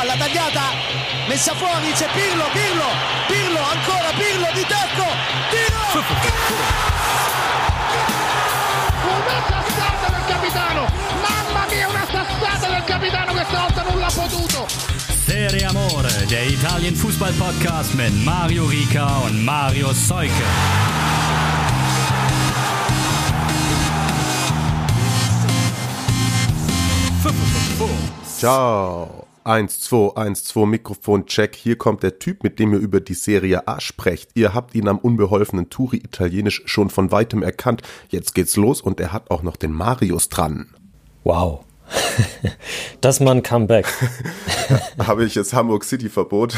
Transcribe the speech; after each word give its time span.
palla 0.00 0.16
tagliata, 0.16 0.62
messa 1.28 1.54
fuori, 1.54 1.92
c'è 1.92 2.08
Pirlo, 2.14 2.44
Pirlo, 2.52 2.86
Pirlo, 3.26 3.58
ancora 3.58 4.08
Pirlo 4.16 4.48
di 4.54 4.64
tacco, 4.66 5.04
tiro! 5.50 6.04
Una 9.04 9.42
sassata 9.46 10.10
del 10.10 10.24
capitano! 10.26 10.86
Mamma 11.20 11.66
mia, 11.68 11.88
una 11.88 12.06
sassata 12.10 12.68
del 12.72 12.84
capitano 12.84 13.32
questa 13.32 13.60
volta 13.60 13.82
non 13.82 13.98
l'ha 13.98 14.10
potuto! 14.10 14.66
Serie 15.26 15.66
Amore, 15.66 16.24
der 16.28 16.46
Italien 16.46 16.94
Fußball 16.94 17.34
Podcast 17.34 17.92
mit 17.92 18.24
Mario 18.24 18.64
Rica 18.64 19.18
und 19.18 19.44
Mario 19.44 19.92
Seuke. 19.92 20.44
Ciao. 28.38 29.19
1, 29.44 29.80
2, 29.80 30.16
1, 30.16 30.44
2, 30.44 30.66
Mikrofon, 30.66 31.26
check. 31.26 31.56
Hier 31.56 31.76
kommt 31.76 32.02
der 32.02 32.18
Typ, 32.18 32.42
mit 32.42 32.58
dem 32.58 32.72
ihr 32.72 32.78
über 32.78 33.00
die 33.00 33.14
Serie 33.14 33.66
A 33.66 33.80
sprecht. 33.80 34.30
Ihr 34.34 34.54
habt 34.54 34.74
ihn 34.74 34.88
am 34.88 34.98
unbeholfenen 34.98 35.70
Turi 35.70 35.96
Italienisch 35.96 36.62
schon 36.66 36.90
von 36.90 37.10
weitem 37.10 37.42
erkannt. 37.42 37.82
Jetzt 38.08 38.34
geht's 38.34 38.56
los 38.56 38.80
und 38.80 39.00
er 39.00 39.12
hat 39.12 39.30
auch 39.30 39.42
noch 39.42 39.56
den 39.56 39.72
Marius 39.72 40.28
dran. 40.28 40.74
Wow. 41.24 41.64
Das 43.00 43.18
mal 43.18 43.32
ein 43.32 43.42
Comeback. 43.42 43.86
Habe 44.98 45.24
ich 45.24 45.34
jetzt 45.34 45.54
Hamburg 45.54 45.84
City 45.84 46.10
Verbot? 46.10 46.54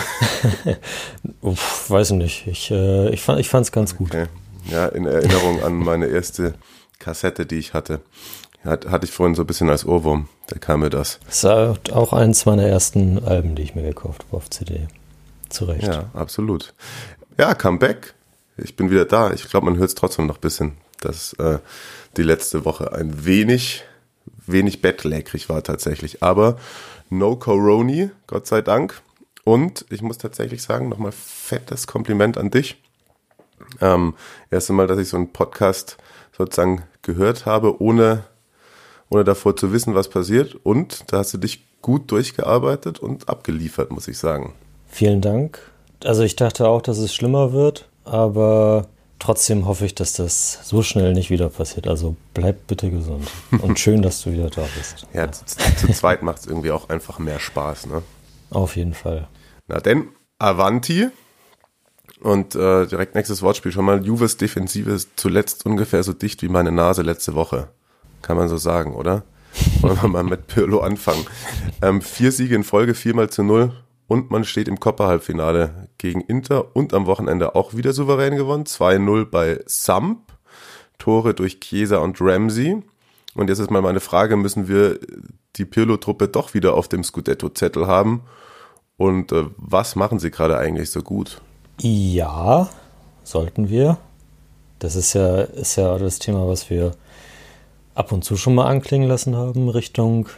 Uff, 1.41 1.89
weiß 1.89 2.11
nicht. 2.13 2.49
Ich, 2.49 2.73
äh, 2.73 3.11
ich, 3.11 3.23
fand, 3.23 3.39
ich 3.39 3.49
fand's 3.49 3.71
ganz 3.71 3.97
gut. 3.97 4.09
Okay. 4.09 4.27
Ja, 4.69 4.87
in 4.87 5.07
Erinnerung 5.07 5.63
an 5.63 5.77
meine 5.77 6.07
erste 6.07 6.55
Kassette, 6.99 7.47
die 7.47 7.59
ich 7.59 7.75
hatte. 7.75 8.01
Hat, 8.65 8.87
hatte 8.87 9.07
ich 9.07 9.13
vorhin 9.13 9.35
so 9.35 9.43
ein 9.43 9.47
bisschen 9.47 9.71
als 9.71 9.85
Ohrwurm. 9.85 10.29
Da 10.47 10.59
kam 10.59 10.81
mir 10.81 10.91
das. 10.91 11.19
Das 11.27 11.45
ist 11.45 11.93
auch 11.93 12.13
eins 12.13 12.47
meiner 12.47 12.65
ersten 12.65 13.25
Alben, 13.25 13.55
die 13.55 13.63
ich 13.63 13.75
mir 13.75 13.83
gekauft 13.83 14.25
habe 14.27 14.37
auf 14.37 14.51
CD. 14.51 14.87
Zu 15.49 15.65
Recht. 15.65 15.87
Ja, 15.87 16.11
absolut. 16.15 16.73
Ja, 17.39 17.55
Comeback. 17.55 18.15
Ich 18.57 18.77
bin 18.77 18.91
wieder 18.91 19.05
da. 19.05 19.33
Ich 19.33 19.49
glaube, 19.49 19.67
man 19.67 19.77
hört 19.77 19.89
es 19.89 19.95
trotzdem 19.95 20.27
noch 20.27 20.37
ein 20.37 20.41
bisschen, 20.41 20.73
dass 21.01 21.33
äh, 21.35 21.59
die 22.17 22.23
letzte 22.23 22.65
Woche 22.65 22.93
ein 22.93 23.25
wenig, 23.25 23.83
wenig 24.47 24.81
bettlägerig 24.81 25.49
war 25.49 25.63
tatsächlich. 25.63 26.23
Aber 26.23 26.57
no 27.11 27.37
Coroni, 27.37 28.11
Gott 28.27 28.47
sei 28.47 28.63
Dank. 28.63 29.03
Und 29.45 29.87
ich 29.91 30.03
muss 30.03 30.19
tatsächlich 30.19 30.63
sagen, 30.63 30.89
nochmal 30.89 31.13
fettes 31.13 31.87
Kompliment 31.87 32.39
an 32.39 32.51
dich. 32.51 32.81
Ähm, 33.81 34.15
erste 34.51 34.73
Mal, 34.73 34.87
dass 34.87 34.99
ich 34.99 35.09
so 35.09 35.17
einen 35.17 35.33
Podcast 35.33 35.97
sozusagen 36.37 36.85
gehört 37.03 37.47
habe, 37.47 37.83
ohne 37.83 38.25
ohne 39.13 39.25
davor 39.25 39.57
zu 39.57 39.73
wissen, 39.73 39.95
was 39.95 40.09
passiert. 40.09 40.57
Und 40.63 41.13
da 41.13 41.19
hast 41.19 41.35
du 41.35 41.39
dich 41.39 41.65
gut 41.83 42.11
durchgearbeitet 42.11 43.01
und 43.01 43.29
abgeliefert, 43.29 43.91
muss 43.91 44.09
ich 44.09 44.19
sagen. 44.19 44.55
Vielen 44.89 45.21
Dank. 45.21 45.61
Also 46.05 46.23
ich 46.23 46.37
dachte 46.37 46.69
auch, 46.69 46.83
dass 46.83 46.99
es 46.99 47.15
schlimmer 47.15 47.53
wird, 47.53 47.89
aber 48.05 48.89
trotzdem 49.19 49.67
hoffe 49.67 49.87
ich, 49.87 49.95
dass 49.95 50.15
das 50.15 50.61
so 50.65 50.83
schnell 50.83 51.13
nicht 51.13 51.31
wieder 51.31 51.49
passiert. 51.49 51.87
Also 51.87 52.17
bleib 52.35 52.67
bitte 52.67 52.91
gesund. 52.91 53.29
Und 53.63 53.79
schön, 53.79 54.03
dass 54.03 54.23
du 54.23 54.33
wieder 54.33 54.51
da 54.51 54.67
bist. 54.77 55.07
ja, 55.13 55.31
zu, 55.31 55.45
zu 55.47 55.93
zweit 55.93 56.23
macht 56.23 56.41
es 56.41 56.47
irgendwie 56.47 56.71
auch 56.71 56.89
einfach 56.89 57.19
mehr 57.19 57.39
Spaß, 57.39 57.87
ne? 57.87 58.03
Auf 58.51 58.77
jeden 58.77 58.95
Fall. 58.95 59.29
Na 59.69 59.81
denn, 59.81 60.09
Avanti. 60.39 61.09
Und 62.21 62.55
äh, 62.55 62.87
direkt 62.87 63.17
nächstes 63.17 63.43
Wortspiel 63.43 63.73
schon 63.73 63.85
mal. 63.85 64.05
Juves 64.05 64.37
Defensive 64.37 64.91
ist 64.91 65.11
zuletzt 65.17 65.67
ungefähr 65.67 66.03
so 66.05 66.13
dicht 66.13 66.43
wie 66.43 66.49
meine 66.49 66.71
Nase 66.71 67.03
letzte 67.03 67.35
Woche. 67.35 67.69
Kann 68.23 68.37
man 68.37 68.49
so 68.49 68.57
sagen, 68.57 68.95
oder? 68.95 69.25
Wollen 69.81 70.01
wir 70.01 70.09
mal 70.09 70.25
mit 70.25 70.47
Pirlo 70.47 70.81
anfangen. 70.81 71.27
Ähm, 71.83 72.01
vier 72.01 72.33
Siege 72.33 72.55
in 72.55 72.65
Folge, 72.65 72.95
viermal 72.95 73.29
zu 73.31 73.43
null. 73.43 73.73
Und 74.09 74.31
man 74.31 74.45
steht 74.45 74.69
im 74.69 74.79
Copper-Halbfinale 74.79 75.89
gegen 75.99 76.21
Inter 76.21 76.77
und 76.77 76.93
am 76.95 77.07
Wochenende 77.07 77.55
auch 77.55 77.75
wieder 77.75 77.93
souverän 77.93 78.37
gewonnen. 78.37 78.65
2-0 78.65 79.25
bei 79.27 79.61
Samp. 79.67 80.33
Tore 80.99 81.35
durch 81.35 81.61
Chiesa 81.61 81.99
und 81.99 82.19
Ramsey. 82.21 82.83
Und 83.35 83.49
jetzt 83.49 83.59
ist 83.59 83.71
mal 83.71 83.83
meine 83.83 84.01
Frage, 84.01 84.37
müssen 84.37 84.69
wir 84.69 85.01
die 85.57 85.65
Pirlo-Truppe 85.65 86.29
doch 86.29 86.55
wieder 86.55 86.75
auf 86.75 86.89
dem 86.89 87.03
Scudetto-Zettel 87.03 87.87
haben? 87.87 88.23
Und 88.97 89.33
äh, 89.33 89.47
was 89.57 89.97
machen 89.97 90.19
sie 90.19 90.31
gerade 90.31 90.59
eigentlich 90.59 90.91
so 90.91 91.03
gut? 91.03 91.41
Ja, 91.81 92.69
sollten 93.25 93.69
wir. 93.69 93.99
Das 94.79 94.95
ist 94.97 95.15
ja, 95.15 95.41
ist 95.41 95.77
ja 95.77 95.99
das 95.99 96.19
Thema, 96.19 96.47
was 96.47 96.69
wir 96.71 96.93
ab 97.95 98.13
und 98.13 98.25
zu 98.25 98.37
schon 98.37 98.55
mal 98.55 98.67
anklingen 98.67 99.09
lassen 99.09 99.37
haben, 99.37 99.69
Richtung 99.69 100.29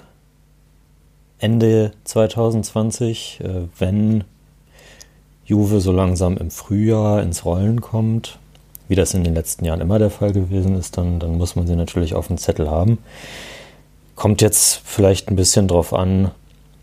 Ende 1.38 1.92
2020, 2.04 3.41
äh, 3.42 3.48
wenn 3.78 4.25
Juve 5.44 5.81
so 5.81 5.92
langsam 5.92 6.37
im 6.37 6.50
Frühjahr 6.50 7.22
ins 7.22 7.44
Rollen 7.44 7.81
kommt, 7.81 8.38
wie 8.88 8.94
das 8.94 9.15
in 9.15 9.25
den 9.25 9.34
letzten 9.34 9.65
Jahren 9.65 9.81
immer 9.81 9.98
der 9.98 10.10
Fall 10.10 10.32
gewesen 10.32 10.76
ist, 10.76 10.97
dann, 10.97 11.19
dann 11.19 11.37
muss 11.37 11.56
man 11.56 11.66
sie 11.66 11.76
natürlich 11.76 12.15
auf 12.15 12.28
dem 12.28 12.38
Zettel 12.38 12.70
haben. 12.70 12.98
Kommt 14.15 14.42
jetzt 14.42 14.81
vielleicht 14.84 15.28
ein 15.28 15.36
bisschen 15.36 15.69
drauf 15.69 15.92
an, 15.92 16.31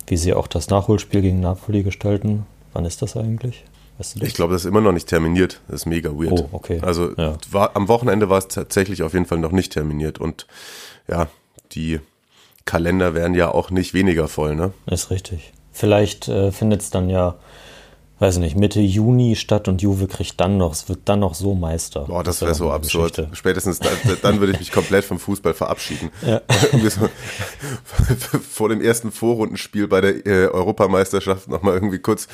wie 0.07 0.17
sie 0.17 0.33
auch 0.33 0.47
das 0.47 0.69
Nachholspiel 0.69 1.21
gegen 1.21 1.39
Napoli 1.39 1.83
gestalten. 1.83 2.45
Wann 2.73 2.85
ist 2.85 3.01
das 3.01 3.15
eigentlich? 3.17 3.63
Weißt 3.97 4.19
du 4.19 4.25
ich 4.25 4.33
glaube, 4.33 4.53
das 4.53 4.63
ist 4.63 4.69
immer 4.69 4.81
noch 4.81 4.91
nicht 4.91 5.07
terminiert. 5.07 5.61
Das 5.67 5.81
ist 5.81 5.85
mega 5.85 6.09
weird. 6.11 6.31
Oh, 6.33 6.49
okay. 6.51 6.79
Also 6.81 7.15
ja. 7.17 7.37
war, 7.51 7.75
am 7.75 7.87
Wochenende 7.87 8.29
war 8.29 8.37
es 8.37 8.47
tatsächlich 8.47 9.03
auf 9.03 9.13
jeden 9.13 9.25
Fall 9.25 9.37
noch 9.37 9.51
nicht 9.51 9.73
terminiert. 9.73 10.19
Und 10.19 10.47
ja, 11.07 11.27
die 11.73 11.99
Kalender 12.65 13.13
werden 13.13 13.33
ja 13.35 13.49
auch 13.51 13.69
nicht 13.69 13.93
weniger 13.93 14.27
voll, 14.27 14.55
ne? 14.55 14.73
Ist 14.87 15.09
richtig. 15.11 15.53
Vielleicht 15.71 16.27
äh, 16.27 16.51
findet 16.51 16.81
es 16.81 16.89
dann 16.89 17.09
ja 17.09 17.35
weiß 18.21 18.37
nicht, 18.37 18.55
Mitte 18.55 18.79
Juni 18.79 19.35
statt 19.35 19.67
und 19.67 19.81
Juve 19.81 20.07
kriegt 20.07 20.39
dann 20.39 20.57
noch, 20.57 20.73
es 20.73 20.87
wird 20.87 20.99
dann 21.05 21.21
noch 21.21 21.33
so 21.33 21.55
Meister. 21.55 22.01
Boah, 22.01 22.23
das, 22.23 22.41
wäre 22.41 22.53
so 22.53 22.71
absurd. 22.71 23.15
Geschichte. 23.15 23.35
Spätestens 23.35 23.79
dann, 23.79 23.91
dann 24.21 24.39
würde 24.39 24.53
ich 24.53 24.59
mich 24.59 24.71
komplett 24.71 25.03
vom 25.03 25.17
Fußball 25.17 25.55
verabschieden. 25.55 26.11
Ja. 26.21 26.39
vor 28.51 28.69
dem 28.69 28.79
ersten 28.79 29.11
Vorrundenspiel 29.11 29.87
bei 29.87 30.01
der 30.01 30.25
äh, 30.27 30.47
Europameisterschaft 30.47 31.47
nochmal 31.47 31.73
irgendwie 31.73 31.97
kurz 31.97 32.27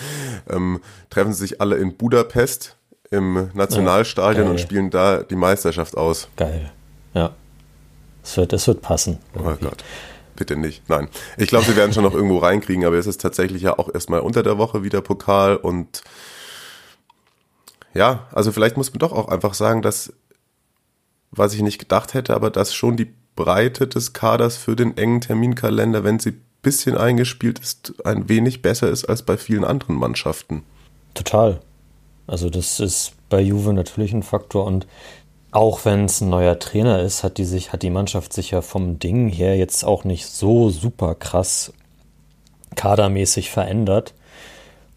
ähm, 0.50 0.82
treffen 1.10 1.34
sich 1.34 1.62
alle 1.62 1.78
in 1.78 1.96
Budapest 1.96 2.76
im 3.10 3.50
Nationalstadion 3.54 4.46
ja, 4.46 4.52
und 4.52 4.60
spielen 4.60 4.90
da 4.90 5.24
die 5.24 5.38
Meisterschaft 5.38 5.96
aus. 5.96 6.28
Geil. 6.36 6.70
Ja. 7.14 7.32
Es 8.22 8.36
wird, 8.36 8.52
es 8.52 8.68
wird 8.68 8.82
passen. 8.82 9.20
Irgendwie. 9.34 9.66
Oh 9.66 9.70
Gott 9.70 9.84
bitte 10.38 10.56
nicht. 10.56 10.88
Nein. 10.90 11.10
Ich 11.38 11.50
glaube, 11.50 11.66
sie 11.66 11.76
werden 11.76 11.92
schon 11.94 12.04
noch 12.04 12.14
irgendwo 12.14 12.38
reinkriegen, 12.38 12.86
aber 12.86 12.96
es 12.96 13.08
ist 13.08 13.20
tatsächlich 13.22 13.62
ja 13.62 13.78
auch 13.78 13.94
erstmal 13.94 14.22
unter 14.22 14.44
der 14.44 14.58
Woche 14.58 14.84
wieder 14.84 15.02
Pokal 15.02 15.58
und 15.58 16.04
ja, 17.94 18.28
also 18.32 18.52
vielleicht 18.52 18.78
muss 18.78 18.92
man 18.92 19.00
doch 19.00 19.12
auch 19.12 19.28
einfach 19.28 19.54
sagen, 19.54 19.82
dass, 19.82 20.14
was 21.32 21.54
ich 21.54 21.62
nicht 21.62 21.80
gedacht 21.80 22.14
hätte, 22.14 22.36
aber 22.36 22.50
dass 22.50 22.74
schon 22.74 22.96
die 22.96 23.12
Breite 23.36 23.88
des 23.88 24.14
Kaders 24.14 24.56
für 24.56 24.76
den 24.76 24.96
engen 24.98 25.22
Terminkalender, 25.22 26.04
wenn 26.04 26.20
sie 26.20 26.40
bisschen 26.62 26.98
eingespielt 26.98 27.60
ist, 27.60 27.94
ein 28.06 28.28
wenig 28.30 28.62
besser 28.62 28.90
ist 28.90 29.06
als 29.06 29.24
bei 29.24 29.38
vielen 29.38 29.64
anderen 29.64 29.96
Mannschaften. 29.96 30.64
Total. 31.14 31.62
Also 32.28 32.50
das 32.50 32.80
ist 32.80 33.14
bei 33.30 33.40
Juve 33.40 33.74
natürlich 33.74 34.12
ein 34.12 34.24
Faktor 34.24 34.66
und 34.66 34.86
auch 35.58 35.86
wenn 35.86 36.06
es 36.06 36.22
ein 36.22 36.30
neuer 36.30 36.60
Trainer 36.60 37.02
ist, 37.02 37.24
hat 37.24 37.40
die 37.40 37.44
sich, 37.44 37.74
hat 37.74 37.82
die 37.82 37.90
Mannschaft 37.90 38.32
sich 38.32 38.52
ja 38.52 38.62
vom 38.62 39.00
Ding 39.00 39.28
her 39.28 39.58
jetzt 39.58 39.84
auch 39.84 40.04
nicht 40.04 40.28
so 40.28 40.70
super 40.70 41.16
krass 41.16 41.74
kadermäßig 42.76 43.50
verändert. 43.50 44.14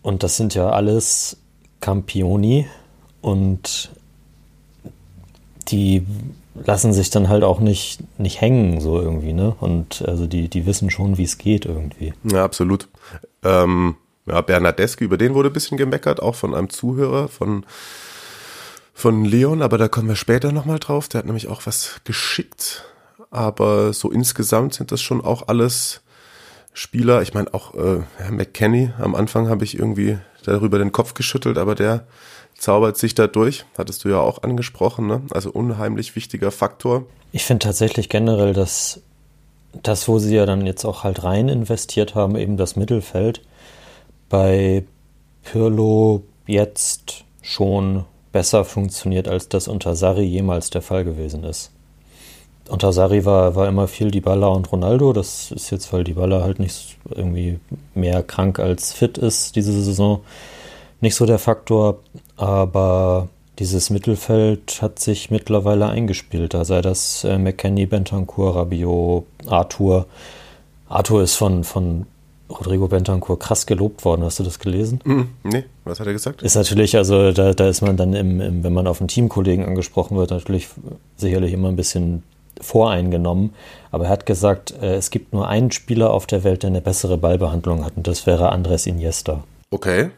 Und 0.02 0.22
das 0.22 0.36
sind 0.36 0.54
ja 0.54 0.68
alles 0.68 1.38
Campioni 1.80 2.66
und 3.22 3.90
die 5.68 6.04
lassen 6.62 6.92
sich 6.92 7.08
dann 7.08 7.30
halt 7.30 7.42
auch 7.42 7.60
nicht, 7.60 8.00
nicht 8.18 8.42
hängen, 8.42 8.82
so 8.82 9.00
irgendwie, 9.00 9.32
ne? 9.32 9.56
Und 9.60 10.04
also 10.06 10.26
die, 10.26 10.48
die 10.48 10.66
wissen 10.66 10.90
schon, 10.90 11.16
wie 11.16 11.24
es 11.24 11.38
geht 11.38 11.64
irgendwie. 11.64 12.12
Ja, 12.24 12.44
absolut. 12.44 12.86
Ähm, 13.42 13.94
ja, 14.26 14.42
Bernardeschi, 14.42 15.04
über 15.04 15.16
den 15.16 15.32
wurde 15.32 15.48
ein 15.48 15.54
bisschen 15.54 15.78
gemeckert, 15.78 16.20
auch 16.20 16.34
von 16.34 16.54
einem 16.54 16.68
Zuhörer, 16.68 17.28
von 17.28 17.64
von 19.00 19.24
Leon, 19.24 19.62
aber 19.62 19.78
da 19.78 19.88
kommen 19.88 20.08
wir 20.08 20.16
später 20.16 20.52
nochmal 20.52 20.78
drauf. 20.78 21.08
Der 21.08 21.20
hat 21.20 21.26
nämlich 21.26 21.48
auch 21.48 21.62
was 21.64 22.00
geschickt. 22.04 22.84
Aber 23.30 23.92
so 23.92 24.10
insgesamt 24.10 24.74
sind 24.74 24.92
das 24.92 25.00
schon 25.00 25.24
auch 25.24 25.48
alles 25.48 26.02
Spieler. 26.74 27.22
Ich 27.22 27.32
meine 27.32 27.52
auch 27.54 27.74
äh, 27.74 28.02
McKenny, 28.30 28.90
am 28.98 29.14
Anfang 29.14 29.48
habe 29.48 29.64
ich 29.64 29.78
irgendwie 29.78 30.18
darüber 30.44 30.78
den 30.78 30.92
Kopf 30.92 31.14
geschüttelt, 31.14 31.56
aber 31.56 31.74
der 31.74 32.06
zaubert 32.58 32.98
sich 32.98 33.14
da 33.14 33.26
durch. 33.26 33.64
Hattest 33.78 34.04
du 34.04 34.10
ja 34.10 34.20
auch 34.20 34.42
angesprochen, 34.42 35.06
ne? 35.06 35.22
Also 35.30 35.50
unheimlich 35.50 36.14
wichtiger 36.14 36.50
Faktor. 36.50 37.06
Ich 37.32 37.44
finde 37.44 37.64
tatsächlich 37.64 38.08
generell, 38.10 38.52
dass 38.52 39.00
das, 39.82 40.08
wo 40.08 40.18
sie 40.18 40.34
ja 40.34 40.44
dann 40.44 40.66
jetzt 40.66 40.84
auch 40.84 41.04
halt 41.04 41.24
rein 41.24 41.48
investiert 41.48 42.14
haben, 42.14 42.36
eben 42.36 42.56
das 42.56 42.76
Mittelfeld, 42.76 43.40
bei 44.28 44.84
Pirlo 45.42 46.22
jetzt 46.46 47.24
schon 47.40 48.04
besser 48.32 48.64
funktioniert, 48.64 49.28
als 49.28 49.48
das 49.48 49.68
unter 49.68 49.96
Sarri 49.96 50.24
jemals 50.24 50.70
der 50.70 50.82
Fall 50.82 51.04
gewesen 51.04 51.44
ist. 51.44 51.70
unter 52.68 52.92
Sari 52.92 53.24
war, 53.24 53.56
war 53.56 53.66
immer 53.68 53.88
viel 53.88 54.10
Dybala 54.10 54.46
und 54.48 54.70
Ronaldo. 54.70 55.12
Das 55.12 55.50
ist 55.50 55.70
jetzt, 55.70 55.92
weil 55.92 56.04
Dybala 56.04 56.42
halt 56.42 56.60
nicht 56.60 56.96
irgendwie 57.10 57.58
mehr 57.94 58.22
krank 58.22 58.60
als 58.60 58.92
fit 58.92 59.18
ist 59.18 59.56
diese 59.56 59.72
Saison, 59.72 60.20
nicht 61.00 61.16
so 61.16 61.26
der 61.26 61.38
Faktor. 61.38 61.98
Aber 62.36 63.28
dieses 63.58 63.90
Mittelfeld 63.90 64.80
hat 64.80 64.98
sich 64.98 65.30
mittlerweile 65.30 65.88
eingespielt. 65.88 66.54
Da 66.54 66.64
sei 66.64 66.80
das 66.80 67.24
äh, 67.24 67.38
McKenny, 67.38 67.86
Bentancur, 67.86 68.56
Rabiot, 68.56 69.26
Arthur. 69.46 70.06
Arthur 70.88 71.22
ist 71.22 71.36
von, 71.36 71.64
von 71.64 72.06
Rodrigo 72.50 72.88
Bentancur 72.88 73.38
krass 73.38 73.66
gelobt 73.66 74.04
worden. 74.04 74.24
Hast 74.24 74.38
du 74.38 74.42
das 74.42 74.58
gelesen? 74.58 75.00
Mm, 75.04 75.20
nee, 75.44 75.64
was 75.84 76.00
hat 76.00 76.06
er 76.06 76.12
gesagt? 76.12 76.42
Ist 76.42 76.56
natürlich, 76.56 76.96
also 76.96 77.32
da, 77.32 77.52
da 77.52 77.68
ist 77.68 77.80
man 77.80 77.96
dann, 77.96 78.12
im, 78.14 78.40
im, 78.40 78.64
wenn 78.64 78.72
man 78.72 78.86
auf 78.86 79.00
einen 79.00 79.08
Teamkollegen 79.08 79.64
angesprochen 79.64 80.16
wird, 80.16 80.30
natürlich 80.30 80.68
sicherlich 81.16 81.52
immer 81.52 81.68
ein 81.68 81.76
bisschen 81.76 82.22
voreingenommen. 82.60 83.54
Aber 83.90 84.04
er 84.04 84.10
hat 84.10 84.26
gesagt, 84.26 84.74
äh, 84.82 84.94
es 84.94 85.10
gibt 85.10 85.32
nur 85.32 85.48
einen 85.48 85.70
Spieler 85.70 86.10
auf 86.10 86.26
der 86.26 86.44
Welt, 86.44 86.62
der 86.62 86.70
eine 86.70 86.80
bessere 86.80 87.16
Ballbehandlung 87.16 87.84
hat 87.84 87.94
und 87.96 88.06
das 88.06 88.26
wäre 88.26 88.50
Andres 88.50 88.86
Iniesta. 88.86 89.44
Okay. 89.70 90.10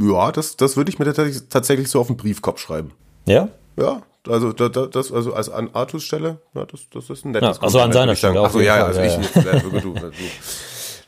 Ja, 0.00 0.32
das, 0.32 0.56
das 0.56 0.76
würde 0.76 0.90
ich 0.90 0.98
mir 0.98 1.04
tatsächlich, 1.04 1.42
tatsächlich 1.48 1.88
so 1.88 2.00
auf 2.00 2.06
den 2.06 2.16
Briefkopf 2.16 2.60
schreiben. 2.60 2.92
Ja? 3.26 3.48
Ja, 3.76 4.02
also 4.26 4.52
da, 4.52 4.68
da, 4.68 4.86
das, 4.86 5.12
also 5.12 5.32
als 5.34 5.48
an 5.48 5.70
Artus 5.72 6.04
Stelle, 6.04 6.38
ja, 6.54 6.64
das, 6.64 6.82
das 6.92 7.10
ist 7.10 7.24
ein 7.24 7.32
nettes 7.32 7.56
ja, 7.56 7.62
Also 7.62 7.80
an 7.80 7.92
seiner 7.92 8.14
Stelle. 8.14 8.40
Achso, 8.40 8.60
ja, 8.60 8.78
ja, 8.78 8.86
also 8.86 9.00
ich 9.00 9.16
jetzt, 9.16 9.36
äh, 9.36 9.60
du, 9.60 9.70
du, 9.70 9.94
du, 9.94 10.10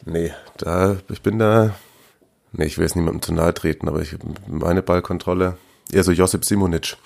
Nee, 0.05 0.33
da, 0.57 0.97
ich 1.09 1.23
bin 1.23 1.39
da, 1.39 1.75
nee, 2.53 2.65
ich 2.65 2.79
will 2.79 2.85
jetzt 2.85 2.97
niemandem 2.97 3.23
zu 3.23 3.35
nahe 3.35 3.53
treten, 3.55 3.89
aber 3.89 4.01
ich, 4.01 4.17
meine 4.47 4.83
Ballkontrolle, 4.83 5.57
eher 5.93 6.05
so 6.05 6.13
Josip 6.13 6.45
Simonic. 6.45 6.97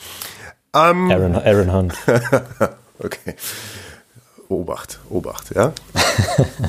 Um, 0.73 1.11
Aaron, 1.11 1.37
Aaron 1.37 1.73
Hunt. 1.73 1.94
okay. 2.99 3.35
Obacht, 4.49 5.00
Obacht, 5.08 5.55
ja? 5.55 5.73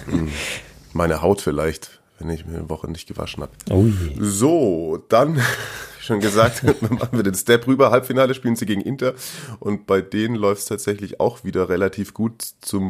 Meine 0.94 1.22
Haut 1.22 1.42
vielleicht, 1.42 2.00
wenn 2.20 2.30
ich 2.30 2.46
mir 2.46 2.58
eine 2.58 2.70
Woche 2.70 2.90
nicht 2.90 3.08
gewaschen 3.08 3.44
habe. 3.44 3.52
Oh 3.70 3.86
so, 4.20 5.04
dann 5.10 5.42
schon 6.00 6.20
gesagt, 6.22 6.64
machen 6.82 7.10
wir 7.12 7.24
den 7.24 7.36
Step 7.36 7.68
rüber. 7.68 7.92
Halbfinale 7.92 8.34
spielen 8.34 8.56
sie 8.56 8.66
gegen 8.66 8.82
Inter 8.82 9.14
und 9.60 9.88
bei 9.88 10.02
denen 10.02 10.36
läuft 10.36 10.62
es 10.62 10.68
tatsächlich 10.68 11.20
auch 11.20 11.44
wieder 11.44 11.68
relativ 11.68 12.14
gut. 12.14 12.46
Zum 12.62 12.84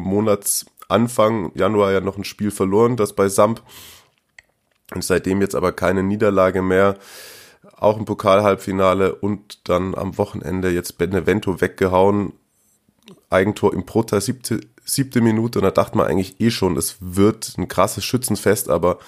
Monatsanfang 0.88 1.52
Januar 1.54 1.92
ja 1.92 2.00
noch 2.00 2.16
ein 2.16 2.24
Spiel 2.24 2.50
verloren, 2.50 2.96
das 2.96 3.14
bei 3.14 3.28
Samp. 3.28 3.62
Und 4.94 5.02
seitdem 5.02 5.40
jetzt 5.40 5.54
aber 5.54 5.72
keine 5.72 6.02
Niederlage 6.02 6.62
mehr. 6.62 6.96
Auch 7.76 7.98
im 7.98 8.04
Pokal-Halbfinale 8.04 9.14
und 9.16 9.68
dann 9.68 9.94
am 9.94 10.16
Wochenende 10.16 10.70
jetzt 10.70 10.98
Benevento 10.98 11.60
weggehauen. 11.60 12.32
Eigentor 13.28 13.74
im 13.74 13.84
Prota, 13.84 14.20
siebte, 14.20 14.60
siebte 14.84 15.20
Minute. 15.20 15.58
Und 15.58 15.64
da 15.64 15.70
dachte 15.72 15.96
man 15.96 16.06
eigentlich 16.06 16.40
eh 16.40 16.50
schon, 16.50 16.76
es 16.76 16.96
wird 17.00 17.54
ein 17.58 17.68
krasses 17.68 18.04
Schützenfest, 18.04 18.68
aber 18.68 18.98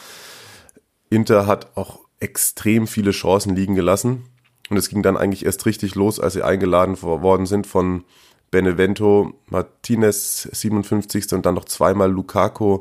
Inter 1.11 1.47
hat 1.47 1.77
auch 1.77 2.01
extrem 2.21 2.87
viele 2.89 3.13
Chancen 3.13 3.55
liegen 3.55 3.77
gelassen. 3.77 4.25
Und 4.71 4.77
es 4.77 4.89
ging 4.89 5.03
dann 5.03 5.17
eigentlich 5.17 5.47
erst 5.47 5.65
richtig 5.65 5.95
los, 5.95 6.21
als 6.21 6.35
sie 6.35 6.43
eingeladen 6.43 7.01
worden 7.01 7.47
sind 7.47 7.67
von 7.67 8.05
Benevento, 8.51 9.33
Martinez 9.49 10.49
57. 10.53 11.33
und 11.33 11.45
dann 11.47 11.55
noch 11.55 11.67
zweimal 11.67 12.11
Lukaku 12.11 12.81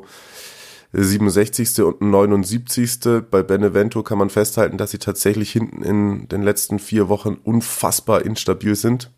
67. 0.92 1.82
und 1.82 2.00
79. 2.00 3.22
Bei 3.30 3.42
Benevento 3.42 4.02
kann 4.02 4.18
man 4.18 4.30
festhalten, 4.30 4.78
dass 4.78 4.90
sie 4.90 4.98
tatsächlich 4.98 5.50
hinten 5.52 5.82
in 5.82 6.28
den 6.28 6.42
letzten 6.42 6.78
vier 6.78 7.08
Wochen 7.08 7.36
unfassbar 7.44 8.24
instabil 8.24 8.74
sind. 8.74 9.10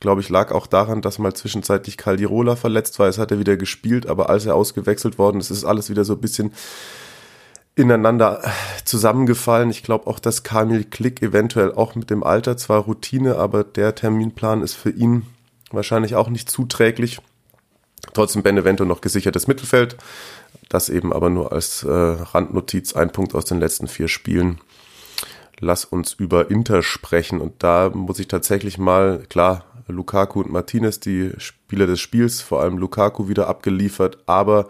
Glaube 0.00 0.22
ich, 0.22 0.30
lag 0.30 0.50
auch 0.52 0.66
daran, 0.66 1.02
dass 1.02 1.18
mal 1.18 1.34
zwischenzeitlich 1.34 1.98
Caldirola 1.98 2.56
verletzt 2.56 2.98
war. 2.98 3.08
Es 3.08 3.18
hat 3.18 3.30
er 3.30 3.38
wieder 3.38 3.58
gespielt, 3.58 4.06
aber 4.06 4.30
als 4.30 4.46
er 4.46 4.54
ausgewechselt 4.54 5.18
worden 5.18 5.40
ist, 5.40 5.50
ist 5.50 5.64
alles 5.64 5.90
wieder 5.90 6.04
so 6.06 6.14
ein 6.14 6.20
bisschen 6.20 6.52
ineinander 7.74 8.42
zusammengefallen. 8.86 9.68
Ich 9.68 9.82
glaube 9.82 10.06
auch, 10.06 10.18
dass 10.18 10.42
Kamil 10.42 10.84
Klick 10.84 11.20
eventuell 11.20 11.72
auch 11.74 11.94
mit 11.94 12.08
dem 12.08 12.22
Alter 12.22 12.56
zwar 12.56 12.80
Routine, 12.80 13.36
aber 13.36 13.62
der 13.62 13.94
Terminplan 13.94 14.62
ist 14.62 14.74
für 14.74 14.90
ihn 14.90 15.26
wahrscheinlich 15.70 16.14
auch 16.14 16.28
nicht 16.28 16.50
zuträglich. 16.50 17.20
Trotzdem 18.12 18.42
Benevento 18.42 18.84
noch 18.84 19.00
gesichertes 19.00 19.46
Mittelfeld. 19.46 19.96
Das 20.68 20.88
eben 20.88 21.12
aber 21.12 21.30
nur 21.30 21.52
als 21.52 21.82
äh, 21.82 21.90
Randnotiz, 21.90 22.94
ein 22.94 23.12
Punkt 23.12 23.34
aus 23.34 23.44
den 23.44 23.60
letzten 23.60 23.88
vier 23.88 24.08
Spielen. 24.08 24.60
Lass 25.58 25.84
uns 25.84 26.14
über 26.14 26.50
Inter 26.50 26.82
sprechen. 26.82 27.40
Und 27.40 27.62
da 27.62 27.90
muss 27.90 28.18
ich 28.18 28.28
tatsächlich 28.28 28.78
mal, 28.78 29.24
klar, 29.28 29.64
Lukaku 29.90 30.40
und 30.40 30.50
Martinez, 30.50 31.00
die 31.00 31.32
Spieler 31.38 31.86
des 31.86 32.00
Spiels, 32.00 32.40
vor 32.40 32.62
allem 32.62 32.78
Lukaku 32.78 33.28
wieder 33.28 33.48
abgeliefert, 33.48 34.18
aber 34.26 34.68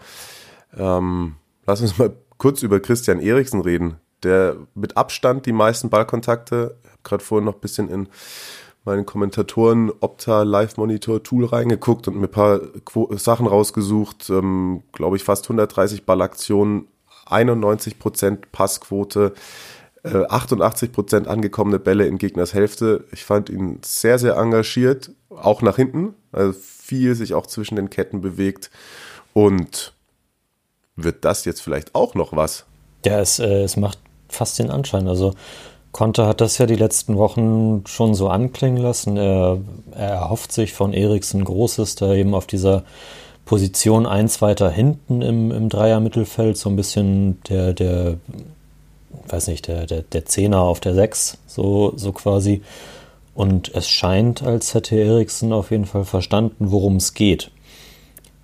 ähm, 0.77 1.35
lass 1.65 1.81
uns 1.81 1.97
mal 1.97 2.13
kurz 2.37 2.63
über 2.63 2.79
Christian 2.79 3.19
Eriksen 3.19 3.61
reden, 3.61 3.97
der 4.23 4.57
mit 4.73 4.97
Abstand 4.97 5.45
die 5.45 5.51
meisten 5.51 5.89
Ballkontakte, 5.89 6.75
ich 6.83 6.89
habe 6.89 6.99
gerade 7.03 7.23
vorhin 7.23 7.45
noch 7.45 7.55
ein 7.55 7.61
bisschen 7.61 7.89
in 7.89 8.09
meinen 8.83 9.05
Kommentatoren 9.05 9.91
Opta 9.99 10.43
Live 10.43 10.77
Monitor 10.77 11.21
Tool 11.21 11.45
reingeguckt 11.45 12.07
und 12.07 12.19
mir 12.19 12.27
paar 12.27 12.59
Quo 12.85 13.09
Sachen 13.15 13.47
rausgesucht, 13.47 14.29
ähm, 14.29 14.83
glaube 14.91 15.17
ich 15.17 15.23
fast 15.23 15.45
130 15.45 16.05
Ballaktionen, 16.05 16.87
91% 17.27 18.51
Passquote, 18.51 19.33
äh, 20.03 20.25
88% 20.25 21.27
angekommene 21.27 21.79
Bälle 21.79 22.07
in 22.07 22.17
Gegners 22.17 22.53
Hälfte. 22.53 23.05
Ich 23.11 23.23
fand 23.23 23.49
ihn 23.49 23.79
sehr, 23.83 24.17
sehr 24.17 24.35
engagiert, 24.35 25.11
auch 25.29 25.61
nach 25.61 25.75
hinten, 25.75 26.15
also 26.31 26.53
viel 26.53 27.15
sich 27.15 27.33
auch 27.33 27.47
zwischen 27.47 27.75
den 27.75 27.89
Ketten 27.89 28.21
bewegt 28.21 28.71
und 29.33 29.93
wird 30.95 31.23
das 31.23 31.45
jetzt 31.45 31.61
vielleicht 31.61 31.95
auch 31.95 32.15
noch 32.15 32.35
was? 32.35 32.65
Ja, 33.05 33.19
es, 33.19 33.39
äh, 33.39 33.63
es 33.63 33.77
macht 33.77 33.99
fast 34.27 34.59
den 34.59 34.69
Anschein. 34.69 35.07
Also 35.07 35.33
Conte 35.91 36.25
hat 36.25 36.41
das 36.41 36.57
ja 36.57 36.65
die 36.65 36.75
letzten 36.75 37.17
Wochen 37.17 37.83
schon 37.85 38.13
so 38.13 38.29
anklingen 38.29 38.81
lassen. 38.81 39.17
Er, 39.17 39.57
er 39.91 40.09
erhofft 40.09 40.51
sich 40.51 40.73
von 40.73 40.93
Eriksen 40.93 41.43
Großes, 41.43 41.95
da 41.95 42.13
eben 42.13 42.33
auf 42.33 42.47
dieser 42.47 42.83
Position 43.45 44.05
eins 44.05 44.41
weiter 44.41 44.69
hinten 44.69 45.21
im, 45.21 45.51
im 45.51 45.67
Dreier-Mittelfeld, 45.67 46.57
so 46.57 46.69
ein 46.69 46.77
bisschen 46.77 47.41
der, 47.49 47.73
der, 47.73 48.17
weiß 49.27 49.47
nicht, 49.47 49.67
der, 49.67 49.85
der, 49.85 50.03
der 50.03 50.25
Zehner 50.25 50.61
auf 50.61 50.79
der 50.79 50.93
Sechs, 50.93 51.37
so, 51.47 51.93
so 51.97 52.13
quasi. 52.13 52.61
Und 53.35 53.73
es 53.75 53.89
scheint, 53.89 54.43
als 54.43 54.73
hätte 54.73 54.95
Eriksen 54.95 55.51
auf 55.51 55.71
jeden 55.71 55.85
Fall 55.85 56.05
verstanden, 56.05 56.71
worum 56.71 56.97
es 56.97 57.13
geht. 57.13 57.51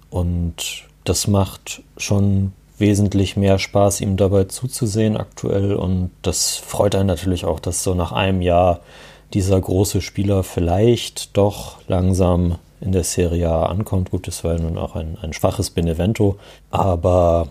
Und 0.09 0.85
das 1.03 1.27
macht 1.27 1.83
schon 1.95 2.51
wesentlich 2.77 3.35
mehr 3.35 3.59
Spaß, 3.59 4.01
ihm 4.01 4.17
dabei 4.17 4.45
zuzusehen 4.45 5.17
aktuell. 5.17 5.73
Und 5.73 6.11
das 6.21 6.57
freut 6.57 6.95
einen 6.95 7.07
natürlich 7.07 7.45
auch, 7.45 7.59
dass 7.59 7.83
so 7.83 7.93
nach 7.93 8.11
einem 8.11 8.41
Jahr 8.41 8.81
dieser 9.33 9.59
große 9.59 10.01
Spieler 10.01 10.43
vielleicht 10.43 11.35
doch 11.35 11.77
langsam 11.87 12.57
in 12.79 12.91
der 12.91 13.03
Serie 13.03 13.49
A 13.49 13.65
ankommt. 13.65 14.11
Gut, 14.11 14.27
das 14.27 14.43
war 14.43 14.55
ja 14.55 14.61
nun 14.61 14.77
auch 14.77 14.95
ein, 14.95 15.17
ein 15.21 15.33
schwaches 15.33 15.69
Benevento, 15.71 16.37
aber 16.69 17.49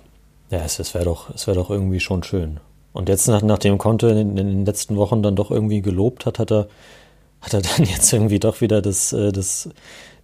ja, 0.50 0.60
es, 0.60 0.78
es 0.78 0.94
wäre 0.94 1.04
doch, 1.04 1.28
wär 1.46 1.54
doch 1.54 1.70
irgendwie 1.70 2.00
schon 2.00 2.22
schön. 2.22 2.60
Und 2.92 3.08
jetzt, 3.08 3.28
nach, 3.28 3.42
nachdem 3.42 3.76
Conte 3.78 4.08
in, 4.08 4.36
in, 4.36 4.36
den 4.36 4.64
letzten 4.64 4.96
Wochen 4.96 5.22
dann 5.22 5.36
doch 5.36 5.50
irgendwie 5.50 5.82
gelobt 5.82 6.24
hat, 6.24 6.38
hat 6.38 6.50
er, 6.50 6.68
hat 7.40 7.52
er 7.52 7.62
dann 7.76 7.84
jetzt 7.84 8.12
irgendwie 8.12 8.38
doch 8.38 8.60
wieder 8.60 8.80
das, 8.80 9.12
äh, 9.12 9.32
das 9.32 9.68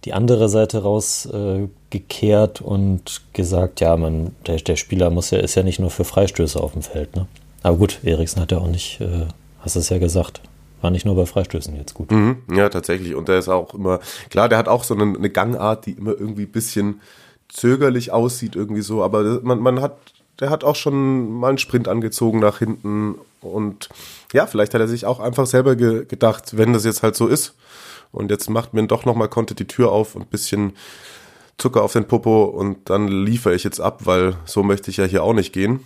die 0.05 0.13
andere 0.13 0.49
Seite 0.49 0.83
rausgekehrt 0.83 2.61
äh, 2.61 2.63
und 2.63 3.21
gesagt, 3.33 3.79
ja, 3.79 3.95
man, 3.95 4.35
der, 4.45 4.57
der 4.57 4.75
Spieler 4.75 5.09
muss 5.09 5.31
ja, 5.31 5.39
ist 5.39 5.55
ja 5.55 5.63
nicht 5.63 5.79
nur 5.79 5.89
für 5.89 6.03
Freistöße 6.03 6.59
auf 6.59 6.73
dem 6.73 6.81
Feld, 6.81 7.15
ne? 7.15 7.27
Aber 7.61 7.77
gut, 7.77 7.99
Eriksen 8.03 8.41
hat 8.41 8.51
ja 8.51 8.57
auch 8.57 8.67
nicht, 8.67 8.99
äh, 8.99 9.27
hast 9.61 9.77
es 9.77 9.89
ja 9.89 9.97
gesagt, 9.97 10.41
war 10.81 10.91
nicht 10.91 11.05
nur 11.05 11.15
bei 11.15 11.25
Freistößen 11.25 11.75
jetzt 11.77 11.93
gut. 11.93 12.11
Mhm, 12.11 12.43
ja, 12.53 12.67
tatsächlich. 12.67 13.15
Und 13.15 13.29
der 13.29 13.39
ist 13.39 13.47
auch 13.47 13.73
immer, 13.73 14.01
klar, 14.29 14.49
der 14.49 14.57
hat 14.57 14.67
auch 14.67 14.83
so 14.83 14.93
eine, 14.93 15.17
eine 15.17 15.29
Gangart, 15.29 15.85
die 15.85 15.91
immer 15.91 16.11
irgendwie 16.11 16.43
ein 16.43 16.51
bisschen 16.51 16.99
zögerlich 17.47 18.11
aussieht, 18.11 18.55
irgendwie 18.55 18.81
so, 18.81 19.03
aber 19.03 19.39
man, 19.41 19.59
man 19.59 19.81
hat, 19.81 19.95
der 20.39 20.49
hat 20.49 20.63
auch 20.63 20.75
schon 20.75 21.31
mal 21.31 21.49
einen 21.49 21.57
Sprint 21.57 21.87
angezogen 21.87 22.39
nach 22.39 22.59
hinten 22.59 23.15
und 23.41 23.89
ja, 24.33 24.47
vielleicht 24.47 24.73
hat 24.73 24.81
er 24.81 24.87
sich 24.87 25.05
auch 25.05 25.19
einfach 25.19 25.45
selber 25.45 25.75
ge 25.75 26.05
gedacht, 26.05 26.57
wenn 26.57 26.73
das 26.73 26.83
jetzt 26.83 27.03
halt 27.03 27.15
so 27.15 27.27
ist, 27.27 27.53
und 28.13 28.31
jetzt 28.31 28.49
macht 28.49 28.73
mir 28.73 28.87
doch 28.87 29.03
nochmal 29.03 29.27
Conte 29.27 29.55
die 29.55 29.67
Tür 29.67 29.91
auf 29.91 30.15
und 30.15 30.21
ein 30.21 30.27
bisschen 30.27 30.73
Zucker 31.57 31.83
auf 31.83 31.93
den 31.93 32.07
Popo 32.07 32.45
und 32.45 32.89
dann 32.89 33.07
liefere 33.07 33.53
ich 33.53 33.65
jetzt 33.65 33.81
ab, 33.81 34.05
weil 34.05 34.35
so 34.45 34.63
möchte 34.63 34.89
ich 34.89 34.97
ja 34.97 35.05
hier 35.05 35.23
auch 35.23 35.33
nicht 35.33 35.51
gehen. 35.51 35.81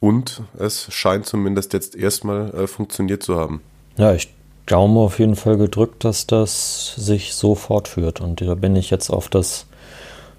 Und 0.00 0.42
es 0.58 0.92
scheint 0.92 1.26
zumindest 1.26 1.72
jetzt 1.72 1.94
erstmal 1.94 2.54
äh, 2.54 2.66
funktioniert 2.66 3.22
zu 3.22 3.36
haben. 3.36 3.60
Ja, 3.98 4.14
ich 4.14 4.30
Daumen 4.70 4.96
auf 4.98 5.18
jeden 5.18 5.34
Fall 5.34 5.56
gedrückt, 5.56 6.04
dass 6.04 6.26
das 6.26 6.94
sich 6.94 7.34
so 7.34 7.54
fortführt. 7.54 8.20
Und 8.20 8.40
da 8.40 8.54
bin 8.54 8.76
ich 8.76 8.90
jetzt 8.90 9.10
auf 9.10 9.28
das 9.28 9.66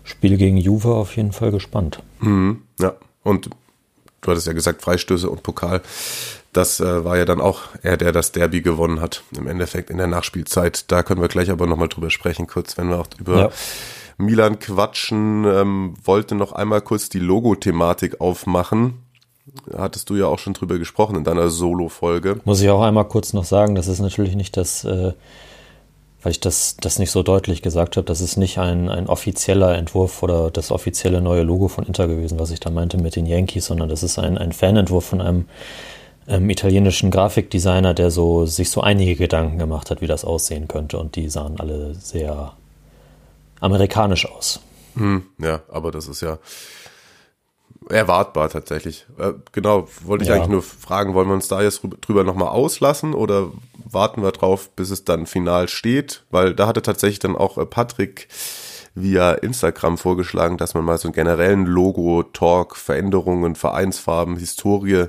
Spiel 0.04 0.38
gegen 0.38 0.58
Juve 0.58 0.96
auf 0.96 1.18
jeden 1.18 1.34
Fall 1.34 1.52
gespannt. 1.52 2.02
Mhm, 2.20 2.62
ja, 2.80 2.96
und 3.24 3.50
du 4.22 4.32
hattest 4.32 4.48
ja 4.48 4.54
gesagt, 4.54 4.82
Freistöße 4.82 5.30
und 5.30 5.44
Pokal. 5.44 5.82
Das 6.54 6.82
äh, 6.82 7.06
war 7.06 7.18
ja 7.18 7.26
dann 7.26 7.40
auch 7.40 7.62
er, 7.82 7.98
der 7.98 8.12
das 8.12 8.34
Derby 8.34 8.62
gewonnen 8.62 9.00
hat, 9.00 9.24
im 9.38 9.48
Endeffekt 9.48 9.90
in 9.90 9.98
der 9.98 10.08
Nachspielzeit. 10.08 10.92
Da 10.92 11.02
können 11.02 11.22
wir 11.22 11.30
gleich 11.30 11.50
aber 11.50 11.66
nochmal 11.66 11.88
drüber 11.88 12.10
sprechen, 12.10 12.48
kurz, 12.48 12.78
wenn 12.78 12.90
wir 12.90 13.00
auch 13.00 13.08
über 13.20 13.38
ja. 13.38 13.50
Milan 14.18 14.60
quatschen. 14.60 15.46
Ähm, 15.46 15.94
wollte 16.04 16.36
noch 16.36 16.52
einmal 16.52 16.82
kurz 16.82 17.08
die 17.08 17.20
Logo-Thematik 17.20 18.20
aufmachen. 18.20 18.96
Hattest 19.76 20.10
du 20.10 20.16
ja 20.16 20.28
auch 20.28 20.40
schon 20.40 20.54
drüber 20.54 20.78
gesprochen 20.78 21.16
in 21.16 21.24
deiner 21.24 21.50
Solo-Folge. 21.50 22.42
Muss 22.44 22.62
ich 22.62 22.70
auch 22.70 22.82
einmal 22.82 23.06
kurz 23.06 23.34
noch 23.34 23.46
sagen, 23.46 23.76
das 23.76 23.88
ist 23.88 24.00
natürlich 24.00 24.36
nicht 24.36 24.56
das, 24.58 24.84
äh, 24.84 25.14
weil 26.22 26.32
ich 26.32 26.40
das, 26.42 26.78
das 26.80 27.00
nicht 27.00 27.12
so 27.12 27.24
deutlich 27.24 27.62
gesagt 27.62 27.98
habe, 27.98 28.06
das 28.06 28.22
ist 28.22 28.38
nicht 28.38 28.60
ein, 28.60 28.90
ein 28.90 29.08
offizieller 29.08 29.76
Entwurf 29.78 30.22
oder 30.22 30.52
das 30.52 30.72
offizielle 30.72 31.22
neue 31.22 31.44
Logo 31.44 31.70
von 31.70 31.86
Inter 31.86 32.08
gewesen, 32.08 32.40
was 32.40 32.52
ich 32.52 32.60
da 32.60 32.70
meinte 32.70 32.98
mit 32.98 33.16
den 33.16 33.26
Yankees, 33.26 33.66
sondern 33.66 33.90
das 33.90 34.04
ist 34.04 34.20
ein, 34.20 34.38
ein 34.38 34.52
Fanentwurf 34.52 35.06
von 35.06 35.22
einem 35.22 35.46
ähm, 36.28 36.50
italienischen 36.50 37.12
Grafikdesigner, 37.12 37.94
der 37.94 38.12
so 38.12 38.46
sich 38.46 38.70
so 38.70 38.82
einige 38.82 39.16
Gedanken 39.16 39.58
gemacht 39.58 39.90
hat, 39.90 40.02
wie 40.02 40.08
das 40.08 40.26
aussehen 40.26 40.68
könnte. 40.68 40.98
Und 40.98 41.16
die 41.16 41.30
sahen 41.30 41.60
alle 41.60 41.96
sehr 41.96 42.54
amerikanisch 43.60 44.30
aus. 44.30 44.60
Hm, 44.96 45.24
ja, 45.40 45.62
aber 45.70 45.92
das 45.92 46.08
ist 46.08 46.22
ja 46.22 46.38
erwartbar 47.90 48.50
tatsächlich. 48.50 49.06
Äh, 49.18 49.34
genau, 49.52 49.88
wollte 50.04 50.24
ich 50.24 50.30
ja. 50.30 50.36
eigentlich 50.36 50.50
nur 50.50 50.62
fragen, 50.62 51.14
wollen 51.14 51.28
wir 51.28 51.34
uns 51.34 51.48
da 51.48 51.62
jetzt 51.62 51.82
drüber 52.02 52.24
nochmal 52.24 52.50
auslassen 52.50 53.14
oder 53.14 53.52
warten 53.84 54.22
wir 54.22 54.32
drauf, 54.32 54.70
bis 54.76 54.92
es 54.92 55.04
dann 55.04 55.26
final 55.26 55.68
steht? 55.68 56.24
Weil 56.30 56.54
da 56.54 56.68
hatte 56.68 56.82
tatsächlich 56.82 57.20
dann 57.20 57.36
auch 57.36 57.58
äh, 57.58 57.66
Patrick 57.66 58.28
via 58.94 59.32
Instagram 59.32 59.98
vorgeschlagen, 59.98 60.58
dass 60.58 60.74
man 60.74 60.84
mal 60.84 60.98
so 60.98 61.08
einen 61.08 61.14
generellen 61.14 61.66
Logo-Talk, 61.66 62.76
Veränderungen, 62.76 63.56
Vereinsfarben, 63.56 64.38
Historie 64.38 65.08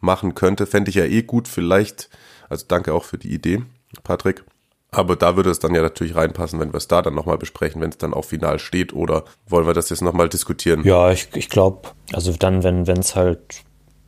machen 0.00 0.34
könnte. 0.34 0.66
Fände 0.66 0.90
ich 0.90 0.96
ja 0.96 1.04
eh 1.04 1.22
gut, 1.22 1.48
vielleicht. 1.48 2.08
Also 2.48 2.64
danke 2.68 2.94
auch 2.94 3.04
für 3.04 3.18
die 3.18 3.32
Idee, 3.32 3.62
Patrick. 4.02 4.44
Aber 4.90 5.16
da 5.16 5.36
würde 5.36 5.50
es 5.50 5.58
dann 5.58 5.74
ja 5.74 5.82
natürlich 5.82 6.14
reinpassen, 6.14 6.58
wenn 6.60 6.72
wir 6.72 6.78
es 6.78 6.88
da 6.88 7.02
dann 7.02 7.14
nochmal 7.14 7.36
besprechen, 7.36 7.82
wenn 7.82 7.90
es 7.90 7.98
dann 7.98 8.14
auch 8.14 8.24
final 8.24 8.58
steht. 8.58 8.94
Oder 8.94 9.24
wollen 9.46 9.66
wir 9.66 9.74
das 9.74 9.90
jetzt 9.90 10.00
nochmal 10.00 10.30
diskutieren? 10.30 10.82
Ja, 10.84 11.10
ich, 11.10 11.28
ich 11.34 11.50
glaube, 11.50 11.90
also 12.12 12.32
dann, 12.32 12.62
wenn 12.62 12.86
es 12.86 13.14
halt, 13.14 13.62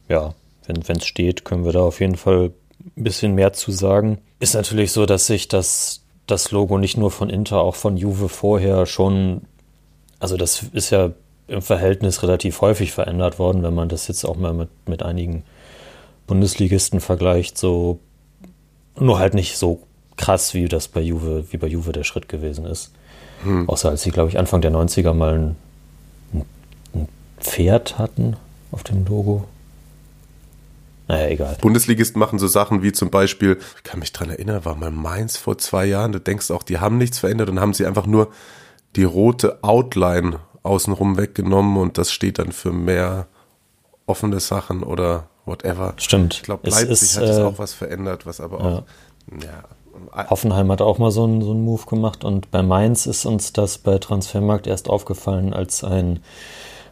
ja, 0.08 0.34
wenn 0.66 0.96
es 0.96 1.06
steht, 1.06 1.44
können 1.44 1.64
wir 1.64 1.72
da 1.72 1.80
auf 1.80 2.00
jeden 2.00 2.16
Fall 2.16 2.52
ein 2.96 3.04
bisschen 3.04 3.34
mehr 3.34 3.52
zu 3.52 3.72
sagen. 3.72 4.18
Ist 4.38 4.54
natürlich 4.54 4.92
so, 4.92 5.04
dass 5.04 5.26
sich 5.26 5.48
das, 5.48 6.02
das 6.26 6.50
Logo 6.50 6.78
nicht 6.78 6.96
nur 6.96 7.10
von 7.10 7.28
Inter, 7.28 7.60
auch 7.60 7.74
von 7.74 7.96
Juve 7.96 8.28
vorher 8.28 8.86
schon, 8.86 9.42
also 10.18 10.36
das 10.36 10.62
ist 10.72 10.90
ja 10.90 11.10
im 11.46 11.62
Verhältnis 11.62 12.22
relativ 12.22 12.60
häufig 12.60 12.92
verändert 12.92 13.38
worden, 13.38 13.62
wenn 13.62 13.74
man 13.74 13.88
das 13.88 14.08
jetzt 14.08 14.24
auch 14.24 14.36
mal 14.36 14.54
mit, 14.54 14.70
mit 14.88 15.02
einigen 15.02 15.44
Bundesligisten 16.30 17.00
vergleicht, 17.00 17.58
so 17.58 17.98
nur 18.94 19.18
halt 19.18 19.34
nicht 19.34 19.56
so 19.56 19.82
krass, 20.16 20.54
wie 20.54 20.66
das 20.66 20.86
bei 20.86 21.00
Juve, 21.00 21.46
wie 21.50 21.56
bei 21.56 21.66
Juve 21.66 21.90
der 21.90 22.04
Schritt 22.04 22.28
gewesen 22.28 22.66
ist. 22.66 22.92
Hm. 23.42 23.68
Außer 23.68 23.88
als 23.88 24.02
sie, 24.02 24.12
glaube 24.12 24.28
ich, 24.28 24.38
Anfang 24.38 24.60
der 24.60 24.70
90er 24.70 25.12
mal 25.12 25.34
ein, 25.34 25.56
ein 26.94 27.08
Pferd 27.40 27.98
hatten 27.98 28.36
auf 28.70 28.84
dem 28.84 29.04
Logo. 29.06 29.44
Naja, 31.08 31.30
egal. 31.30 31.56
Bundesligisten 31.60 32.20
machen 32.20 32.38
so 32.38 32.46
Sachen 32.46 32.84
wie 32.84 32.92
zum 32.92 33.10
Beispiel, 33.10 33.58
ich 33.78 33.82
kann 33.82 33.98
mich 33.98 34.12
dran 34.12 34.30
erinnern, 34.30 34.64
war 34.64 34.76
mal 34.76 34.92
Mainz 34.92 35.36
vor 35.36 35.58
zwei 35.58 35.84
Jahren, 35.84 36.12
du 36.12 36.20
denkst 36.20 36.52
auch, 36.52 36.62
die 36.62 36.78
haben 36.78 36.96
nichts 36.96 37.18
verändert 37.18 37.48
und 37.48 37.58
haben 37.58 37.74
sie 37.74 37.86
einfach 37.86 38.06
nur 38.06 38.30
die 38.94 39.02
rote 39.02 39.64
Outline 39.64 40.38
außenrum 40.62 41.16
weggenommen 41.16 41.76
und 41.76 41.98
das 41.98 42.12
steht 42.12 42.38
dann 42.38 42.52
für 42.52 42.72
mehr 42.72 43.26
offene 44.06 44.38
Sachen 44.38 44.84
oder 44.84 45.26
whatever. 45.50 45.94
Stimmt. 45.96 46.34
Ich 46.34 46.42
glaube, 46.42 46.70
Leipzig 46.70 46.90
ist, 46.90 47.18
hat 47.18 47.24
äh, 47.24 47.42
auch 47.42 47.58
was 47.58 47.74
verändert, 47.74 48.24
was 48.24 48.40
aber 48.40 48.60
auch, 48.60 48.64
ja. 48.64 48.82
ja. 49.42 49.64
Hoffenheim 50.30 50.70
hat 50.70 50.80
auch 50.80 50.98
mal 50.98 51.10
so 51.10 51.24
einen, 51.24 51.42
so 51.42 51.50
einen 51.50 51.64
Move 51.64 51.84
gemacht 51.86 52.24
und 52.24 52.50
bei 52.50 52.62
Mainz 52.62 53.06
ist 53.06 53.26
uns 53.26 53.52
das 53.52 53.78
bei 53.78 53.98
Transfermarkt 53.98 54.66
erst 54.66 54.88
aufgefallen, 54.88 55.52
als 55.52 55.84
ein, 55.84 56.20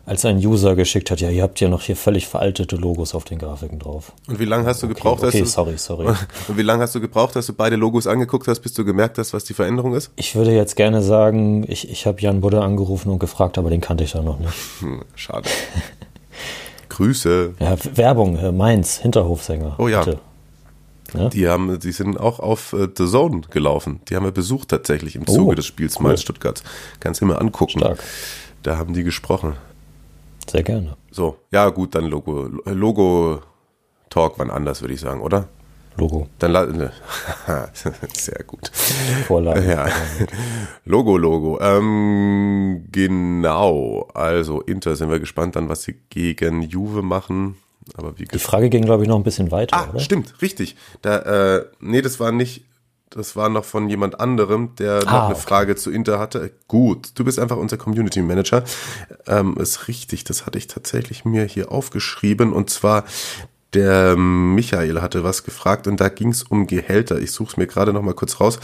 als 0.04 0.24
ein 0.24 0.38
User 0.38 0.74
geschickt 0.74 1.10
hat, 1.10 1.20
ja, 1.20 1.30
ihr 1.30 1.42
habt 1.42 1.60
ja 1.60 1.68
noch 1.68 1.82
hier 1.82 1.96
völlig 1.96 2.26
veraltete 2.26 2.76
Logos 2.76 3.14
auf 3.14 3.24
den 3.24 3.38
Grafiken 3.38 3.78
drauf. 3.78 4.12
Und 4.26 4.38
wie 4.38 4.44
lange 4.44 4.66
hast 4.66 4.82
du 4.82 4.88
gebraucht, 4.88 5.18
okay, 5.18 5.28
okay, 5.28 5.40
dass 5.40 5.52
sorry, 5.52 5.78
sorry. 5.78 6.06
Und 6.48 6.56
wie 6.58 6.62
lange 6.62 6.82
hast 6.82 6.94
du 6.94 7.00
gebraucht, 7.00 7.36
dass 7.36 7.46
du 7.46 7.52
beide 7.52 7.76
Logos 7.76 8.06
angeguckt 8.06 8.46
hast, 8.48 8.60
bis 8.60 8.74
du 8.74 8.84
gemerkt 8.84 9.18
hast, 9.18 9.32
was 9.32 9.44
die 9.44 9.54
Veränderung 9.54 9.94
ist? 9.94 10.10
Ich 10.16 10.34
würde 10.34 10.52
jetzt 10.52 10.76
gerne 10.76 11.02
sagen, 11.02 11.64
ich, 11.68 11.90
ich 11.90 12.06
habe 12.06 12.20
Jan 12.20 12.40
Budde 12.40 12.62
angerufen 12.62 13.10
und 13.10 13.18
gefragt, 13.18 13.58
aber 13.58 13.70
den 13.70 13.80
kannte 13.80 14.04
ich 14.04 14.12
da 14.12 14.22
noch 14.22 14.38
nicht. 14.38 14.52
Hm, 14.80 15.02
schade. 15.14 15.48
Grüße. 16.98 17.54
Ja, 17.60 17.76
Werbung, 17.94 18.56
Mainz, 18.56 18.98
Hinterhofsänger. 18.98 19.76
Oh 19.78 19.86
ja. 19.86 20.04
Bitte. 20.04 20.18
Ja? 21.14 21.28
Die 21.28 21.48
haben, 21.48 21.78
die 21.78 21.92
sind 21.92 22.18
auch 22.18 22.40
auf 22.40 22.72
äh, 22.72 22.88
The 22.94 23.06
Zone 23.06 23.42
gelaufen. 23.50 24.00
Die 24.08 24.16
haben 24.16 24.24
wir 24.24 24.32
besucht 24.32 24.68
tatsächlich 24.68 25.14
im 25.14 25.24
Zuge 25.24 25.52
oh, 25.52 25.54
des 25.54 25.64
Spiels 25.64 25.96
cool. 25.96 26.08
Mainz 26.08 26.22
Stuttgart. 26.22 26.60
Kannst 26.98 27.20
du 27.20 27.26
mir 27.26 27.40
angucken. 27.40 27.78
Stark. 27.78 28.02
Da 28.64 28.78
haben 28.78 28.94
die 28.94 29.04
gesprochen. 29.04 29.54
Sehr 30.50 30.64
gerne. 30.64 30.96
So, 31.12 31.36
ja 31.52 31.68
gut, 31.70 31.94
dann 31.94 32.06
Logo. 32.06 32.50
Logo 32.64 33.42
Talk 34.10 34.34
wann 34.38 34.50
anders, 34.50 34.80
würde 34.80 34.94
ich 34.94 35.00
sagen, 35.00 35.20
oder? 35.20 35.48
Logo. 35.98 36.28
Dann 36.38 36.52
ne. 36.52 36.92
sehr 38.14 38.44
gut. 38.46 38.70
Vorlage. 39.26 39.68
Ja. 39.68 39.86
Logo, 40.84 41.16
Logo. 41.16 41.58
Ähm, 41.60 42.84
genau. 42.92 44.08
Also 44.14 44.60
Inter 44.60 44.94
sind 44.94 45.10
wir 45.10 45.18
gespannt 45.18 45.56
dann, 45.56 45.68
was 45.68 45.82
sie 45.82 45.96
gegen 46.08 46.62
Juve 46.62 47.02
machen. 47.02 47.56
Aber 47.94 48.16
wie 48.18 48.26
Die 48.26 48.38
Frage 48.38 48.70
ging, 48.70 48.84
glaube 48.84 49.02
ich, 49.02 49.08
noch 49.08 49.16
ein 49.16 49.24
bisschen 49.24 49.50
weiter, 49.50 49.76
ah, 49.76 49.88
oder? 49.90 49.98
Stimmt, 49.98 50.40
richtig. 50.40 50.76
Da, 51.02 51.56
äh, 51.56 51.66
nee, 51.80 52.02
das 52.02 52.20
war 52.20 52.30
nicht, 52.30 52.64
das 53.10 53.34
war 53.34 53.48
noch 53.48 53.64
von 53.64 53.88
jemand 53.88 54.20
anderem, 54.20 54.74
der 54.76 55.00
noch 55.00 55.06
ah, 55.12 55.26
eine 55.26 55.34
okay. 55.34 55.42
Frage 55.42 55.76
zu 55.76 55.90
Inter 55.90 56.18
hatte. 56.18 56.52
Gut, 56.68 57.12
du 57.14 57.24
bist 57.24 57.38
einfach 57.38 57.56
unser 57.56 57.76
Community 57.76 58.20
Manager. 58.22 58.62
Ähm, 59.26 59.56
ist 59.56 59.88
richtig, 59.88 60.22
das 60.24 60.46
hatte 60.46 60.58
ich 60.58 60.68
tatsächlich 60.68 61.24
mir 61.24 61.44
hier 61.44 61.72
aufgeschrieben. 61.72 62.52
Und 62.52 62.70
zwar 62.70 63.04
der 63.74 64.16
Michael 64.16 65.00
hatte 65.00 65.24
was 65.24 65.44
gefragt 65.44 65.86
und 65.86 66.00
da 66.00 66.08
ging 66.08 66.30
es 66.30 66.42
um 66.42 66.66
Gehälter. 66.66 67.18
Ich 67.18 67.32
suche 67.32 67.50
es 67.50 67.56
mir 67.56 67.66
gerade 67.66 67.92
noch 67.92 68.02
mal 68.02 68.14
kurz 68.14 68.40
raus, 68.40 68.58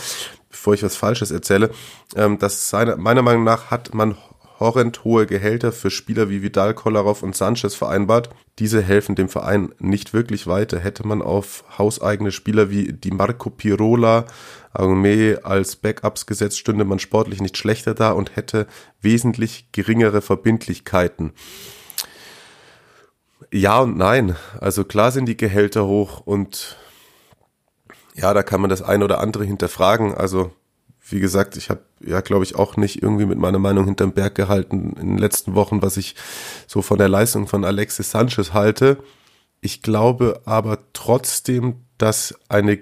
bevor 0.51 0.75
ich 0.75 0.83
was 0.83 0.97
Falsches 0.97 1.31
erzähle. 1.31 1.71
Ähm, 2.17 2.39
das 2.39 2.71
seine, 2.71 2.97
meiner 2.97 3.23
Meinung 3.23 3.45
nach 3.45 3.71
hat 3.71 3.95
man 3.95 4.17
horrend 4.61 5.05
hohe 5.05 5.27
Gehälter 5.27 5.73
für 5.73 5.91
Spieler 5.91 6.31
wie 6.31 6.43
Vidal, 6.43 6.75
Kolarov 6.75 7.23
und 7.23 7.37
Sanchez 7.37 7.75
vereinbart. 7.75 8.31
Diese 8.59 8.81
helfen 8.81 9.15
dem 9.15 9.29
Verein 9.29 9.75
nicht 9.79 10.15
wirklich 10.15 10.47
weiter. 10.47 10.79
Hätte 10.79 11.07
man 11.07 11.23
auf 11.23 11.65
hauseigene 11.77 12.31
Spieler 12.31 12.71
wie 12.71 12.93
Di 12.93 13.11
Marco 13.11 13.51
Pirola, 13.51 14.27
Armee 14.73 15.37
als 15.43 15.77
Backups 15.77 16.27
gesetzt, 16.27 16.59
stünde 16.59 16.85
man 16.85 16.99
sportlich 16.99 17.41
nicht 17.41 17.57
schlechter 17.57 17.95
da 17.95 18.13
und 18.13 18.37
hätte 18.37 18.67
wesentlich 19.01 19.69
geringere 19.73 20.23
Verbindlichkeiten. 20.23 21.33
Ja 23.51 23.81
und 23.81 23.97
nein. 23.97 24.37
Also 24.61 24.85
klar 24.85 25.13
sind 25.13 25.27
die 25.27 25.37
Gehälter 25.37 25.87
hoch 25.87 26.21
und 26.21 26.77
ja, 28.15 28.33
da 28.33 28.43
kann 28.43 28.61
man 28.61 28.71
das 28.71 28.83
ein 28.83 29.03
oder 29.03 29.21
andere 29.21 29.45
hinterfragen. 29.45 30.15
Also 30.15 30.53
wie 31.07 31.21
gesagt, 31.21 31.57
ich 31.57 31.69
habe 31.69 31.83
ja, 32.01 32.21
glaube 32.21 32.45
ich, 32.45 32.57
auch 32.57 32.77
nicht 32.77 33.03
irgendwie 33.03 33.27
mit 33.27 33.39
meiner 33.39 33.59
Meinung 33.59 33.85
hinterm 33.85 34.13
Berg 34.13 34.35
gehalten 34.35 34.95
in 35.01 35.09
den 35.09 35.19
letzten 35.19 35.55
Wochen, 35.55 35.83
was 35.83 35.97
ich 35.97 36.15
so 36.67 36.81
von 36.81 36.99
der 36.99 37.09
Leistung 37.09 37.47
von 37.47 37.65
Alexis 37.65 38.11
Sanchez 38.11 38.53
halte. 38.53 38.99
Ich 39.61 39.83
glaube 39.83 40.43
aber 40.45 40.79
trotzdem, 40.93 41.85
dass 41.99 42.35
eine 42.49 42.79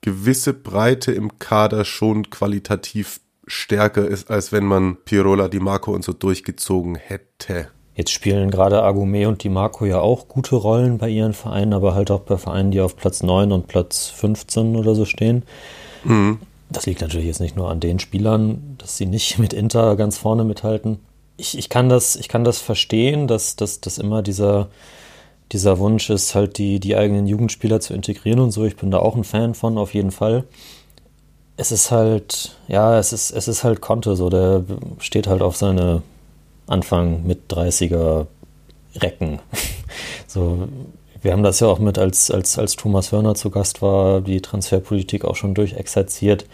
gewisse 0.00 0.52
Breite 0.52 1.12
im 1.12 1.38
Kader 1.38 1.84
schon 1.84 2.30
qualitativ 2.30 3.20
stärker 3.46 4.06
ist, 4.06 4.30
als 4.30 4.52
wenn 4.52 4.64
man 4.64 4.96
Pirola, 5.04 5.48
Di 5.48 5.60
Marco 5.60 5.92
und 5.92 6.04
so 6.04 6.12
durchgezogen 6.12 6.94
hätte. 6.94 7.70
Jetzt 7.96 8.10
spielen 8.10 8.50
gerade 8.50 8.82
Agume 8.82 9.28
und 9.28 9.44
Di 9.44 9.48
Marco 9.48 9.84
ja 9.84 10.00
auch 10.00 10.26
gute 10.26 10.56
Rollen 10.56 10.98
bei 10.98 11.08
ihren 11.08 11.32
Vereinen, 11.32 11.72
aber 11.72 11.94
halt 11.94 12.10
auch 12.10 12.20
bei 12.20 12.36
Vereinen, 12.36 12.72
die 12.72 12.80
auf 12.80 12.96
Platz 12.96 13.22
9 13.22 13.52
und 13.52 13.68
Platz 13.68 14.08
15 14.08 14.74
oder 14.74 14.94
so 14.96 15.04
stehen. 15.04 15.44
Mhm. 16.02 16.38
Das 16.70 16.86
liegt 16.86 17.02
natürlich 17.02 17.26
jetzt 17.26 17.40
nicht 17.40 17.56
nur 17.56 17.70
an 17.70 17.78
den 17.78 18.00
Spielern, 18.00 18.74
dass 18.78 18.96
sie 18.96 19.06
nicht 19.06 19.38
mit 19.38 19.52
Inter 19.52 19.94
ganz 19.96 20.18
vorne 20.18 20.44
mithalten. 20.44 20.98
Ich, 21.36 21.56
ich, 21.56 21.68
kann, 21.68 21.88
das, 21.88 22.16
ich 22.16 22.28
kann 22.28 22.44
das 22.44 22.58
verstehen, 22.58 23.28
dass, 23.28 23.56
dass, 23.56 23.80
dass 23.80 23.98
immer 23.98 24.22
dieser, 24.22 24.68
dieser 25.52 25.78
Wunsch 25.78 26.10
ist, 26.10 26.34
halt 26.34 26.58
die, 26.58 26.80
die 26.80 26.96
eigenen 26.96 27.26
Jugendspieler 27.26 27.80
zu 27.80 27.94
integrieren 27.94 28.40
und 28.40 28.50
so. 28.50 28.64
Ich 28.64 28.76
bin 28.76 28.90
da 28.90 28.98
auch 28.98 29.16
ein 29.16 29.24
Fan 29.24 29.54
von, 29.54 29.78
auf 29.78 29.94
jeden 29.94 30.10
Fall. 30.10 30.44
Es 31.56 31.70
ist 31.70 31.92
halt, 31.92 32.56
ja, 32.66 32.98
es 32.98 33.12
ist, 33.12 33.30
es 33.30 33.46
ist 33.46 33.62
halt 33.62 33.80
Conte, 33.80 34.16
so, 34.16 34.30
der 34.30 34.64
steht 34.98 35.28
halt 35.28 35.42
auf 35.42 35.56
seine 35.56 36.02
Anfang 36.66 37.26
mit 37.26 37.50
30er 37.50 38.26
Recken. 38.96 39.40
so, 40.26 40.68
wir 41.22 41.32
haben 41.32 41.42
das 41.42 41.60
ja 41.60 41.68
auch 41.68 41.78
mit, 41.78 41.98
als, 41.98 42.30
als, 42.30 42.58
als 42.58 42.76
Thomas 42.76 43.12
Hörner 43.12 43.34
zu 43.34 43.50
Gast 43.50 43.82
war, 43.82 44.20
die 44.20 44.42
Transferpolitik 44.42 45.24
auch 45.24 45.36
schon 45.36 45.54
durchexerziert. 45.54 46.46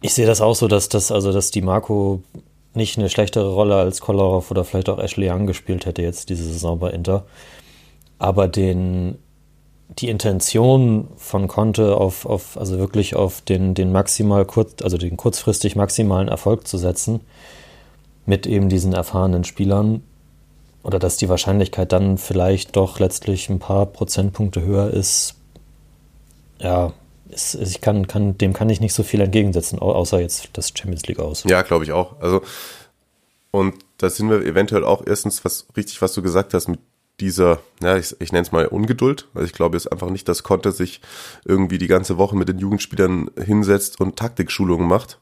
Ich 0.00 0.12
sehe 0.14 0.26
das 0.26 0.40
auch 0.40 0.54
so, 0.54 0.68
dass 0.68 0.88
das, 0.88 1.10
also 1.12 1.32
dass 1.32 1.50
die 1.50 1.62
Marco 1.62 2.22
nicht 2.74 2.98
eine 2.98 3.08
schlechtere 3.08 3.52
Rolle 3.52 3.76
als 3.76 4.00
Kolarov 4.00 4.50
oder 4.50 4.64
vielleicht 4.64 4.88
auch 4.88 4.98
Ashley 4.98 5.30
Young 5.30 5.46
gespielt 5.46 5.86
hätte 5.86 6.02
jetzt 6.02 6.28
diese 6.28 6.44
Saison 6.44 6.78
bei 6.78 6.90
Inter. 6.90 7.24
Aber 8.18 8.48
den, 8.48 9.18
die 9.88 10.08
Intention 10.08 11.08
von 11.16 11.48
Conte 11.48 11.96
auf, 11.96 12.26
auf 12.26 12.58
also 12.58 12.78
wirklich 12.78 13.16
auf 13.16 13.40
den, 13.40 13.74
den 13.74 13.92
maximal 13.92 14.44
kurz, 14.44 14.82
also 14.82 14.98
den 14.98 15.16
kurzfristig 15.16 15.76
maximalen 15.76 16.28
Erfolg 16.28 16.66
zu 16.66 16.76
setzen, 16.76 17.20
mit 18.26 18.46
eben 18.46 18.68
diesen 18.68 18.92
erfahrenen 18.92 19.44
Spielern, 19.44 20.02
oder 20.82 21.00
dass 21.00 21.16
die 21.16 21.28
Wahrscheinlichkeit 21.28 21.90
dann 21.90 22.16
vielleicht 22.16 22.76
doch 22.76 23.00
letztlich 23.00 23.48
ein 23.48 23.58
paar 23.58 23.86
Prozentpunkte 23.86 24.62
höher 24.62 24.90
ist, 24.90 25.34
ja, 26.60 26.92
ist, 27.28 27.54
ich 27.56 27.80
kann, 27.80 28.06
kann, 28.06 28.38
dem 28.38 28.52
kann 28.52 28.70
ich 28.70 28.80
nicht 28.80 28.94
so 28.94 29.02
viel 29.02 29.20
entgegensetzen, 29.20 29.80
außer 29.80 30.20
jetzt 30.20 30.50
das 30.52 30.72
Champions 30.76 31.06
League 31.06 31.18
aus. 31.18 31.42
Ja, 31.44 31.62
glaube 31.62 31.84
ich 31.84 31.92
auch. 31.92 32.20
Also, 32.20 32.42
und 33.50 33.74
da 33.98 34.10
sind 34.10 34.30
wir 34.30 34.44
eventuell 34.44 34.84
auch 34.84 35.02
erstens, 35.04 35.44
was 35.44 35.66
richtig, 35.76 36.00
was 36.02 36.12
du 36.14 36.22
gesagt 36.22 36.54
hast, 36.54 36.68
mit 36.68 36.78
dieser, 37.20 37.60
ja, 37.82 37.96
ich, 37.96 38.14
ich 38.20 38.30
nenne 38.30 38.42
es 38.42 38.52
mal 38.52 38.66
Ungeduld. 38.66 39.26
Also 39.34 39.46
ich 39.46 39.52
glaube 39.52 39.76
jetzt 39.76 39.90
einfach 39.90 40.10
nicht, 40.10 40.28
dass 40.28 40.42
Conte 40.42 40.70
sich 40.70 41.00
irgendwie 41.44 41.78
die 41.78 41.86
ganze 41.86 42.18
Woche 42.18 42.36
mit 42.36 42.48
den 42.48 42.58
Jugendspielern 42.58 43.30
hinsetzt 43.42 44.00
und 44.00 44.16
Taktikschulungen 44.16 44.86
macht. 44.86 45.18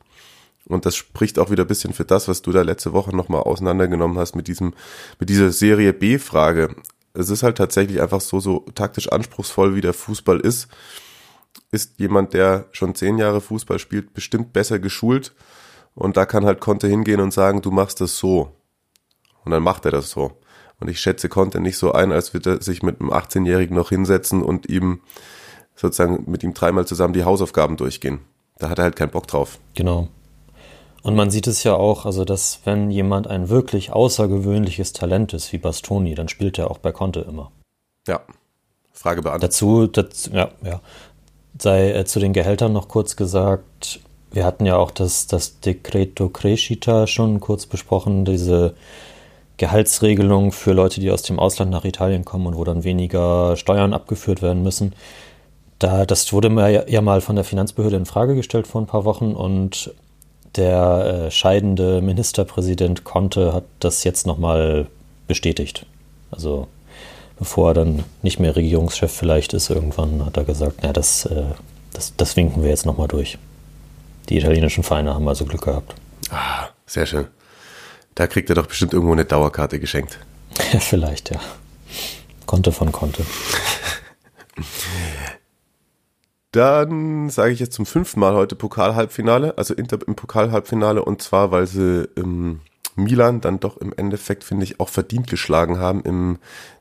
Und 0.66 0.86
das 0.86 0.96
spricht 0.96 1.38
auch 1.38 1.50
wieder 1.50 1.64
ein 1.64 1.68
bisschen 1.68 1.92
für 1.92 2.04
das, 2.04 2.28
was 2.28 2.42
du 2.42 2.50
da 2.52 2.62
letzte 2.62 2.92
Woche 2.92 3.14
nochmal 3.14 3.42
auseinandergenommen 3.42 4.18
hast 4.18 4.34
mit 4.34 4.48
diesem, 4.48 4.74
mit 5.18 5.28
dieser 5.28 5.50
Serie 5.50 5.92
B-Frage. 5.92 6.74
Es 7.12 7.28
ist 7.28 7.42
halt 7.42 7.58
tatsächlich 7.58 8.00
einfach 8.00 8.20
so, 8.20 8.40
so 8.40 8.64
taktisch 8.74 9.08
anspruchsvoll, 9.08 9.74
wie 9.74 9.82
der 9.82 9.92
Fußball 9.92 10.40
ist. 10.40 10.68
Ist 11.70 11.98
jemand, 11.98 12.32
der 12.32 12.66
schon 12.72 12.94
zehn 12.94 13.18
Jahre 13.18 13.40
Fußball 13.40 13.78
spielt, 13.78 14.14
bestimmt 14.14 14.52
besser 14.52 14.78
geschult. 14.78 15.34
Und 15.94 16.16
da 16.16 16.26
kann 16.26 16.44
halt 16.44 16.60
Conte 16.60 16.88
hingehen 16.88 17.20
und 17.20 17.32
sagen, 17.32 17.60
du 17.62 17.70
machst 17.70 18.00
das 18.00 18.16
so. 18.18 18.56
Und 19.44 19.52
dann 19.52 19.62
macht 19.62 19.84
er 19.84 19.90
das 19.90 20.10
so. 20.10 20.32
Und 20.80 20.88
ich 20.88 20.98
schätze 20.98 21.28
Conte 21.28 21.60
nicht 21.60 21.78
so 21.78 21.92
ein, 21.92 22.10
als 22.10 22.34
würde 22.34 22.54
er 22.54 22.62
sich 22.62 22.82
mit 22.82 23.00
einem 23.00 23.10
18-Jährigen 23.10 23.76
noch 23.76 23.90
hinsetzen 23.90 24.42
und 24.42 24.68
ihm 24.68 25.00
sozusagen 25.76 26.24
mit 26.26 26.42
ihm 26.42 26.54
dreimal 26.54 26.86
zusammen 26.86 27.14
die 27.14 27.24
Hausaufgaben 27.24 27.76
durchgehen. 27.76 28.20
Da 28.58 28.70
hat 28.70 28.78
er 28.78 28.84
halt 28.84 28.96
keinen 28.96 29.10
Bock 29.10 29.26
drauf. 29.26 29.58
Genau. 29.74 30.08
Und 31.04 31.16
man 31.16 31.30
sieht 31.30 31.46
es 31.46 31.62
ja 31.64 31.74
auch, 31.74 32.06
also 32.06 32.24
dass 32.24 32.60
wenn 32.64 32.90
jemand 32.90 33.26
ein 33.26 33.50
wirklich 33.50 33.92
außergewöhnliches 33.92 34.94
Talent 34.94 35.34
ist, 35.34 35.52
wie 35.52 35.58
Bastoni, 35.58 36.14
dann 36.14 36.28
spielt 36.28 36.58
er 36.58 36.70
auch 36.70 36.78
bei 36.78 36.92
Conte 36.92 37.20
immer. 37.20 37.52
Ja. 38.08 38.20
Frage 38.90 39.20
beantwortet. 39.20 39.50
Dazu, 39.50 39.86
dazu 39.86 40.30
ja, 40.30 40.48
ja. 40.64 40.80
Sei 41.60 41.92
äh, 41.92 42.04
zu 42.06 42.20
den 42.20 42.32
Gehältern 42.32 42.72
noch 42.72 42.88
kurz 42.88 43.16
gesagt, 43.16 44.00
wir 44.32 44.46
hatten 44.46 44.64
ja 44.64 44.76
auch 44.76 44.90
das, 44.90 45.26
das 45.26 45.60
Decreto 45.60 46.30
Crescita 46.30 47.06
schon 47.06 47.38
kurz 47.38 47.66
besprochen, 47.66 48.24
diese 48.24 48.74
Gehaltsregelung 49.58 50.52
für 50.52 50.72
Leute, 50.72 51.00
die 51.00 51.10
aus 51.10 51.22
dem 51.22 51.38
Ausland 51.38 51.70
nach 51.70 51.84
Italien 51.84 52.24
kommen 52.24 52.46
und 52.46 52.56
wo 52.56 52.64
dann 52.64 52.82
weniger 52.82 53.56
Steuern 53.56 53.92
abgeführt 53.92 54.40
werden 54.40 54.62
müssen. 54.62 54.94
Da, 55.78 56.06
das 56.06 56.32
wurde 56.32 56.48
mir 56.48 56.88
ja 56.88 57.02
mal 57.02 57.20
von 57.20 57.36
der 57.36 57.44
Finanzbehörde 57.44 57.96
in 57.96 58.06
Frage 58.06 58.34
gestellt 58.34 58.66
vor 58.66 58.80
ein 58.80 58.86
paar 58.86 59.04
Wochen 59.04 59.34
und 59.34 59.92
der 60.56 61.26
äh, 61.26 61.30
scheidende 61.30 62.00
Ministerpräsident 62.00 63.04
Conte 63.04 63.52
hat 63.52 63.64
das 63.80 64.04
jetzt 64.04 64.26
nochmal 64.26 64.86
bestätigt. 65.26 65.86
Also 66.30 66.68
bevor 67.38 67.70
er 67.70 67.74
dann 67.74 68.04
nicht 68.22 68.38
mehr 68.38 68.56
Regierungschef 68.56 69.12
vielleicht 69.12 69.52
ist, 69.52 69.70
irgendwann 69.70 70.24
hat 70.24 70.36
er 70.36 70.44
gesagt, 70.44 70.78
na, 70.82 70.92
das, 70.92 71.26
äh, 71.26 71.44
das, 71.92 72.14
das 72.16 72.36
winken 72.36 72.62
wir 72.62 72.70
jetzt 72.70 72.86
nochmal 72.86 73.08
durch. 73.08 73.38
Die 74.28 74.38
italienischen 74.38 74.84
Vereine 74.84 75.14
haben 75.14 75.28
also 75.28 75.44
Glück 75.44 75.62
gehabt. 75.62 75.94
Ah, 76.30 76.68
sehr 76.86 77.06
schön. 77.06 77.26
Da 78.14 78.26
kriegt 78.26 78.48
er 78.48 78.54
doch 78.54 78.66
bestimmt 78.66 78.92
irgendwo 78.92 79.12
eine 79.12 79.24
Dauerkarte 79.24 79.78
geschenkt. 79.80 80.18
Ja, 80.72 80.80
vielleicht, 80.80 81.30
ja. 81.30 81.40
Conte 82.46 82.72
von 82.72 82.92
Conte. 82.92 83.24
Dann 86.54 87.30
sage 87.30 87.52
ich 87.52 87.58
jetzt 87.58 87.72
zum 87.72 87.84
fünften 87.84 88.20
Mal 88.20 88.34
heute 88.34 88.54
Pokalhalbfinale, 88.54 89.58
also 89.58 89.74
Inter 89.74 89.98
im 90.06 90.14
Pokalhalbfinale 90.14 91.04
und 91.04 91.20
zwar, 91.20 91.50
weil 91.50 91.66
sie 91.66 92.08
ähm, 92.16 92.60
Milan 92.94 93.40
dann 93.40 93.58
doch 93.58 93.76
im 93.78 93.92
Endeffekt, 93.96 94.44
finde 94.44 94.62
ich, 94.62 94.78
auch 94.78 94.88
verdient 94.88 95.26
geschlagen 95.28 95.80
haben 95.80 96.02
im 96.04 96.38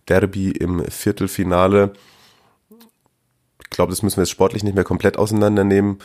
Derby 0.08 0.52
im 0.52 0.86
Viertelfinale. 0.86 1.94
Ich 3.64 3.70
glaube, 3.72 3.90
das 3.90 4.04
müssen 4.04 4.18
wir 4.18 4.22
jetzt 4.26 4.30
sportlich 4.30 4.64
nicht 4.64 4.76
mehr 4.76 4.84
komplett 4.84 5.18
auseinandernehmen. 5.18 5.98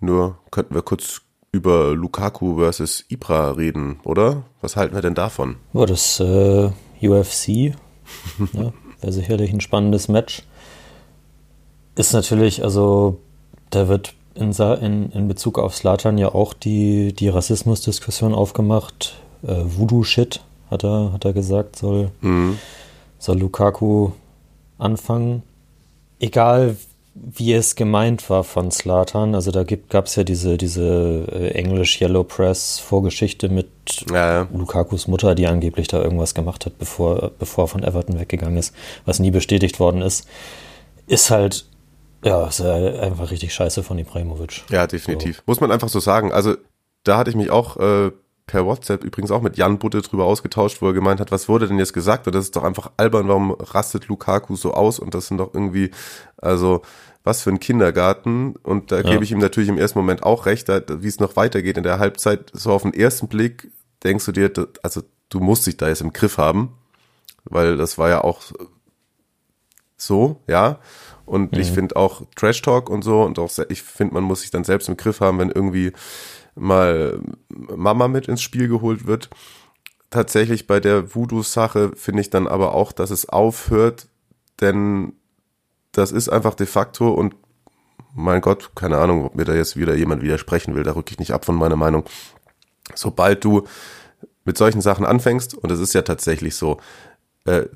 Nur 0.00 0.40
könnten 0.50 0.74
wir 0.74 0.82
kurz 0.82 1.22
über 1.52 1.94
Lukaku 1.94 2.56
versus 2.56 3.04
Ibra 3.08 3.52
reden, 3.52 4.00
oder? 4.02 4.42
Was 4.60 4.74
halten 4.74 4.96
wir 4.96 5.02
denn 5.02 5.14
davon? 5.14 5.54
Ja, 5.72 5.86
das 5.86 6.18
äh, 6.18 6.72
UFC 7.00 7.48
ja, 8.54 8.72
wäre 9.00 9.12
sicherlich 9.12 9.52
ein 9.52 9.60
spannendes 9.60 10.08
Match. 10.08 10.42
Ist 11.98 12.12
natürlich, 12.12 12.62
also 12.62 13.18
da 13.70 13.88
wird 13.88 14.14
in, 14.36 14.52
in, 14.52 15.10
in 15.10 15.26
Bezug 15.26 15.58
auf 15.58 15.74
Slatan 15.74 16.16
ja 16.16 16.32
auch 16.32 16.54
die, 16.54 17.12
die 17.12 17.28
Rassismusdiskussion 17.28 18.34
aufgemacht. 18.34 19.16
Äh, 19.42 19.64
Voodoo-Shit, 19.64 20.40
hat 20.70 20.84
er, 20.84 21.12
hat 21.12 21.24
er 21.24 21.32
gesagt, 21.32 21.74
soll, 21.74 22.12
mhm. 22.20 22.56
soll 23.18 23.40
Lukaku 23.40 24.12
anfangen. 24.78 25.42
Egal, 26.20 26.76
wie 27.16 27.52
es 27.52 27.74
gemeint 27.74 28.30
war 28.30 28.44
von 28.44 28.70
Slatan, 28.70 29.34
also 29.34 29.50
da 29.50 29.64
gab 29.64 30.06
es 30.06 30.14
ja 30.14 30.22
diese, 30.22 30.56
diese 30.56 31.26
äh, 31.32 31.48
English 31.54 32.00
Yellow 32.00 32.22
Press 32.22 32.78
Vorgeschichte 32.78 33.48
mit 33.48 33.70
ja, 34.08 34.42
ja. 34.42 34.48
Lukakus 34.54 35.08
Mutter, 35.08 35.34
die 35.34 35.48
angeblich 35.48 35.88
da 35.88 36.00
irgendwas 36.00 36.36
gemacht 36.36 36.64
hat, 36.64 36.78
bevor, 36.78 37.32
bevor 37.40 37.64
er 37.64 37.68
von 37.68 37.82
Everton 37.82 38.20
weggegangen 38.20 38.56
ist, 38.56 38.72
was 39.04 39.18
nie 39.18 39.32
bestätigt 39.32 39.80
worden 39.80 40.00
ist. 40.00 40.28
Ist 41.08 41.32
halt 41.32 41.64
ja, 42.24 42.46
ist 42.46 42.60
einfach 42.60 43.30
richtig 43.30 43.54
scheiße 43.54 43.82
von 43.82 43.98
Ibrahimovic. 43.98 44.64
Ja, 44.70 44.86
definitiv. 44.86 45.36
So. 45.36 45.42
Muss 45.46 45.60
man 45.60 45.70
einfach 45.70 45.88
so 45.88 46.00
sagen. 46.00 46.32
Also, 46.32 46.56
da 47.04 47.16
hatte 47.16 47.30
ich 47.30 47.36
mich 47.36 47.50
auch 47.50 47.76
äh, 47.76 48.10
per 48.46 48.66
WhatsApp 48.66 49.04
übrigens 49.04 49.30
auch 49.30 49.42
mit 49.42 49.56
Jan 49.56 49.78
Butte 49.78 50.02
drüber 50.02 50.24
ausgetauscht, 50.24 50.82
wo 50.82 50.88
er 50.88 50.94
gemeint 50.94 51.20
hat, 51.20 51.30
was 51.30 51.48
wurde 51.48 51.68
denn 51.68 51.78
jetzt 51.78 51.92
gesagt? 51.92 52.26
Und 52.26 52.34
das 52.34 52.46
ist 52.46 52.56
doch 52.56 52.64
einfach 52.64 52.90
albern, 52.96 53.28
warum 53.28 53.52
rastet 53.52 54.08
Lukaku 54.08 54.56
so 54.56 54.74
aus? 54.74 54.98
Und 54.98 55.14
das 55.14 55.28
sind 55.28 55.38
doch 55.38 55.54
irgendwie, 55.54 55.90
also, 56.36 56.82
was 57.22 57.42
für 57.42 57.50
ein 57.50 57.60
Kindergarten. 57.60 58.56
Und 58.56 58.90
da 58.90 58.96
ja. 58.96 59.02
gebe 59.02 59.22
ich 59.22 59.30
ihm 59.30 59.38
natürlich 59.38 59.68
im 59.68 59.78
ersten 59.78 59.98
Moment 59.98 60.24
auch 60.24 60.46
recht, 60.46 60.68
wie 60.68 61.08
es 61.08 61.20
noch 61.20 61.36
weitergeht 61.36 61.76
in 61.76 61.84
der 61.84 61.98
Halbzeit. 61.98 62.50
So 62.52 62.72
auf 62.72 62.82
den 62.82 62.94
ersten 62.94 63.28
Blick 63.28 63.70
denkst 64.02 64.24
du 64.26 64.32
dir, 64.32 64.50
also, 64.82 65.02
du 65.28 65.40
musst 65.40 65.66
dich 65.66 65.76
da 65.76 65.88
jetzt 65.88 66.00
im 66.00 66.12
Griff 66.12 66.38
haben. 66.38 66.74
Weil 67.50 67.76
das 67.76 67.96
war 67.96 68.08
ja 68.08 68.24
auch 68.24 68.42
so, 69.96 70.40
ja. 70.46 70.80
Und 71.28 71.52
mhm. 71.52 71.60
ich 71.60 71.70
finde 71.70 71.96
auch 71.96 72.22
Trash 72.34 72.62
Talk 72.62 72.88
und 72.88 73.02
so 73.02 73.22
und 73.22 73.38
auch 73.38 73.50
ich 73.68 73.82
finde, 73.82 74.14
man 74.14 74.24
muss 74.24 74.40
sich 74.40 74.50
dann 74.50 74.64
selbst 74.64 74.88
im 74.88 74.96
Griff 74.96 75.20
haben, 75.20 75.38
wenn 75.38 75.50
irgendwie 75.50 75.92
mal 76.54 77.20
Mama 77.48 78.08
mit 78.08 78.28
ins 78.28 78.42
Spiel 78.42 78.66
geholt 78.68 79.06
wird. 79.06 79.28
Tatsächlich 80.10 80.66
bei 80.66 80.80
der 80.80 81.14
Voodoo-Sache 81.14 81.92
finde 81.94 82.22
ich 82.22 82.30
dann 82.30 82.46
aber 82.46 82.74
auch, 82.74 82.92
dass 82.92 83.10
es 83.10 83.28
aufhört, 83.28 84.08
denn 84.60 85.12
das 85.92 86.12
ist 86.12 86.30
einfach 86.30 86.54
de 86.54 86.66
facto 86.66 87.12
und 87.12 87.34
mein 88.14 88.40
Gott, 88.40 88.74
keine 88.74 88.98
Ahnung, 88.98 89.26
ob 89.26 89.34
mir 89.34 89.44
da 89.44 89.54
jetzt 89.54 89.76
wieder 89.76 89.94
jemand 89.94 90.22
widersprechen 90.22 90.74
will, 90.74 90.82
da 90.82 90.92
rücke 90.92 91.12
ich 91.12 91.18
nicht 91.18 91.32
ab 91.32 91.44
von 91.44 91.56
meiner 91.56 91.76
Meinung. 91.76 92.04
Sobald 92.94 93.44
du 93.44 93.64
mit 94.44 94.56
solchen 94.56 94.80
Sachen 94.80 95.04
anfängst, 95.04 95.54
und 95.54 95.70
es 95.70 95.78
ist 95.78 95.92
ja 95.92 96.02
tatsächlich 96.02 96.56
so, 96.56 96.78
äh, 97.48 97.68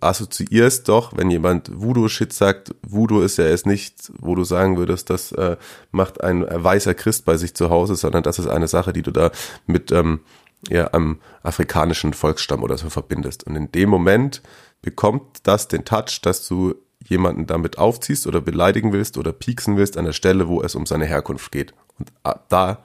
assoziierst 0.00 0.88
doch, 0.88 1.16
wenn 1.16 1.30
jemand 1.30 1.70
Voodoo-Shit 1.72 2.32
sagt, 2.32 2.74
Voodoo 2.82 3.20
ist 3.20 3.38
ja 3.38 3.44
erst 3.44 3.66
nicht, 3.66 4.12
wo 4.18 4.34
du 4.34 4.44
sagen 4.44 4.76
würdest, 4.78 5.10
das 5.10 5.32
äh, 5.32 5.56
macht 5.90 6.22
ein 6.22 6.46
weißer 6.48 6.94
Christ 6.94 7.24
bei 7.24 7.36
sich 7.36 7.54
zu 7.54 7.70
Hause, 7.70 7.96
sondern 7.96 8.22
das 8.22 8.38
ist 8.38 8.46
eine 8.46 8.68
Sache, 8.68 8.92
die 8.92 9.02
du 9.02 9.10
da 9.10 9.30
mit 9.66 9.92
ähm, 9.92 10.20
ja, 10.68 10.88
einem 10.88 11.18
afrikanischen 11.42 12.14
Volksstamm 12.14 12.62
oder 12.62 12.78
so 12.78 12.90
verbindest. 12.90 13.44
Und 13.44 13.56
in 13.56 13.70
dem 13.72 13.90
Moment 13.90 14.42
bekommt 14.80 15.40
das 15.42 15.68
den 15.68 15.84
Touch, 15.84 16.20
dass 16.22 16.46
du 16.46 16.74
jemanden 17.06 17.46
damit 17.46 17.78
aufziehst 17.78 18.26
oder 18.26 18.40
beleidigen 18.40 18.92
willst 18.92 19.18
oder 19.18 19.32
pieksen 19.32 19.76
willst 19.76 19.96
an 19.96 20.04
der 20.04 20.12
Stelle, 20.12 20.48
wo 20.48 20.62
es 20.62 20.74
um 20.74 20.86
seine 20.86 21.04
Herkunft 21.04 21.50
geht. 21.52 21.74
Und 21.98 22.10
äh, 22.24 22.34
da 22.48 22.78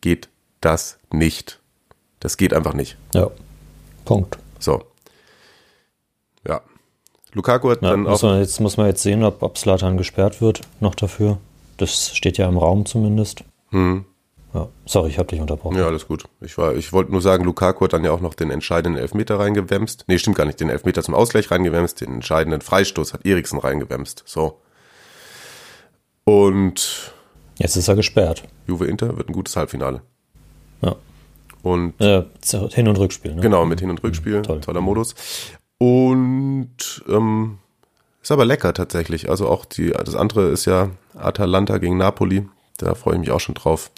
geht 0.00 0.28
das 0.60 0.98
nicht. 1.12 1.60
Das 2.20 2.36
geht 2.36 2.52
einfach 2.52 2.74
nicht. 2.74 2.96
Ja. 3.14 3.30
Punkt. 4.04 4.38
So. 4.58 4.87
Ja. 6.46 6.60
Lukaku 7.32 7.70
hat 7.70 7.82
ja, 7.82 7.90
dann 7.90 8.06
auch. 8.06 8.22
Man, 8.22 8.40
jetzt 8.40 8.60
muss 8.60 8.76
man 8.76 8.86
jetzt 8.86 9.02
sehen, 9.02 9.22
ob, 9.22 9.42
ob 9.42 9.58
Slatan 9.58 9.96
gesperrt 9.96 10.40
wird 10.40 10.62
noch 10.80 10.94
dafür. 10.94 11.38
Das 11.76 12.16
steht 12.16 12.38
ja 12.38 12.48
im 12.48 12.56
Raum 12.58 12.86
zumindest. 12.86 13.44
Hm. 13.70 14.04
Ja, 14.54 14.66
sorry, 14.86 15.10
ich 15.10 15.18
habe 15.18 15.28
dich 15.28 15.40
unterbrochen. 15.40 15.76
Ja, 15.76 15.86
alles 15.86 16.08
gut. 16.08 16.24
Ich, 16.40 16.56
war, 16.56 16.74
ich 16.74 16.92
wollte 16.94 17.12
nur 17.12 17.20
sagen, 17.20 17.44
Lukaku 17.44 17.84
hat 17.84 17.92
dann 17.92 18.02
ja 18.02 18.12
auch 18.12 18.20
noch 18.22 18.32
den 18.34 18.50
entscheidenden 18.50 18.98
Elfmeter 19.00 19.38
reingewämst. 19.38 20.04
Nee, 20.08 20.18
stimmt 20.18 20.36
gar 20.38 20.46
nicht. 20.46 20.58
Den 20.58 20.70
Elfmeter 20.70 21.02
zum 21.02 21.14
Ausgleich 21.14 21.50
reingewämst. 21.50 22.00
Den 22.00 22.14
entscheidenden 22.14 22.62
Freistoß 22.62 23.12
hat 23.12 23.26
Eriksen 23.26 23.58
reingewämst. 23.58 24.22
So. 24.24 24.58
Und. 26.24 27.12
Jetzt 27.58 27.76
ist 27.76 27.88
er 27.88 27.96
gesperrt. 27.96 28.44
Juve 28.66 28.86
Inter 28.86 29.16
wird 29.16 29.28
ein 29.28 29.32
gutes 29.32 29.56
Halbfinale. 29.56 30.02
Ja. 30.80 30.96
Und 31.62 32.00
Äh, 32.00 32.24
Hin- 32.70 32.88
und 32.88 32.98
Rückspiel, 32.98 33.34
ne? 33.34 33.42
Genau, 33.42 33.66
mit 33.66 33.80
Hin- 33.80 33.90
und 33.90 34.02
Rückspiel, 34.02 34.42
Toll. 34.42 34.60
toller 34.60 34.80
Modus. 34.80 35.14
Und 35.78 37.04
ähm, 37.08 37.58
ist 38.22 38.32
aber 38.32 38.44
lecker 38.44 38.74
tatsächlich. 38.74 39.30
Also 39.30 39.48
auch 39.48 39.64
die, 39.64 39.90
das 39.90 40.14
andere 40.14 40.48
ist 40.48 40.64
ja 40.64 40.90
Atalanta 41.14 41.78
gegen 41.78 41.96
Napoli. 41.96 42.48
Da 42.78 42.94
freue 42.94 43.14
ich 43.14 43.20
mich 43.20 43.30
auch 43.30 43.40
schon 43.40 43.54
drauf. 43.54 43.90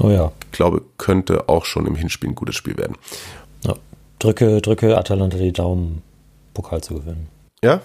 Oh 0.00 0.10
ja. 0.10 0.30
Ich 0.46 0.52
glaube, 0.52 0.82
könnte 0.98 1.48
auch 1.48 1.64
schon 1.64 1.86
im 1.86 1.96
Hinspiel 1.96 2.30
ein 2.30 2.34
gutes 2.34 2.54
Spiel 2.54 2.76
werden. 2.76 2.96
ja. 3.64 3.74
Drücke, 4.18 4.62
drücke 4.62 4.96
Atalanta 4.96 5.36
die 5.36 5.52
Daumen, 5.52 6.02
Pokal 6.54 6.82
zu 6.82 6.94
gewinnen. 6.94 7.28
Ja? 7.62 7.82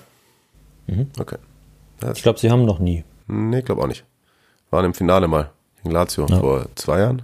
Mhm. 0.88 1.10
Okay. 1.20 1.36
Ich 2.16 2.24
glaube, 2.24 2.40
sie 2.40 2.50
haben 2.50 2.64
noch 2.64 2.80
nie. 2.80 3.04
Nee, 3.28 3.62
glaube 3.62 3.82
auch 3.82 3.88
nicht. 3.88 4.06
Waren 4.70 4.86
im 4.86 4.94
Finale 4.94 5.28
mal 5.28 5.52
gegen 5.84 5.92
Lazio 5.92 6.26
Ja. 6.28 6.40
vor 6.40 6.66
zwei 6.76 7.00
Jahren? 7.02 7.24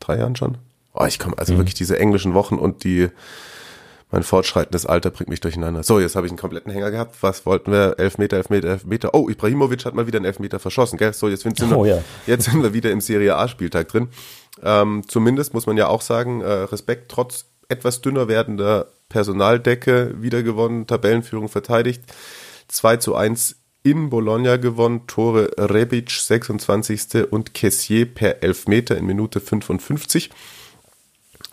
Drei 0.00 0.18
Jahren 0.18 0.34
schon? 0.34 0.58
Oh, 0.94 1.04
ich 1.04 1.20
komme, 1.20 1.34
Mhm. 1.36 1.38
also 1.38 1.56
wirklich 1.58 1.74
diese 1.74 1.96
englischen 1.98 2.34
Wochen 2.34 2.56
und 2.56 2.82
die, 2.82 3.08
mein 4.12 4.22
fortschreitendes 4.22 4.84
Alter 4.84 5.10
bringt 5.10 5.30
mich 5.30 5.40
durcheinander. 5.40 5.82
So, 5.82 5.98
jetzt 5.98 6.16
habe 6.16 6.26
ich 6.26 6.30
einen 6.30 6.38
kompletten 6.38 6.70
Hänger 6.70 6.90
gehabt. 6.90 7.16
Was 7.22 7.46
wollten 7.46 7.72
wir? 7.72 7.98
Elfmeter, 7.98 8.36
Elfmeter, 8.36 8.68
Elfmeter. 8.68 9.14
Oh, 9.14 9.28
Ibrahimovic 9.30 9.86
hat 9.86 9.94
mal 9.94 10.06
wieder 10.06 10.18
einen 10.18 10.26
Elfmeter 10.26 10.58
verschossen, 10.60 10.98
gell? 10.98 11.14
So, 11.14 11.28
jetzt 11.28 11.42
sind, 11.42 11.58
sind, 11.58 11.72
Oh 11.72 11.84
wir, 11.84 11.96
ja. 11.96 12.04
jetzt 12.26 12.44
sind 12.44 12.62
wir 12.62 12.74
wieder 12.74 12.90
im 12.90 13.00
Serie 13.00 13.36
A-Spieltag 13.36 13.88
drin. 13.88 14.08
Ähm, 14.62 15.02
zumindest 15.08 15.54
muss 15.54 15.66
man 15.66 15.78
ja 15.78 15.88
auch 15.88 16.02
sagen, 16.02 16.42
äh, 16.42 16.46
Respekt 16.46 17.10
trotz 17.10 17.46
etwas 17.68 18.02
dünner 18.02 18.28
werdender 18.28 18.88
Personaldecke 19.08 20.14
wieder 20.20 20.42
gewonnen, 20.42 20.86
Tabellenführung 20.86 21.48
verteidigt. 21.48 22.02
2 22.68 22.98
zu 22.98 23.14
1 23.14 23.56
in 23.82 24.10
Bologna 24.10 24.58
gewonnen, 24.58 25.06
Tore 25.06 25.50
Rebic 25.58 26.10
26. 26.10 27.30
und 27.30 27.54
Kessier 27.54 28.06
per 28.06 28.42
Elfmeter 28.42 28.96
in 28.96 29.06
Minute 29.06 29.40
55. 29.40 30.30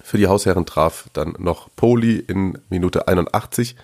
Für 0.10 0.18
die 0.18 0.26
Hausherren 0.26 0.66
traf 0.66 1.06
dann 1.14 1.36
noch 1.38 1.70
Poli 1.76 2.16
in 2.18 2.58
Minute 2.70 3.08
81. 3.08 3.76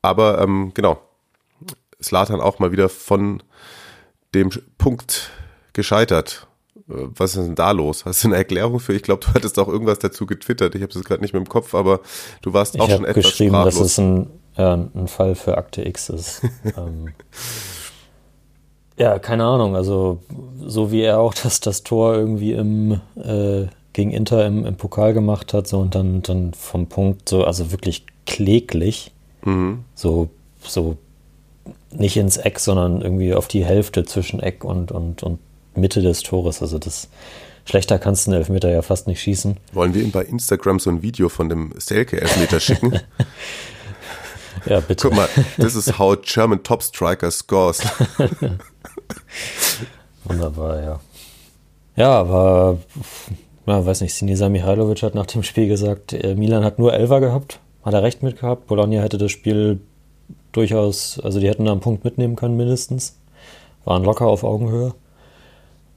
Aber 0.00 0.40
ähm, 0.40 0.72
genau, 0.72 1.02
Slatan 2.02 2.40
auch 2.40 2.60
mal 2.60 2.72
wieder 2.72 2.88
von 2.88 3.42
dem 4.34 4.48
Punkt 4.78 5.28
gescheitert. 5.74 6.46
Äh, 6.88 6.94
Was 7.14 7.36
ist 7.36 7.44
denn 7.44 7.56
da 7.56 7.72
los? 7.72 8.06
Hast 8.06 8.24
du 8.24 8.28
eine 8.28 8.38
Erklärung 8.38 8.80
für? 8.80 8.94
Ich 8.94 9.02
glaube, 9.02 9.26
du 9.26 9.34
hattest 9.34 9.58
auch 9.58 9.68
irgendwas 9.68 9.98
dazu 9.98 10.24
getwittert. 10.24 10.74
Ich 10.74 10.80
habe 10.80 10.98
es 10.98 11.04
gerade 11.04 11.20
nicht 11.20 11.34
mehr 11.34 11.42
im 11.42 11.48
Kopf, 11.48 11.74
aber 11.74 12.00
du 12.40 12.54
warst 12.54 12.80
auch 12.80 12.88
ich 12.88 12.94
schon 12.94 13.02
habe 13.02 13.10
etwas 13.10 13.32
geschrieben, 13.32 13.52
dass 13.52 13.74
sprachlos. 13.74 13.92
es 13.92 13.98
ein, 13.98 14.30
ja, 14.56 14.72
ein 14.94 15.08
Fall 15.08 15.34
für 15.34 15.58
Akte 15.58 15.86
X 15.86 16.08
ist. 16.08 16.40
ähm, 16.78 17.12
ja, 18.96 19.18
keine 19.18 19.44
Ahnung. 19.44 19.76
Also, 19.76 20.22
so 20.58 20.90
wie 20.90 21.02
er 21.02 21.18
auch 21.18 21.34
das, 21.34 21.60
das 21.60 21.82
Tor 21.82 22.14
irgendwie 22.14 22.52
im, 22.52 23.02
äh, 23.16 23.66
gegen 23.94 24.10
Inter 24.10 24.46
im, 24.46 24.66
im 24.66 24.76
Pokal 24.76 25.14
gemacht 25.14 25.54
hat, 25.54 25.66
so 25.66 25.80
und 25.80 25.94
dann, 25.94 26.20
dann 26.20 26.52
vom 26.52 26.88
Punkt 26.88 27.26
so, 27.28 27.44
also 27.44 27.72
wirklich 27.72 28.04
kläglich, 28.26 29.10
Mhm. 29.46 29.84
so, 29.94 30.30
so 30.62 30.96
nicht 31.90 32.16
ins 32.16 32.36
Eck, 32.38 32.58
sondern 32.58 33.02
irgendwie 33.02 33.34
auf 33.34 33.48
die 33.48 33.64
Hälfte 33.64 34.04
zwischen 34.04 34.40
Eck 34.40 34.64
und, 34.64 34.90
und, 34.92 35.22
und 35.22 35.38
Mitte 35.74 36.00
des 36.02 36.22
Tores. 36.22 36.62
Also, 36.62 36.78
das 36.78 37.08
schlechter 37.66 37.98
kannst 37.98 38.26
du 38.26 38.30
einen 38.30 38.40
Elfmeter 38.40 38.70
ja 38.70 38.82
fast 38.82 39.06
nicht 39.06 39.20
schießen. 39.20 39.56
Wollen 39.72 39.94
wir 39.94 40.02
ihm 40.02 40.10
bei 40.12 40.24
Instagram 40.24 40.78
so 40.80 40.90
ein 40.90 41.02
Video 41.02 41.28
von 41.28 41.48
dem 41.48 41.72
Selke-Elfmeter 41.78 42.60
schicken? 42.60 43.00
Ja, 44.66 44.80
bitte. 44.80 45.08
Guck 45.08 45.16
mal, 45.16 45.28
this 45.56 45.74
is 45.74 45.98
how 45.98 46.16
German 46.22 46.62
top 46.62 46.82
striker 46.82 47.30
scores. 47.30 47.82
Wunderbar, 50.24 50.82
ja. 50.82 51.00
Ja, 51.96 52.10
aber, 52.20 52.78
ja, 53.66 53.84
weiß 53.84 54.02
nicht, 54.02 54.14
Sinisa 54.14 54.48
Mihailovic 54.48 55.02
hat 55.02 55.14
nach 55.14 55.26
dem 55.26 55.42
Spiel 55.42 55.68
gesagt, 55.68 56.12
äh, 56.12 56.34
Milan 56.34 56.64
hat 56.64 56.78
nur 56.78 56.92
Elfer 56.92 57.20
gehabt, 57.20 57.60
hat 57.82 57.94
er 57.94 58.02
recht 58.02 58.22
mit 58.22 58.40
gehabt. 58.40 58.66
Bologna 58.66 59.00
hätte 59.00 59.18
das 59.18 59.32
Spiel 59.32 59.80
durchaus, 60.52 61.18
also 61.20 61.40
die 61.40 61.48
hätten 61.48 61.64
da 61.64 61.72
einen 61.72 61.80
Punkt 61.80 62.04
mitnehmen 62.04 62.36
können 62.36 62.56
mindestens. 62.56 63.18
Waren 63.84 64.04
locker 64.04 64.26
auf 64.26 64.44
Augenhöhe. 64.44 64.94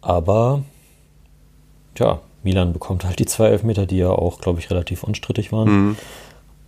Aber, 0.02 0.64
tja, 1.96 2.22
Milan 2.44 2.74
bekommt 2.74 3.04
halt 3.04 3.20
die 3.20 3.26
zwei 3.26 3.48
Elfmeter, 3.48 3.86
die 3.86 3.98
ja 3.98 4.10
auch, 4.10 4.40
glaube 4.40 4.60
ich, 4.60 4.70
relativ 4.70 5.04
unstrittig 5.04 5.52
waren. 5.52 5.70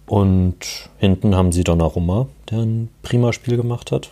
Und 0.06 0.90
hinten 0.98 1.36
haben 1.36 1.52
sie 1.52 1.64
Donnarumma, 1.64 2.28
der 2.50 2.60
ein 2.60 2.90
prima 3.04 3.32
Spiel 3.32 3.58
gemacht 3.58 3.92
hat. 3.92 4.10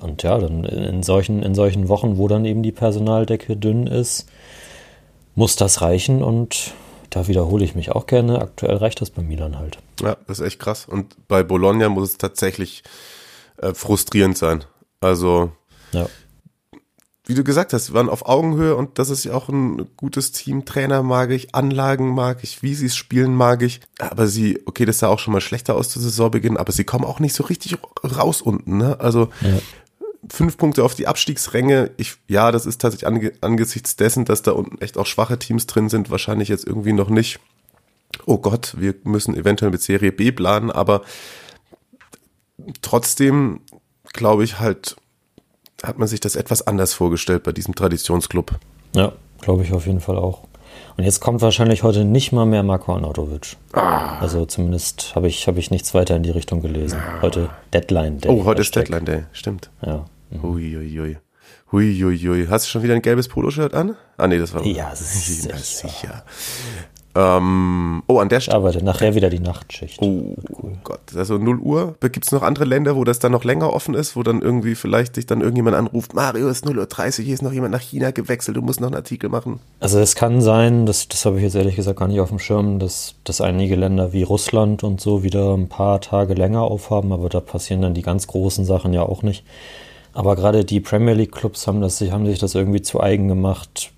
Und 0.00 0.22
ja, 0.22 0.38
dann 0.38 0.64
in 0.64 1.02
solchen, 1.02 1.42
in 1.42 1.54
solchen 1.54 1.88
Wochen, 1.88 2.16
wo 2.16 2.28
dann 2.28 2.44
eben 2.44 2.62
die 2.62 2.72
Personaldecke 2.72 3.56
dünn 3.56 3.86
ist, 3.86 4.26
muss 5.40 5.56
das 5.56 5.80
reichen. 5.80 6.22
Und 6.22 6.74
da 7.08 7.26
wiederhole 7.26 7.64
ich 7.64 7.74
mich 7.74 7.90
auch 7.90 8.06
gerne. 8.06 8.40
Aktuell 8.40 8.76
reicht 8.76 9.00
das 9.00 9.10
bei 9.10 9.22
Milan 9.22 9.58
halt. 9.58 9.78
Ja, 10.00 10.16
das 10.28 10.38
ist 10.38 10.46
echt 10.46 10.60
krass. 10.60 10.86
Und 10.86 11.16
bei 11.26 11.42
Bologna 11.42 11.88
muss 11.88 12.10
es 12.10 12.18
tatsächlich 12.18 12.84
äh, 13.56 13.74
frustrierend 13.74 14.38
sein. 14.38 14.64
Also, 15.00 15.50
Ja. 15.92 16.06
wie 17.26 17.34
du 17.34 17.42
gesagt 17.42 17.72
hast, 17.72 17.90
wir 17.90 17.94
waren 17.94 18.08
auf 18.10 18.26
Augenhöhe 18.26 18.76
und 18.76 18.98
das 18.98 19.08
ist 19.08 19.24
ja 19.24 19.32
auch 19.32 19.48
ein 19.48 19.88
gutes 19.96 20.30
Team. 20.32 20.64
Trainer 20.66 21.02
mag 21.02 21.30
ich, 21.30 21.54
Anlagen 21.54 22.14
mag 22.14 22.40
ich, 22.42 22.62
wie 22.62 22.74
sie 22.74 22.86
es 22.86 22.96
spielen 22.96 23.34
mag 23.34 23.62
ich. 23.62 23.80
Aber 23.98 24.26
sie, 24.26 24.60
okay, 24.66 24.84
das 24.84 24.98
sah 24.98 25.08
auch 25.08 25.18
schon 25.18 25.32
mal 25.32 25.40
schlechter 25.40 25.74
aus 25.74 25.88
zu 25.88 26.00
Saisonbeginn, 26.00 26.56
aber 26.58 26.72
sie 26.72 26.84
kommen 26.84 27.04
auch 27.06 27.18
nicht 27.18 27.34
so 27.34 27.44
richtig 27.44 27.78
raus 28.04 28.42
unten. 28.42 28.76
Ne? 28.78 29.00
Also 29.00 29.28
fünf 30.30 30.56
Punkte 30.56 30.84
auf 30.84 30.94
die 30.94 31.06
Abstiegsränge. 31.06 31.90
Ich, 31.96 32.16
ja, 32.28 32.52
das 32.52 32.66
ist 32.66 32.80
tatsächlich 32.80 33.06
ange, 33.06 33.32
angesichts 33.40 33.96
dessen, 33.96 34.24
dass 34.24 34.42
da 34.42 34.52
unten 34.52 34.80
echt 34.80 34.96
auch 34.96 35.06
schwache 35.06 35.38
Teams 35.38 35.66
drin 35.66 35.88
sind, 35.88 36.10
wahrscheinlich 36.10 36.48
jetzt 36.48 36.66
irgendwie 36.66 36.92
noch 36.92 37.10
nicht. 37.10 37.40
Oh 38.26 38.38
Gott, 38.38 38.74
wir 38.78 38.94
müssen 39.04 39.36
eventuell 39.36 39.70
mit 39.70 39.82
Serie 39.82 40.12
B 40.12 40.32
planen, 40.32 40.70
aber 40.70 41.02
trotzdem 42.82 43.60
glaube 44.12 44.44
ich 44.44 44.60
halt, 44.60 44.96
hat 45.82 45.98
man 45.98 46.08
sich 46.08 46.20
das 46.20 46.36
etwas 46.36 46.66
anders 46.66 46.92
vorgestellt 46.92 47.42
bei 47.42 47.52
diesem 47.52 47.74
Traditionsclub. 47.74 48.58
Ja, 48.94 49.12
glaube 49.40 49.62
ich 49.62 49.72
auf 49.72 49.86
jeden 49.86 50.00
Fall 50.00 50.16
auch. 50.16 50.44
Und 50.96 51.04
jetzt 51.04 51.20
kommt 51.20 51.40
wahrscheinlich 51.40 51.82
heute 51.82 52.04
nicht 52.04 52.32
mal 52.32 52.46
mehr 52.46 52.62
Marco 52.62 52.92
Arnautovic. 52.92 53.56
Also 53.72 54.44
zumindest 54.44 55.14
habe 55.14 55.28
ich, 55.28 55.46
habe 55.46 55.58
ich 55.58 55.70
nichts 55.70 55.94
weiter 55.94 56.16
in 56.16 56.22
die 56.22 56.30
Richtung 56.30 56.60
gelesen. 56.60 57.00
Heute 57.22 57.50
Deadline 57.72 58.18
Day. 58.18 58.30
Oh, 58.30 58.44
heute 58.44 58.60
ist 58.60 58.68
Hashtag. 58.68 58.84
Deadline 58.86 59.04
Day, 59.04 59.24
stimmt. 59.32 59.70
Ja. 59.84 60.04
Huiuiui. 60.42 61.18
Huiuiui. 61.72 62.46
Hast 62.48 62.66
du 62.66 62.70
schon 62.70 62.82
wieder 62.82 62.94
ein 62.94 63.02
gelbes 63.02 63.28
Poloshirt 63.28 63.74
an? 63.74 63.96
Ah, 64.16 64.26
nee, 64.26 64.38
das 64.38 64.54
war. 64.54 64.64
Ja, 64.64 64.90
sicher. 64.94 65.56
sicher. 65.56 66.24
Ähm, 67.12 68.04
oh, 68.06 68.18
an 68.20 68.28
der 68.28 68.38
Ich 68.38 68.44
Stelle. 68.44 68.58
arbeite 68.58 68.84
nachher 68.84 69.16
wieder 69.16 69.30
die 69.30 69.40
Nachtschicht. 69.40 70.00
Oh 70.00 70.36
Gott, 70.84 71.00
also 71.16 71.38
0 71.38 71.58
Uhr. 71.58 71.96
Gibt 72.00 72.24
es 72.26 72.30
noch 72.30 72.42
andere 72.42 72.64
Länder, 72.64 72.94
wo 72.94 73.02
das 73.02 73.18
dann 73.18 73.32
noch 73.32 73.42
länger 73.42 73.72
offen 73.72 73.94
ist, 73.94 74.14
wo 74.14 74.22
dann 74.22 74.40
irgendwie 74.40 74.76
vielleicht 74.76 75.16
dich 75.16 75.26
dann 75.26 75.40
irgendjemand 75.40 75.76
anruft, 75.76 76.14
Mario, 76.14 76.46
es 76.48 76.58
ist 76.58 76.66
0 76.66 76.78
Uhr 76.78 76.86
30, 76.86 77.24
hier 77.24 77.34
ist 77.34 77.42
noch 77.42 77.52
jemand 77.52 77.72
nach 77.72 77.80
China 77.80 78.12
gewechselt, 78.12 78.56
du 78.56 78.62
musst 78.62 78.80
noch 78.80 78.86
einen 78.86 78.94
Artikel 78.94 79.28
machen. 79.28 79.58
Also 79.80 79.98
es 79.98 80.14
kann 80.14 80.40
sein, 80.40 80.86
das, 80.86 81.08
das 81.08 81.24
habe 81.26 81.38
ich 81.38 81.42
jetzt 81.42 81.56
ehrlich 81.56 81.74
gesagt 81.74 81.98
gar 81.98 82.06
nicht 82.06 82.20
auf 82.20 82.28
dem 82.28 82.38
Schirm, 82.38 82.78
dass, 82.78 83.16
dass 83.24 83.40
einige 83.40 83.74
Länder 83.74 84.12
wie 84.12 84.22
Russland 84.22 84.84
und 84.84 85.00
so 85.00 85.24
wieder 85.24 85.54
ein 85.56 85.68
paar 85.68 86.00
Tage 86.00 86.34
länger 86.34 86.62
aufhaben, 86.62 87.10
aber 87.12 87.28
da 87.28 87.40
passieren 87.40 87.82
dann 87.82 87.94
die 87.94 88.02
ganz 88.02 88.28
großen 88.28 88.64
Sachen 88.64 88.92
ja 88.92 89.02
auch 89.02 89.22
nicht. 89.24 89.44
Aber 90.12 90.36
gerade 90.36 90.64
die 90.64 90.80
Premier 90.80 91.14
League 91.14 91.32
Clubs 91.32 91.66
haben, 91.66 91.80
das, 91.80 92.00
haben 92.00 92.26
sich 92.26 92.38
das 92.38 92.54
irgendwie 92.54 92.82
zu 92.82 93.00
eigen 93.00 93.28
gemacht, 93.28 93.92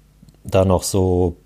da 0.45 0.65
noch 0.65 0.83
so 0.83 1.37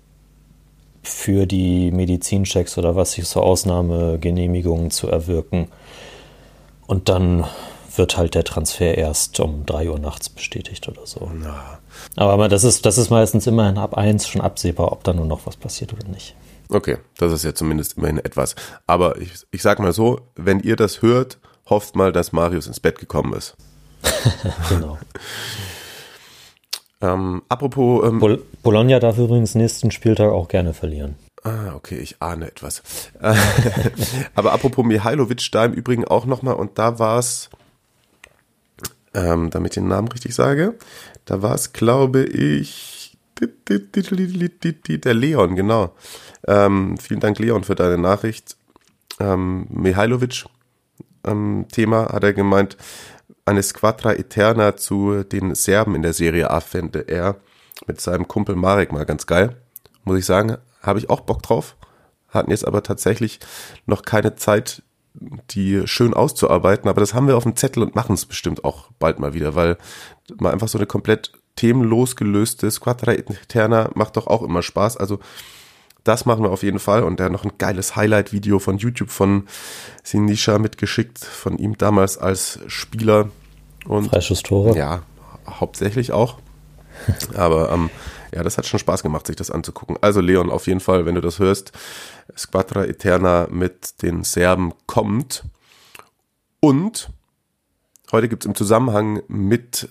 für 1.03 1.45
die 1.45 1.91
Medizinchecks 1.91 2.77
oder 2.77 2.95
was 2.95 3.13
sich 3.13 3.27
so 3.27 3.41
Ausnahmegenehmigungen 3.41 4.91
zu 4.91 5.07
erwirken. 5.07 5.69
Und 6.85 7.09
dann 7.09 7.45
wird 7.95 8.17
halt 8.17 8.35
der 8.35 8.43
Transfer 8.43 8.97
erst 8.97 9.39
um 9.39 9.65
3 9.65 9.89
Uhr 9.89 9.99
nachts 9.99 10.29
bestätigt 10.29 10.87
oder 10.87 11.05
so. 11.05 11.31
Aber 12.15 12.47
das 12.49 12.63
ist, 12.63 12.85
das 12.85 12.97
ist 12.97 13.09
meistens 13.09 13.47
immerhin 13.47 13.77
ab 13.77 13.97
1 13.97 14.27
schon 14.27 14.41
absehbar, 14.41 14.91
ob 14.91 15.03
da 15.03 15.13
nur 15.13 15.25
noch 15.25 15.45
was 15.45 15.55
passiert 15.55 15.93
oder 15.93 16.07
nicht. 16.07 16.35
Okay, 16.69 16.97
das 17.17 17.31
ist 17.31 17.43
ja 17.43 17.55
zumindest 17.55 17.97
immerhin 17.97 18.19
etwas. 18.19 18.55
Aber 18.85 19.19
ich, 19.19 19.31
ich 19.51 19.61
sag 19.61 19.79
mal 19.79 19.93
so, 19.93 20.19
wenn 20.35 20.59
ihr 20.59 20.75
das 20.75 21.01
hört, 21.01 21.39
hofft 21.69 21.95
mal, 21.95 22.11
dass 22.11 22.33
Marius 22.33 22.67
ins 22.67 22.79
Bett 22.79 22.99
gekommen 22.99 23.33
ist. 23.33 23.55
Genau. 24.69 24.97
Ähm, 26.99 27.43
apropos, 27.47 28.07
ähm, 28.07 28.19
Bol 28.19 28.43
Bologna 28.63 28.99
darf 28.99 29.17
übrigens 29.17 29.55
nächsten 29.55 29.91
Spieltag 29.91 30.31
auch 30.31 30.47
gerne 30.47 30.73
verlieren. 30.73 31.15
Ah, 31.43 31.75
okay, 31.75 31.97
ich 31.97 32.21
ahne 32.21 32.47
etwas. 32.47 32.81
Aber 34.35 34.51
apropos 34.51 34.83
Mihailovic, 34.83 35.51
da 35.51 35.65
im 35.65 35.73
Übrigen 35.73 36.05
auch 36.05 36.25
nochmal, 36.25 36.55
und 36.55 36.79
da 36.79 36.97
war 36.97 37.19
es, 37.19 37.49
ähm, 39.13 39.51
damit 39.51 39.71
ich 39.71 39.81
den 39.81 39.87
Namen 39.87 40.07
richtig 40.07 40.33
sage, 40.33 40.75
da 41.25 41.41
war 41.41 41.53
es, 41.53 41.71
glaube 41.71 42.23
ich, 42.23 43.17
der 43.39 45.13
Leon, 45.13 45.55
genau. 45.55 45.93
Ähm, 46.47 46.97
vielen 46.97 47.19
Dank, 47.19 47.37
Leon, 47.37 47.63
für 47.63 47.75
deine 47.75 47.99
Nachricht. 47.99 48.57
Ähm, 49.19 49.67
Mihailovic, 49.69 50.45
ähm, 51.23 51.65
Thema, 51.71 52.09
hat 52.11 52.23
er 52.23 52.33
gemeint, 52.33 52.77
eine 53.47 53.63
Squadra 53.63 54.13
Eterna 54.13 54.75
zu 54.75 55.23
den 55.23 55.55
Serben 55.55 55.95
in 55.95 56.01
der 56.01 56.13
Serie 56.13 56.49
A 56.49 56.59
fände 56.59 56.99
er 57.07 57.37
mit 57.85 58.01
seinem 58.01 58.27
Kumpel 58.27 58.55
Marek 58.55 58.91
mal 58.91 59.05
ganz 59.05 59.25
geil. 59.25 59.55
Muss 60.03 60.19
ich 60.19 60.25
sagen, 60.25 60.57
habe 60.81 60.99
ich 60.99 61.09
auch 61.09 61.21
Bock 61.21 61.43
drauf. 61.43 61.75
Hatten 62.29 62.51
jetzt 62.51 62.67
aber 62.67 62.83
tatsächlich 62.83 63.39
noch 63.85 64.01
keine 64.01 64.35
Zeit, 64.35 64.83
die 65.49 65.87
schön 65.87 66.13
auszuarbeiten, 66.13 66.89
aber 66.89 66.99
das 66.99 67.13
haben 67.13 67.27
wir 67.27 67.37
auf 67.37 67.43
dem 67.43 67.55
Zettel 67.55 67.83
und 67.83 67.95
machen 67.95 68.13
es 68.13 68.25
bestimmt 68.25 68.65
auch 68.65 68.91
bald 68.99 69.19
mal 69.19 69.33
wieder, 69.33 69.55
weil 69.55 69.77
mal 70.39 70.51
einfach 70.51 70.67
so 70.67 70.77
eine 70.77 70.85
komplett 70.85 71.31
themenlos 71.55 72.15
gelöste 72.15 72.69
Squadra 72.69 73.13
Eterna 73.13 73.89
macht 73.95 74.17
doch 74.17 74.27
auch 74.27 74.43
immer 74.43 74.61
Spaß. 74.61 74.97
Also 74.97 75.19
das 76.07 76.25
machen 76.25 76.43
wir 76.43 76.51
auf 76.51 76.63
jeden 76.63 76.79
Fall. 76.79 77.03
Und 77.03 77.19
er 77.19 77.25
hat 77.25 77.31
noch 77.31 77.43
ein 77.43 77.51
geiles 77.57 77.95
Highlight-Video 77.95 78.59
von 78.59 78.77
YouTube 78.77 79.09
von 79.09 79.47
Sinisha 80.03 80.59
mitgeschickt, 80.59 81.19
von 81.19 81.57
ihm 81.57 81.77
damals 81.77 82.17
als 82.17 82.59
Spieler. 82.67 83.29
Und 83.85 84.09
Freischuss-Tore. 84.09 84.77
Ja, 84.77 85.03
hauptsächlich 85.49 86.11
auch. 86.11 86.37
Aber 87.35 87.71
ähm, 87.71 87.89
ja, 88.33 88.43
das 88.43 88.57
hat 88.57 88.65
schon 88.65 88.79
Spaß 88.79 89.03
gemacht, 89.03 89.27
sich 89.27 89.35
das 89.35 89.51
anzugucken. 89.51 89.97
Also 90.01 90.21
Leon, 90.21 90.49
auf 90.49 90.67
jeden 90.67 90.79
Fall, 90.79 91.05
wenn 91.05 91.15
du 91.15 91.21
das 91.21 91.39
hörst, 91.39 91.71
Squadra 92.35 92.85
Eterna 92.85 93.47
mit 93.49 94.01
den 94.01 94.23
Serben 94.23 94.73
kommt. 94.85 95.43
Und 96.59 97.09
heute 98.11 98.27
gibt 98.29 98.43
es 98.43 98.47
im 98.47 98.55
Zusammenhang 98.55 99.21
mit 99.27 99.89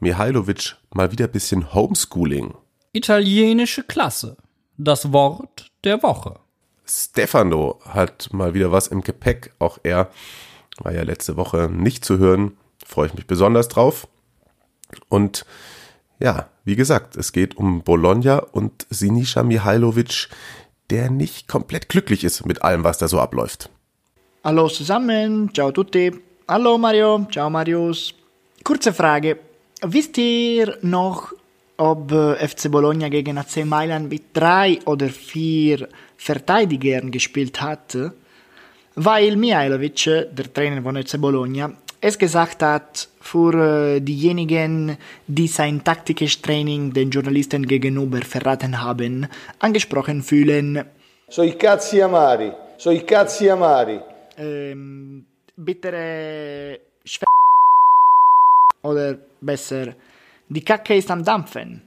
Mihailovic 0.00 0.76
mal 0.94 1.12
wieder 1.12 1.26
ein 1.26 1.32
bisschen 1.32 1.74
Homeschooling. 1.74 2.54
Italienische 2.92 3.82
Klasse. 3.82 4.36
Das 4.78 5.12
Wort 5.12 5.70
der 5.84 6.02
Woche. 6.02 6.38
Stefano 6.84 7.80
hat 7.84 8.28
mal 8.32 8.54
wieder 8.54 8.72
was 8.72 8.88
im 8.88 9.00
Gepäck. 9.00 9.52
Auch 9.58 9.78
er 9.82 10.10
war 10.78 10.92
ja 10.92 11.02
letzte 11.02 11.36
Woche 11.36 11.68
nicht 11.72 12.04
zu 12.04 12.18
hören. 12.18 12.56
Freue 12.84 13.06
ich 13.08 13.14
mich 13.14 13.26
besonders 13.26 13.68
drauf. 13.68 14.06
Und 15.08 15.44
ja, 16.18 16.48
wie 16.64 16.76
gesagt, 16.76 17.16
es 17.16 17.32
geht 17.32 17.56
um 17.56 17.82
Bologna 17.82 18.38
und 18.38 18.86
Sinisha 18.90 19.42
Mihailovic, 19.42 20.28
der 20.90 21.10
nicht 21.10 21.48
komplett 21.48 21.88
glücklich 21.88 22.24
ist 22.24 22.46
mit 22.46 22.62
allem, 22.62 22.84
was 22.84 22.98
da 22.98 23.08
so 23.08 23.18
abläuft. 23.18 23.70
Hallo 24.44 24.68
zusammen, 24.68 25.52
ciao 25.52 25.72
tutti. 25.72 26.12
Hallo 26.46 26.78
Mario, 26.78 27.26
ciao 27.30 27.50
Marius. 27.50 28.14
Kurze 28.62 28.92
Frage. 28.92 29.38
Wisst 29.82 30.16
ihr 30.18 30.78
noch, 30.82 31.32
ob 31.76 32.12
äh, 32.12 32.48
FC 32.48 32.70
Bologna 32.70 33.08
gegen 33.08 33.38
AC 33.38 33.64
Mailand 33.64 34.10
mit 34.10 34.24
drei 34.32 34.78
oder 34.84 35.08
vier 35.08 35.88
Verteidigern 36.16 37.10
gespielt 37.10 37.60
hat? 37.60 37.96
Weil 38.94 39.36
Mihailovic, 39.36 40.04
der 40.04 40.52
Trainer 40.52 40.82
von 40.82 40.96
FC 40.96 41.20
Bologna, 41.20 41.72
es 42.00 42.18
gesagt 42.18 42.62
hat 42.62 43.08
für 43.20 43.96
äh, 43.96 44.00
diejenigen, 44.00 44.96
die 45.26 45.48
sein 45.48 45.82
taktisches 45.82 46.40
Training 46.40 46.92
den 46.92 47.10
Journalisten 47.10 47.66
gegenüber 47.66 48.20
verraten 48.22 48.80
haben, 48.82 49.26
angesprochen 49.58 50.22
fühlen. 50.22 50.84
So 51.28 51.42
i 51.42 51.52
cazzi 51.52 52.00
amari, 52.02 52.52
so 52.78 52.90
i 52.90 53.00
cazzi 53.00 53.50
amari. 53.50 53.98
Ähm, 54.38 55.24
bittere 55.56 56.78
Schw 57.04 57.24
oder 58.82 59.18
besser, 59.40 59.94
die 60.48 60.64
Kacke 60.64 60.94
ist 60.96 61.10
am 61.10 61.24
Dampfen. 61.24 61.82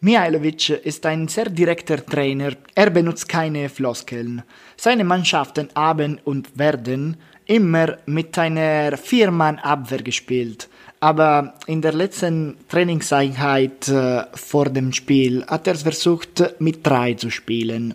Mihailovic 0.00 0.70
ist 0.70 1.06
ein 1.06 1.28
sehr 1.28 1.48
direkter 1.48 2.04
Trainer, 2.04 2.52
er 2.74 2.90
benutzt 2.90 3.28
keine 3.28 3.68
Floskeln. 3.68 4.42
Seine 4.76 5.04
Mannschaften 5.04 5.68
haben 5.76 6.18
und 6.24 6.58
werden 6.58 7.16
immer 7.46 7.98
mit 8.06 8.36
einer 8.38 8.96
Viermann-Abwehr 8.96 10.02
gespielt. 10.02 10.68
Aber 10.98 11.54
in 11.66 11.82
der 11.82 11.92
letzten 11.92 12.56
Trainingseinheit 12.68 13.88
äh, 13.88 14.24
vor 14.34 14.66
dem 14.70 14.92
Spiel 14.92 15.44
hat 15.46 15.66
er 15.66 15.74
versucht, 15.76 16.60
mit 16.60 16.86
drei 16.86 17.14
zu 17.14 17.30
spielen. 17.30 17.94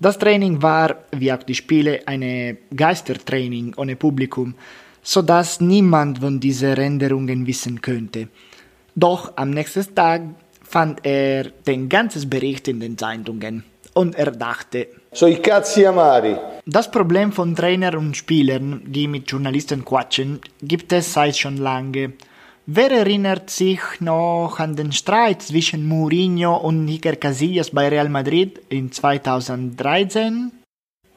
Das 0.00 0.18
Training 0.18 0.60
war, 0.60 1.04
wie 1.12 1.32
auch 1.32 1.42
die 1.42 1.54
Spiele, 1.54 2.02
eine 2.06 2.56
Geistertraining 2.74 3.74
ohne 3.76 3.96
Publikum, 3.96 4.54
so 5.02 5.22
dass 5.22 5.60
niemand 5.60 6.18
von 6.18 6.40
diesen 6.40 6.76
Änderungen 6.76 7.46
wissen 7.46 7.80
könnte. 7.80 8.28
Doch 8.94 9.32
am 9.36 9.50
nächsten 9.50 9.94
Tag 9.94 10.22
fand 10.62 11.04
er 11.04 11.44
den 11.66 11.88
ganzen 11.88 12.28
Bericht 12.30 12.68
in 12.68 12.80
den 12.80 12.96
Zeitungen 12.96 13.64
und 13.92 14.14
er 14.16 14.30
dachte, 14.30 14.88
So 15.12 15.26
i 15.26 15.36
cazzi 15.36 15.86
amari. 15.86 16.36
das 16.66 16.90
Problem 16.90 17.32
von 17.32 17.54
Trainern 17.54 17.96
und 17.96 18.16
Spielern, 18.16 18.82
die 18.86 19.06
mit 19.08 19.30
Journalisten 19.30 19.84
quatschen, 19.84 20.40
gibt 20.62 20.92
es 20.92 21.12
seit 21.12 21.36
schon 21.36 21.56
lange. 21.56 22.12
Wer 22.66 22.90
erinnert 22.90 23.50
sich 23.50 23.80
noch 24.00 24.58
an 24.58 24.74
den 24.74 24.90
Streit 24.92 25.42
zwischen 25.42 25.86
Mourinho 25.86 26.56
und 26.56 26.88
Iker 26.88 27.16
Casillas 27.16 27.70
bei 27.70 27.88
Real 27.88 28.08
Madrid 28.08 28.60
in 28.70 28.90
2013? 28.90 30.50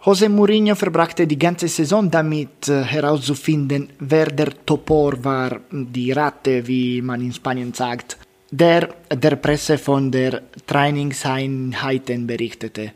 José 0.05 0.29
Mourinho 0.29 0.75
verbrachte 0.75 1.25
die 1.25 1.39
ganze 1.39 1.67
Saison 1.67 2.09
damit 2.09 2.69
äh, 2.69 2.83
herauszufinden, 2.83 3.89
wer 3.99 4.27
der 4.27 4.53
Topor 4.65 5.23
war, 5.23 5.59
die 5.71 6.11
Ratte, 6.11 6.67
wie 6.67 7.01
man 7.01 7.21
in 7.21 7.33
Spanien 7.33 7.73
sagt, 7.73 8.17
der 8.51 8.89
der 9.11 9.35
Presse 9.35 9.77
von 9.77 10.11
der 10.11 10.43
Trainingseinheiten 10.67 12.27
berichtete. 12.27 12.91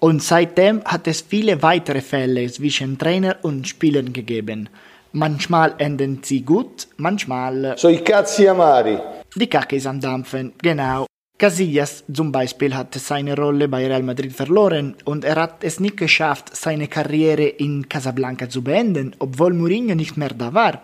Und 0.00 0.22
seitdem 0.22 0.84
hat 0.84 1.08
es 1.08 1.22
viele 1.22 1.62
weitere 1.62 2.02
Fälle 2.02 2.46
zwischen 2.52 2.98
Trainer 2.98 3.36
und 3.42 3.66
Spielern 3.66 4.12
gegeben. 4.12 4.68
Manchmal 5.12 5.74
enden 5.78 6.20
sie 6.22 6.42
gut, 6.42 6.88
manchmal 6.98 7.74
So 7.78 7.88
i 7.88 7.98
cazzi 7.98 8.46
amari. 8.48 8.98
die 9.34 9.46
Kacke 9.46 9.76
ist 9.76 9.86
am 9.86 10.00
Dampfen, 10.00 10.52
genau. 10.60 11.06
Casillas 11.36 12.04
zum 12.12 12.30
Beispiel 12.30 12.74
hat 12.74 12.94
seine 12.94 13.36
Rolle 13.36 13.66
bei 13.66 13.86
Real 13.86 14.04
Madrid 14.04 14.32
verloren 14.32 14.94
und 15.04 15.24
er 15.24 15.34
hat 15.36 15.64
es 15.64 15.80
nicht 15.80 15.96
geschafft, 15.96 16.54
seine 16.54 16.86
Karriere 16.86 17.44
in 17.44 17.88
Casablanca 17.88 18.48
zu 18.48 18.62
beenden, 18.62 19.16
obwohl 19.18 19.52
Mourinho 19.52 19.96
nicht 19.96 20.16
mehr 20.16 20.30
da 20.30 20.54
war. 20.54 20.82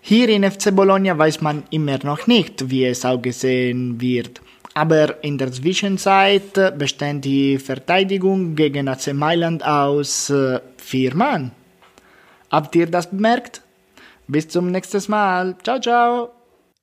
Hier 0.00 0.28
in 0.30 0.50
FC 0.50 0.74
Bologna 0.74 1.16
weiß 1.16 1.42
man 1.42 1.64
immer 1.70 1.98
noch 2.02 2.26
nicht, 2.26 2.70
wie 2.70 2.84
es 2.86 3.04
ausgesehen 3.04 4.00
wird. 4.00 4.40
Aber 4.72 5.22
in 5.22 5.38
der 5.38 5.52
Zwischenzeit 5.52 6.78
bestand 6.78 7.24
die 7.24 7.58
Verteidigung 7.58 8.56
gegen 8.56 8.88
AC 8.88 9.12
Mailand 9.12 9.64
aus 9.64 10.30
äh, 10.30 10.60
vier 10.78 11.14
Mann. 11.14 11.52
Habt 12.50 12.74
ihr 12.74 12.86
das 12.86 13.10
bemerkt? 13.10 13.62
Bis 14.28 14.48
zum 14.48 14.70
nächsten 14.70 15.10
Mal. 15.10 15.56
Ciao, 15.62 15.78
ciao. 15.78 16.30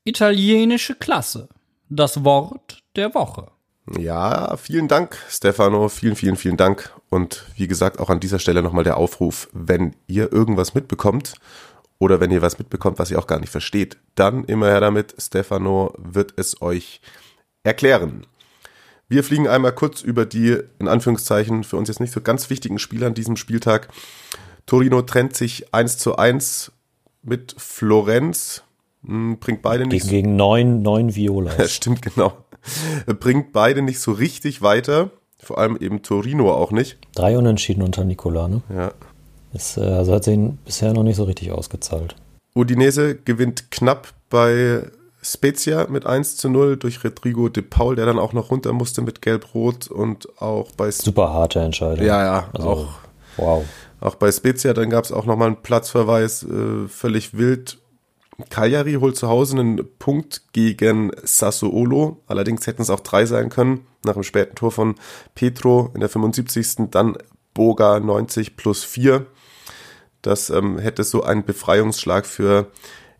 Italienische 0.04 0.96
Klasse. 0.96 1.50
Das 1.90 2.24
Wort 2.24 2.81
der 2.96 3.14
Woche. 3.14 3.48
Ja, 3.98 4.56
vielen 4.58 4.88
Dank, 4.88 5.18
Stefano. 5.28 5.90
Vielen, 5.90 6.16
vielen, 6.16 6.36
vielen 6.36 6.58
Dank. 6.58 6.92
Und 7.10 7.46
wie 7.56 7.68
gesagt, 7.68 8.00
auch 8.00 8.10
an 8.10 8.20
dieser 8.20 8.40
Stelle 8.40 8.62
nochmal 8.62 8.84
der 8.84 8.98
Aufruf, 8.98 9.50
wenn 9.54 9.96
ihr 10.08 10.32
irgendwas 10.32 10.76
mitbekommt 10.76 11.34
oder 12.00 12.20
wenn 12.20 12.32
ihr 12.32 12.42
was 12.42 12.60
mitbekommt, 12.60 13.00
was 13.00 13.12
ihr 13.12 13.20
auch 13.20 13.28
gar 13.28 13.40
nicht 13.40 13.50
versteht, 13.52 13.98
dann 14.16 14.44
immer 14.46 14.68
her 14.68 14.82
damit. 14.82 15.16
Stefano 15.18 15.94
wird 15.98 16.34
es 16.38 16.62
euch 16.62 17.02
erklären. 17.64 18.26
Wir 19.10 19.24
fliegen 19.24 19.48
einmal 19.48 19.74
kurz 19.74 20.02
über 20.02 20.26
die, 20.26 20.58
in 20.80 20.88
Anführungszeichen, 20.88 21.64
für 21.64 21.76
uns 21.76 21.90
jetzt 21.90 22.00
nicht 22.00 22.14
so 22.14 22.22
ganz 22.22 22.50
wichtigen 22.50 22.80
Spieler 22.80 23.08
an 23.08 23.14
diesem 23.14 23.36
Spieltag. 23.36 23.90
Torino 24.66 25.02
trennt 25.02 25.36
sich 25.36 25.74
1 25.74 25.98
zu 25.98 26.16
1 26.16 26.72
mit 27.22 27.56
Florenz. 27.58 28.64
Hm, 29.06 29.38
Bringt 29.40 29.62
beide 29.62 29.86
nicht 29.86 30.04
Gegen, 30.04 30.10
gegen 30.10 30.36
neun, 30.36 30.82
neun 30.82 31.16
Violas. 31.16 31.72
stimmt, 31.76 32.02
genau. 32.02 32.34
Bringt 33.20 33.54
beide 33.54 33.82
nicht 33.82 34.00
so 34.00 34.12
richtig 34.12 34.62
weiter. 34.62 35.10
Vor 35.40 35.58
allem 35.58 35.76
eben 35.78 36.04
Torino 36.04 36.52
auch 36.54 36.72
nicht. 36.72 37.00
Drei 37.16 37.36
Unentschieden 37.38 37.82
unter 37.82 38.04
Nicola, 38.04 38.48
ne? 38.48 38.62
Ja. 38.74 38.92
Ist, 39.54 39.78
äh, 39.78 39.82
also 39.82 40.14
hat 40.14 40.24
sich 40.24 40.38
bisher 40.66 40.94
noch 40.94 41.04
nicht 41.04 41.16
so 41.16 41.24
richtig 41.24 41.52
ausgezahlt. 41.52 42.16
Udinese 42.56 43.16
gewinnt 43.16 43.72
knapp 43.72 44.10
bei 44.30 44.84
Spezia 45.24 45.88
mit 45.90 46.06
1 46.06 46.38
zu 46.38 46.50
0 46.50 46.78
durch 46.78 47.04
Rodrigo 47.04 47.50
de 47.50 47.64
Paul, 47.64 47.96
der 47.96 48.06
dann 48.06 48.20
auch 48.20 48.34
noch 48.34 48.52
runter 48.52 48.74
musste 48.74 49.02
mit 49.02 49.22
Gelb-Rot 49.22 49.88
und 49.90 50.28
auch 50.42 50.72
bei 50.78 50.88
Sp 50.94 51.06
Super 51.10 51.34
harte 51.34 51.60
Entscheidung. 51.60 52.06
ja, 52.06 52.24
ja, 52.24 52.50
Also, 52.54 52.70
auch, 52.70 52.88
Wow. 53.38 53.64
auch 54.00 54.16
bei 54.16 54.32
Spezia, 54.32 54.74
dann 54.74 54.90
gab 54.90 55.06
es 55.06 55.12
auch 55.12 55.26
nochmal 55.26 55.48
einen 55.48 55.62
Platzverweis, 55.62 56.44
äh, 56.44 56.88
völlig 56.88 57.36
wild. 57.38 57.78
Cagliari 58.50 58.94
holt 58.94 59.16
zu 59.16 59.28
Hause 59.28 59.60
einen 59.60 59.82
Punkt 60.00 60.42
gegen 60.54 61.12
Sassuolo. 61.24 62.22
Allerdings 62.28 62.66
hätten 62.68 62.82
es 62.82 62.90
auch 62.90 63.02
drei 63.02 63.26
sein 63.26 63.50
können. 63.50 63.86
Nach 64.04 64.14
dem 64.14 64.24
späten 64.24 64.56
Tor 64.56 64.72
von 64.72 64.96
Petro 65.36 65.92
in 65.94 66.00
der 66.00 66.10
75. 66.10 66.90
Dann 66.90 67.18
Boga 67.54 68.00
90 68.00 68.56
plus 68.56 68.84
4. 68.84 69.26
Das 70.22 70.50
ähm, 70.50 70.78
hätte 70.78 71.04
so 71.04 71.24
ein 71.24 71.46
Befreiungsschlag 71.46 72.26
für 72.26 72.68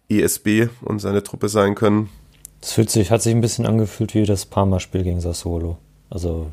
ESB 0.10 0.70
und 0.82 1.00
seine 1.00 1.24
Truppe 1.24 1.50
sein 1.50 1.76
können. 1.76 2.10
Das 2.62 2.74
fühlt 2.74 2.90
sich, 2.90 3.10
hat 3.10 3.22
sich 3.22 3.34
ein 3.34 3.42
bisschen 3.42 3.66
angefühlt 3.66 4.14
wie 4.14 4.24
das 4.24 4.46
Parma-Spiel 4.46 5.04
gegen 5.04 5.20
Sassuolo. 5.20 5.78
Also 6.10 6.48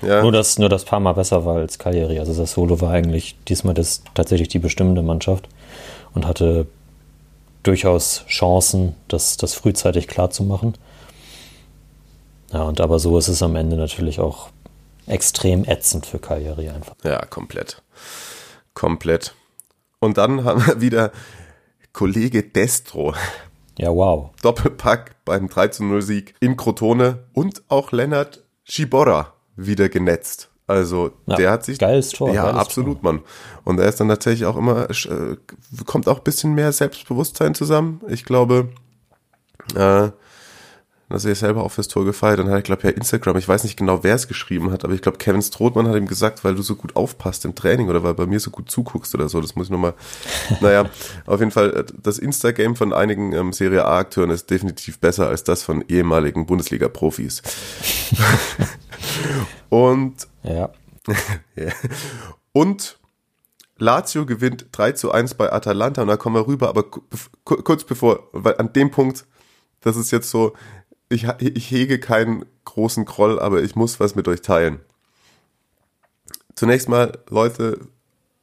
Ja, 0.00 0.22
nur, 0.22 0.32
dass, 0.32 0.58
nur 0.58 0.68
das 0.68 0.84
Parma 0.84 1.12
besser 1.12 1.44
war 1.44 1.56
als 1.56 1.78
Cagliari. 1.78 2.20
Also 2.20 2.32
Sassuolo 2.32 2.80
war 2.80 2.92
eigentlich 2.92 3.36
diesmal 3.48 3.74
das, 3.74 4.02
tatsächlich 4.14 4.48
die 4.48 4.60
bestimmende 4.60 5.02
Mannschaft 5.02 5.48
und 6.14 6.26
hatte 6.26 6.66
durchaus 7.62 8.24
Chancen, 8.26 8.94
das, 9.08 9.36
das 9.36 9.54
frühzeitig 9.54 10.08
klar 10.08 10.30
zu 10.30 10.44
machen. 10.44 10.74
Ja, 12.52 12.62
und 12.62 12.80
aber 12.80 12.98
so 12.98 13.16
ist 13.18 13.28
es 13.28 13.42
am 13.42 13.56
Ende 13.56 13.76
natürlich 13.76 14.20
auch 14.20 14.50
extrem 15.06 15.64
ätzend 15.64 16.06
für 16.06 16.18
Cagliari 16.18 16.70
einfach. 16.70 16.94
Ja, 17.04 17.24
komplett. 17.26 17.82
Komplett. 18.74 19.34
Und 19.98 20.18
dann 20.18 20.44
haben 20.44 20.66
wir 20.66 20.80
wieder 20.80 21.12
Kollege 21.92 22.42
Destro. 22.42 23.14
Ja, 23.78 23.90
wow. 23.90 24.30
Doppelpack 24.42 25.16
beim 25.24 25.46
3-0-Sieg 25.46 26.34
in 26.40 26.56
Crotone 26.56 27.24
und 27.32 27.62
auch 27.68 27.92
Lennart 27.92 28.44
Schibora 28.64 29.34
wieder 29.56 29.88
genetzt. 29.88 30.49
Also 30.70 31.12
Ja, 31.26 31.36
der 31.36 31.50
hat 31.50 31.64
sich. 31.64 31.78
geiles 31.78 32.10
Tor, 32.10 32.32
Ja, 32.32 32.44
geiles 32.44 32.60
absolut, 32.60 33.02
Mann. 33.02 33.20
Und 33.64 33.78
er 33.78 33.88
ist 33.88 34.00
dann 34.00 34.08
tatsächlich 34.08 34.46
auch 34.46 34.56
immer, 34.56 34.88
äh, 34.90 35.36
kommt 35.84 36.08
auch 36.08 36.18
ein 36.18 36.24
bisschen 36.24 36.54
mehr 36.54 36.72
Selbstbewusstsein 36.72 37.54
zusammen. 37.54 38.00
Ich 38.08 38.24
glaube, 38.24 38.68
äh, 39.74 40.10
dass 41.10 41.24
er 41.24 41.34
selber 41.34 41.64
auch 41.64 41.72
fürs 41.72 41.88
Tor 41.88 42.04
gefeiert. 42.04 42.38
Dann 42.38 42.48
hat 42.48 42.54
er, 42.54 42.62
glaube 42.62 42.78
ich, 42.80 42.82
per 42.82 42.96
Instagram, 42.96 43.36
ich 43.36 43.48
weiß 43.48 43.64
nicht 43.64 43.76
genau, 43.76 44.04
wer 44.04 44.14
es 44.14 44.28
geschrieben 44.28 44.70
hat, 44.70 44.84
aber 44.84 44.94
ich 44.94 45.02
glaube, 45.02 45.18
Kevin 45.18 45.42
Strothmann 45.42 45.88
hat 45.88 45.96
ihm 45.96 46.06
gesagt, 46.06 46.44
weil 46.44 46.54
du 46.54 46.62
so 46.62 46.76
gut 46.76 46.94
aufpasst 46.94 47.44
im 47.44 47.54
Training 47.56 47.88
oder 47.88 48.04
weil 48.04 48.14
bei 48.14 48.26
mir 48.26 48.38
so 48.38 48.50
gut 48.50 48.70
zuguckst 48.70 49.14
oder 49.14 49.28
so. 49.28 49.40
Das 49.40 49.56
muss 49.56 49.66
ich 49.66 49.70
nochmal. 49.72 49.94
naja, 50.60 50.88
auf 51.26 51.40
jeden 51.40 51.50
Fall, 51.50 51.70
äh, 51.74 51.84
das 52.00 52.18
Insta-Game 52.18 52.76
von 52.76 52.92
einigen 52.92 53.32
ähm, 53.32 53.52
Serie 53.52 53.84
A-Akteuren 53.84 54.30
ist 54.30 54.50
definitiv 54.50 55.00
besser 55.00 55.26
als 55.28 55.42
das 55.42 55.64
von 55.64 55.84
ehemaligen 55.88 56.46
Bundesliga-Profis. 56.46 57.42
Und 59.70 60.28
Ja. 60.42 60.70
ja. 61.56 61.72
Und 62.52 62.98
Lazio 63.78 64.26
gewinnt 64.26 64.66
3 64.72 64.92
zu 64.92 65.10
1 65.10 65.34
bei 65.34 65.50
Atalanta 65.50 66.02
und 66.02 66.08
da 66.08 66.18
kommen 66.18 66.36
wir 66.36 66.46
rüber, 66.46 66.68
aber 66.68 66.82
ku- 66.82 67.00
ku- 67.44 67.62
kurz 67.62 67.84
bevor, 67.84 68.28
weil 68.32 68.56
an 68.58 68.72
dem 68.74 68.90
Punkt, 68.90 69.24
das 69.80 69.96
ist 69.96 70.10
jetzt 70.10 70.28
so, 70.30 70.52
ich, 71.08 71.24
ich 71.40 71.70
hege 71.70 71.98
keinen 71.98 72.44
großen 72.66 73.06
Groll, 73.06 73.40
aber 73.40 73.62
ich 73.62 73.74
muss 73.76 73.98
was 73.98 74.14
mit 74.14 74.28
euch 74.28 74.42
teilen. 74.42 74.80
Zunächst 76.54 76.88
mal, 76.88 77.18
Leute, 77.30 77.80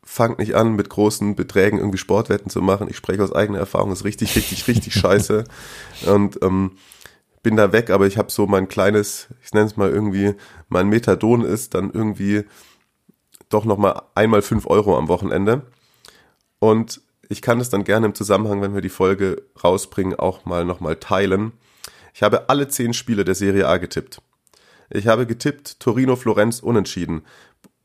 fangt 0.03 0.39
nicht 0.39 0.55
an, 0.55 0.75
mit 0.75 0.89
großen 0.89 1.35
Beträgen 1.35 1.77
irgendwie 1.77 1.97
Sportwetten 1.99 2.49
zu 2.49 2.61
machen. 2.61 2.87
Ich 2.89 2.97
spreche 2.97 3.23
aus 3.23 3.33
eigener 3.33 3.59
Erfahrung, 3.59 3.91
ist 3.91 4.05
richtig, 4.05 4.35
richtig, 4.35 4.67
richtig 4.67 4.93
scheiße. 4.99 5.43
Und 6.07 6.41
ähm, 6.41 6.71
bin 7.43 7.55
da 7.55 7.71
weg, 7.71 7.89
aber 7.89 8.07
ich 8.07 8.17
habe 8.17 8.31
so 8.31 8.47
mein 8.47 8.67
kleines, 8.67 9.27
ich 9.43 9.53
nenne 9.53 9.67
es 9.67 9.77
mal 9.77 9.89
irgendwie, 9.89 10.35
mein 10.69 10.89
Methadon 10.89 11.43
ist 11.43 11.73
dann 11.73 11.91
irgendwie 11.91 12.45
doch 13.49 13.65
nochmal 13.65 14.01
einmal 14.15 14.41
fünf 14.41 14.67
Euro 14.67 14.97
am 14.97 15.07
Wochenende. 15.07 15.63
Und 16.59 17.01
ich 17.29 17.41
kann 17.41 17.59
es 17.59 17.69
dann 17.69 17.83
gerne 17.83 18.07
im 18.07 18.15
Zusammenhang, 18.15 18.61
wenn 18.61 18.73
wir 18.73 18.81
die 18.81 18.89
Folge 18.89 19.43
rausbringen, 19.63 20.17
auch 20.17 20.45
mal 20.45 20.65
nochmal 20.65 20.95
teilen. 20.97 21.53
Ich 22.13 22.23
habe 22.23 22.49
alle 22.49 22.67
zehn 22.67 22.93
Spiele 22.93 23.23
der 23.23 23.35
Serie 23.35 23.67
A 23.67 23.77
getippt. 23.77 24.21
Ich 24.89 25.07
habe 25.07 25.27
getippt 25.27 25.79
Torino 25.79 26.15
Florenz 26.15 26.59
unentschieden. 26.59 27.23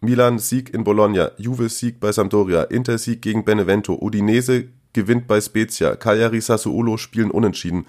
Milan 0.00 0.38
Sieg 0.38 0.72
in 0.72 0.84
Bologna, 0.84 1.32
Juve 1.36 1.68
Sieg 1.68 2.00
bei 2.00 2.12
Sampdoria, 2.12 2.62
Inter 2.64 2.98
Sieg 2.98 3.22
gegen 3.22 3.44
Benevento, 3.44 3.96
Udinese 4.00 4.68
gewinnt 4.92 5.26
bei 5.26 5.40
Spezia, 5.40 5.96
Cagliari 5.96 6.40
Sassuolo 6.40 6.96
spielen 6.96 7.30
unentschieden. 7.30 7.86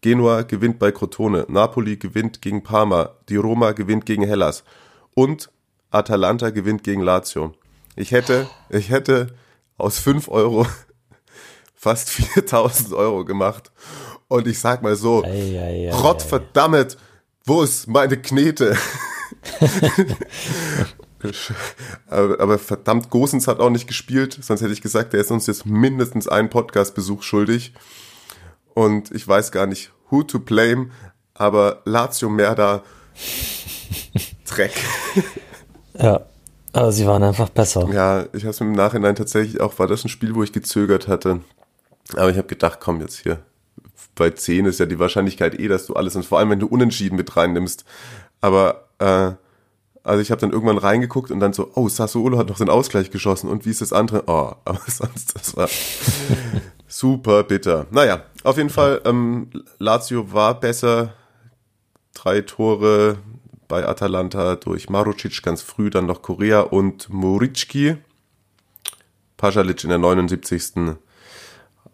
Genua 0.00 0.42
gewinnt 0.42 0.78
bei 0.78 0.92
Crotone, 0.92 1.46
Napoli 1.48 1.96
gewinnt 1.96 2.42
gegen 2.42 2.62
Parma, 2.62 3.10
die 3.28 3.36
Roma 3.36 3.72
gewinnt 3.72 4.06
gegen 4.06 4.22
Hellas 4.24 4.64
und 5.14 5.50
Atalanta 5.90 6.50
gewinnt 6.50 6.84
gegen 6.84 7.00
Lazio. 7.00 7.54
Ich 7.96 8.12
hätte, 8.12 8.46
ich 8.68 8.90
hätte 8.90 9.28
aus 9.78 9.98
5 9.98 10.28
Euro 10.28 10.66
fast 11.74 12.10
4000 12.10 12.92
Euro 12.94 13.24
gemacht. 13.24 13.72
Und 14.28 14.46
ich 14.46 14.58
sag 14.58 14.82
mal 14.82 14.96
so, 14.96 15.24
Ei, 15.24 15.58
ei, 15.58 15.90
ei, 15.90 16.00
Gott 16.02 16.22
ei. 16.22 16.26
verdammt, 16.26 16.98
wo 17.44 17.62
ist 17.62 17.86
meine 17.86 18.16
Knete? 18.16 18.76
aber, 22.08 22.40
aber 22.40 22.58
verdammt, 22.58 23.10
Gosens 23.10 23.46
hat 23.46 23.60
auch 23.60 23.70
nicht 23.70 23.86
gespielt, 23.86 24.38
sonst 24.40 24.60
hätte 24.60 24.72
ich 24.72 24.82
gesagt, 24.82 25.12
der 25.12 25.20
ist 25.20 25.30
uns 25.30 25.46
jetzt 25.46 25.64
mindestens 25.64 26.26
einen 26.28 26.50
Podcast-Besuch 26.50 27.22
schuldig. 27.22 27.72
Und 28.76 29.10
ich 29.12 29.26
weiß 29.26 29.52
gar 29.52 29.66
nicht, 29.66 29.90
who 30.10 30.22
to 30.22 30.38
blame, 30.38 30.90
aber 31.32 31.80
Lazio 31.86 32.28
Merda, 32.28 32.82
Dreck. 34.46 34.72
Ja. 35.98 36.26
Aber 36.74 36.92
sie 36.92 37.06
waren 37.06 37.22
einfach 37.22 37.48
besser. 37.48 37.88
Ja, 37.90 38.26
ich 38.34 38.42
habe 38.42 38.50
es 38.50 38.60
im 38.60 38.72
Nachhinein 38.72 39.16
tatsächlich 39.16 39.62
auch, 39.62 39.78
war 39.78 39.86
das 39.86 40.04
ein 40.04 40.10
Spiel, 40.10 40.34
wo 40.34 40.42
ich 40.42 40.52
gezögert 40.52 41.08
hatte. 41.08 41.40
Aber 42.12 42.28
ich 42.28 42.36
habe 42.36 42.48
gedacht, 42.48 42.80
komm 42.82 43.00
jetzt 43.00 43.20
hier. 43.20 43.38
Bei 44.14 44.28
10 44.28 44.66
ist 44.66 44.78
ja 44.78 44.84
die 44.84 44.98
Wahrscheinlichkeit 44.98 45.58
eh, 45.58 45.68
dass 45.68 45.86
du 45.86 45.94
alles, 45.94 46.14
und 46.14 46.26
vor 46.26 46.38
allem 46.38 46.50
wenn 46.50 46.60
du 46.60 46.66
Unentschieden 46.66 47.16
mit 47.16 47.34
reinnimmst. 47.34 47.86
Aber, 48.42 48.90
äh, 48.98 49.30
also 50.02 50.20
ich 50.20 50.30
habe 50.30 50.42
dann 50.42 50.52
irgendwann 50.52 50.76
reingeguckt 50.76 51.30
und 51.30 51.40
dann 51.40 51.54
so, 51.54 51.70
oh, 51.76 51.88
Sassuolo 51.88 52.36
hat 52.36 52.50
noch 52.50 52.58
den 52.58 52.68
Ausgleich 52.68 53.10
geschossen 53.10 53.48
und 53.48 53.64
wie 53.64 53.70
ist 53.70 53.80
das 53.80 53.94
andere? 53.94 54.24
Oh, 54.26 54.52
aber 54.66 54.82
sonst, 54.86 55.34
das 55.34 55.56
war 55.56 55.70
super 56.86 57.42
bitter. 57.42 57.86
Naja, 57.90 58.22
auf 58.44 58.56
jeden 58.56 58.70
Fall, 58.70 59.00
ähm, 59.04 59.50
Lazio 59.78 60.32
war 60.32 60.58
besser. 60.58 61.14
Drei 62.14 62.40
Tore 62.40 63.18
bei 63.68 63.86
Atalanta 63.86 64.56
durch 64.56 64.88
Marucic 64.88 65.42
ganz 65.42 65.62
früh, 65.62 65.90
dann 65.90 66.06
noch 66.06 66.22
Korea 66.22 66.60
und 66.60 67.08
Muricki. 67.10 67.96
Pasalic 69.36 69.84
in 69.84 69.90
der 69.90 69.98
79. 69.98 70.96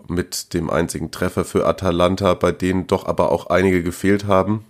mit 0.09 0.55
dem 0.55 0.70
einzigen 0.70 1.11
Treffer 1.11 1.44
für 1.44 1.66
Atalanta, 1.66 2.35
bei 2.35 2.52
denen 2.52 2.87
doch 2.87 3.07
aber 3.07 3.33
auch 3.33 3.46
einige 3.46 3.83
gefehlt 3.83 4.26
haben. 4.26 4.64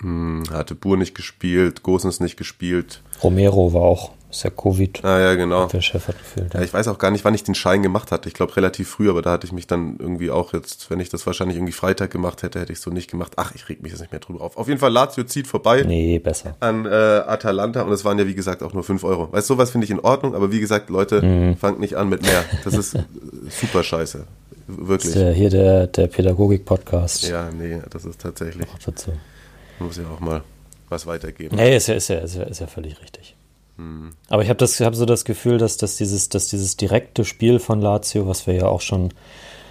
Hm, 0.00 0.44
hatte 0.50 0.74
Bur 0.74 0.96
nicht 0.96 1.14
gespielt, 1.14 1.82
Gosens 1.82 2.20
nicht 2.20 2.36
gespielt. 2.36 3.02
Romero 3.22 3.72
war 3.72 3.82
auch, 3.82 4.12
ist 4.36 4.42
ja 4.44 4.50
Covid. 4.50 5.04
Ah 5.04 5.18
ja, 5.20 5.34
genau. 5.34 5.66
Der 5.66 5.80
Chef 5.80 6.08
hat 6.08 6.18
gefehlt. 6.18 6.54
Ja, 6.54 6.62
ich 6.62 6.72
weiß 6.72 6.88
auch 6.88 6.98
gar 6.98 7.10
nicht, 7.10 7.24
wann 7.24 7.34
ich 7.34 7.44
den 7.44 7.54
Schein 7.54 7.82
gemacht 7.82 8.10
hatte. 8.12 8.28
Ich 8.28 8.34
glaube 8.34 8.56
relativ 8.56 8.88
früh, 8.88 9.08
aber 9.10 9.22
da 9.22 9.32
hatte 9.32 9.46
ich 9.46 9.52
mich 9.52 9.66
dann 9.66 9.96
irgendwie 9.98 10.30
auch 10.30 10.52
jetzt, 10.52 10.90
wenn 10.90 11.00
ich 11.00 11.08
das 11.08 11.26
wahrscheinlich 11.26 11.56
irgendwie 11.56 11.72
Freitag 11.72 12.10
gemacht 12.10 12.42
hätte, 12.42 12.60
hätte 12.60 12.72
ich 12.72 12.80
so 12.80 12.90
nicht 12.90 13.10
gemacht. 13.10 13.32
Ach, 13.36 13.52
ich 13.54 13.68
reg 13.68 13.82
mich 13.82 13.92
jetzt 13.92 14.00
nicht 14.00 14.10
mehr 14.12 14.20
drüber 14.20 14.40
auf. 14.42 14.56
Auf 14.56 14.68
jeden 14.68 14.80
Fall, 14.80 14.92
Lazio 14.92 15.24
zieht 15.24 15.46
vorbei 15.46 15.82
Nee, 15.86 16.18
besser. 16.18 16.56
an 16.60 16.84
äh, 16.86 16.88
Atalanta 16.88 17.82
und 17.82 17.92
es 17.92 18.04
waren 18.04 18.18
ja 18.18 18.26
wie 18.26 18.34
gesagt 18.34 18.62
auch 18.62 18.72
nur 18.72 18.84
5 18.84 19.04
Euro. 19.04 19.32
Weißt 19.32 19.48
du, 19.48 19.54
sowas 19.54 19.70
finde 19.70 19.84
ich 19.86 19.90
in 19.90 20.00
Ordnung, 20.00 20.34
aber 20.34 20.50
wie 20.52 20.60
gesagt, 20.60 20.90
Leute, 20.90 21.56
fangt 21.60 21.80
nicht 21.80 21.96
an 21.96 22.08
mit 22.08 22.22
mehr. 22.22 22.44
Das 22.64 22.74
ist 22.74 22.94
äh, 22.94 23.02
super 23.48 23.82
scheiße. 23.82 24.24
Das 24.66 24.88
Wirklich. 24.88 25.14
ist 25.14 25.20
ja 25.20 25.30
hier 25.30 25.50
der, 25.50 25.86
der 25.88 26.06
Pädagogik-Podcast 26.06 27.28
Ja, 27.28 27.50
nee, 27.50 27.80
das 27.90 28.04
ist 28.04 28.20
tatsächlich, 28.20 28.66
auch 28.68 28.78
dazu. 28.84 29.12
muss 29.78 29.96
ja 29.98 30.04
auch 30.14 30.20
mal 30.20 30.42
was 30.88 31.06
weitergeben. 31.06 31.56
Nee, 31.56 31.76
ist 31.76 31.86
ja, 31.88 31.94
ist 31.94 32.08
ja, 32.08 32.18
ist 32.18 32.36
ja, 32.36 32.44
ist 32.44 32.60
ja 32.60 32.66
völlig 32.66 33.00
richtig. 33.02 33.33
Aber 34.28 34.42
ich 34.42 34.48
habe 34.48 34.64
hab 34.64 34.94
so 34.94 35.04
das 35.04 35.24
Gefühl, 35.24 35.58
dass, 35.58 35.76
dass, 35.76 35.96
dieses, 35.96 36.28
dass 36.28 36.46
dieses 36.46 36.76
direkte 36.76 37.24
Spiel 37.24 37.58
von 37.58 37.80
Lazio, 37.80 38.28
was 38.28 38.46
wir 38.46 38.54
ja 38.54 38.66
auch 38.66 38.80
schon 38.80 39.12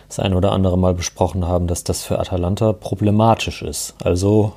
das 0.09 0.19
ein 0.19 0.33
oder 0.33 0.51
andere 0.51 0.77
Mal 0.77 0.93
besprochen 0.93 1.47
haben, 1.47 1.67
dass 1.67 1.83
das 1.83 2.03
für 2.03 2.19
Atalanta 2.19 2.73
problematisch 2.73 3.61
ist. 3.61 3.95
Also 4.03 4.53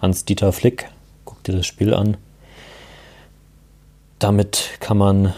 Hans-Dieter 0.00 0.52
Flick, 0.52 0.90
guck 1.24 1.42
dir 1.44 1.56
das 1.56 1.66
Spiel 1.66 1.94
an. 1.94 2.16
Damit 4.18 4.70
kann 4.80 4.98
man. 4.98 5.34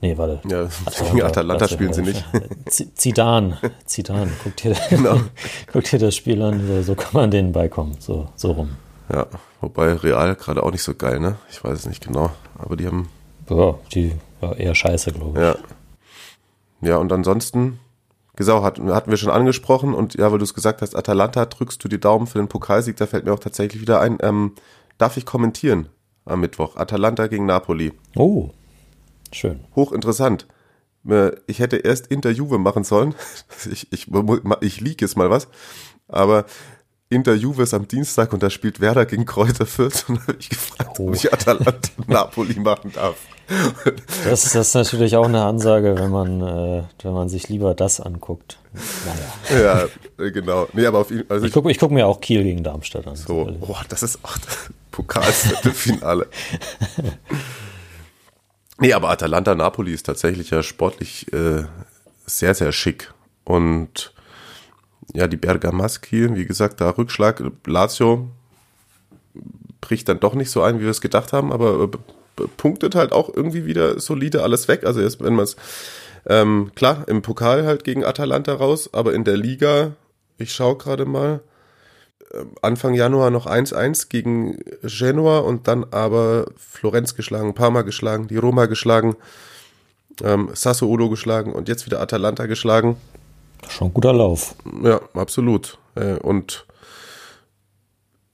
Nee, 0.00 0.18
warte. 0.18 0.40
Ja, 0.48 0.68
gegen 1.12 1.22
Atalanta 1.22 1.62
warte, 1.62 1.74
spielen 1.74 1.92
sie 1.92 2.02
nicht. 2.02 2.24
Zidane, 2.94 3.58
Zidane, 3.84 4.30
guck 4.42 4.56
dir, 4.56 4.76
Genau. 4.90 5.20
guck 5.72 5.84
dir 5.84 5.98
das 5.98 6.16
Spiel 6.16 6.42
an, 6.42 6.66
so, 6.66 6.82
so 6.82 6.94
kann 6.94 7.12
man 7.12 7.30
denen 7.30 7.52
beikommen, 7.52 7.96
so, 8.00 8.28
so 8.34 8.52
rum. 8.52 8.70
Ja, 9.12 9.26
wobei 9.60 9.92
Real 9.94 10.34
gerade 10.36 10.62
auch 10.62 10.70
nicht 10.70 10.82
so 10.82 10.94
geil, 10.94 11.20
ne? 11.20 11.36
Ich 11.50 11.62
weiß 11.64 11.78
es 11.78 11.86
nicht 11.86 12.04
genau, 12.06 12.30
aber 12.58 12.76
die 12.76 12.86
haben 12.86 13.08
Ja, 13.48 13.74
die 13.94 14.14
war 14.40 14.56
eher 14.56 14.74
scheiße, 14.74 15.12
glaube 15.12 15.38
ich. 15.38 15.44
Ja. 15.44 15.56
Ja, 16.80 16.96
und 16.98 17.12
ansonsten, 17.12 17.80
Gesau 18.36 18.62
hat, 18.62 18.78
hatten 18.78 19.10
wir 19.10 19.16
schon 19.16 19.30
angesprochen 19.32 19.94
und 19.94 20.14
ja, 20.14 20.30
weil 20.30 20.38
du 20.38 20.44
es 20.44 20.54
gesagt 20.54 20.80
hast, 20.82 20.94
Atalanta, 20.94 21.46
drückst 21.46 21.82
du 21.82 21.88
die 21.88 21.98
Daumen 21.98 22.26
für 22.28 22.38
den 22.38 22.48
Pokalsieg, 22.48 22.96
da 22.96 23.06
fällt 23.06 23.24
mir 23.24 23.32
auch 23.32 23.40
tatsächlich 23.40 23.82
wieder 23.82 24.00
ein, 24.00 24.18
ähm, 24.20 24.54
darf 24.96 25.16
ich 25.16 25.26
kommentieren 25.26 25.88
am 26.24 26.40
Mittwoch? 26.40 26.76
Atalanta 26.76 27.26
gegen 27.26 27.46
Napoli. 27.46 27.92
Oh, 28.14 28.50
schön. 29.32 29.64
Hochinteressant. 29.74 30.46
Äh, 31.08 31.32
Ich 31.46 31.58
hätte 31.58 31.76
erst 31.78 32.08
Inter 32.08 32.30
Juve 32.30 32.58
machen 32.58 32.84
sollen. 32.84 33.14
Ich, 33.72 33.90
ich, 33.92 34.06
ich 34.60 34.80
liege 34.80 35.04
jetzt 35.04 35.16
mal 35.16 35.30
was. 35.30 35.48
Aber 36.06 36.44
Inter 37.10 37.34
Juve 37.34 37.62
ist 37.62 37.72
am 37.72 37.88
Dienstag 37.88 38.34
und 38.34 38.42
da 38.42 38.50
spielt 38.50 38.80
Werder 38.80 39.06
gegen 39.06 39.24
Kräuter 39.24 39.64
Fürth 39.64 40.04
und 40.08 40.16
da 40.18 40.22
habe 40.26 40.36
ich 40.38 40.50
gefragt, 40.50 40.98
ob 41.00 41.14
ich 41.14 41.32
Atalanta 41.32 41.72
Napoli 42.06 42.58
machen 42.60 42.92
darf. 42.92 43.16
Das, 44.24 44.44
ist- 44.44 44.54
das 44.54 44.68
ist 44.68 44.74
natürlich 44.74 45.16
auch 45.16 45.24
eine 45.24 45.42
Ansage, 45.42 45.94
wenn 45.98 46.10
man, 46.10 46.42
äh, 46.42 46.82
wenn 47.02 47.12
man 47.14 47.30
sich 47.30 47.48
lieber 47.48 47.74
das 47.74 47.98
anguckt. 48.00 48.58
Naja. 49.50 49.88
Ja, 50.18 50.22
äh, 50.22 50.30
genau. 50.30 50.68
Nee, 50.74 50.84
aber 50.84 50.98
auf 50.98 51.10
also 51.30 51.46
Ich 51.46 51.52
gucke 51.52 51.72
guck 51.74 51.90
mir 51.92 52.06
auch 52.06 52.20
Kiel 52.20 52.42
gegen 52.42 52.62
Darmstadt 52.62 53.06
an. 53.06 53.16
So, 53.16 53.56
boah, 53.58 53.80
das 53.88 54.02
ist 54.02 54.18
auch 54.22 54.36
das 54.36 54.68
Pokalviertelfinale. 54.90 56.26
nee, 58.80 58.92
aber 58.92 59.08
Atalanta 59.08 59.54
Napoli 59.54 59.94
ist 59.94 60.04
tatsächlich 60.04 60.50
ja 60.50 60.62
sportlich 60.62 61.32
äh, 61.32 61.64
sehr, 62.26 62.54
sehr 62.54 62.72
schick. 62.72 63.14
Und 63.44 64.12
ja, 65.14 65.26
die 65.26 65.36
Bergamaschi, 65.36 66.34
wie 66.34 66.46
gesagt, 66.46 66.80
da 66.80 66.90
Rückschlag, 66.90 67.42
Lazio 67.66 68.28
bricht 69.80 70.08
dann 70.08 70.20
doch 70.20 70.34
nicht 70.34 70.50
so 70.50 70.62
ein, 70.62 70.78
wie 70.78 70.84
wir 70.84 70.90
es 70.90 71.00
gedacht 71.00 71.32
haben, 71.32 71.52
aber 71.52 71.84
äh, 71.84 72.46
punktet 72.56 72.94
halt 72.94 73.12
auch 73.12 73.34
irgendwie 73.34 73.66
wieder 73.66 74.00
solide 74.00 74.42
alles 74.42 74.68
weg. 74.68 74.84
Also 74.84 75.00
erst 75.00 75.22
wenn 75.22 75.34
man 75.34 75.44
es 75.44 75.56
ähm, 76.26 76.72
klar 76.74 77.06
im 77.08 77.22
Pokal 77.22 77.64
halt 77.64 77.84
gegen 77.84 78.04
Atalanta 78.04 78.54
raus, 78.54 78.90
aber 78.92 79.14
in 79.14 79.24
der 79.24 79.36
Liga, 79.36 79.92
ich 80.36 80.52
schaue 80.52 80.76
gerade 80.76 81.04
mal, 81.04 81.40
äh, 82.32 82.44
Anfang 82.60 82.94
Januar 82.94 83.30
noch 83.30 83.46
1-1 83.46 84.08
gegen 84.08 84.58
Genua 84.82 85.38
und 85.38 85.68
dann 85.68 85.86
aber 85.90 86.46
Florenz 86.56 87.14
geschlagen, 87.14 87.54
Parma 87.54 87.82
geschlagen, 87.82 88.28
die 88.28 88.36
Roma 88.36 88.66
geschlagen, 88.66 89.16
ähm, 90.22 90.50
Sassuolo 90.52 91.08
geschlagen 91.08 91.52
und 91.52 91.68
jetzt 91.68 91.86
wieder 91.86 92.00
Atalanta 92.00 92.46
geschlagen. 92.46 92.96
Schon 93.68 93.88
ein 93.88 93.94
guter 93.94 94.12
Lauf. 94.12 94.54
Ja, 94.82 95.00
absolut. 95.14 95.78
Äh, 95.94 96.14
und 96.18 96.66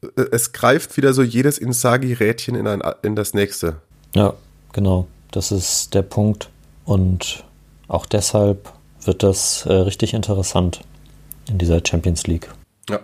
äh, 0.02 0.22
es 0.32 0.52
greift 0.52 0.96
wieder 0.96 1.12
so 1.12 1.22
jedes 1.22 1.58
Insagi-Rädchen 1.58 2.54
in, 2.54 2.82
in 3.02 3.16
das 3.16 3.34
nächste. 3.34 3.76
Ja, 4.14 4.34
genau. 4.72 5.06
Das 5.30 5.50
ist 5.50 5.94
der 5.94 6.02
Punkt. 6.02 6.50
Und 6.84 7.44
auch 7.88 8.06
deshalb 8.06 8.72
wird 9.02 9.22
das 9.22 9.66
äh, 9.66 9.72
richtig 9.72 10.14
interessant 10.14 10.80
in 11.48 11.58
dieser 11.58 11.80
Champions 11.84 12.26
League. 12.26 12.48
Ja. 12.88 13.00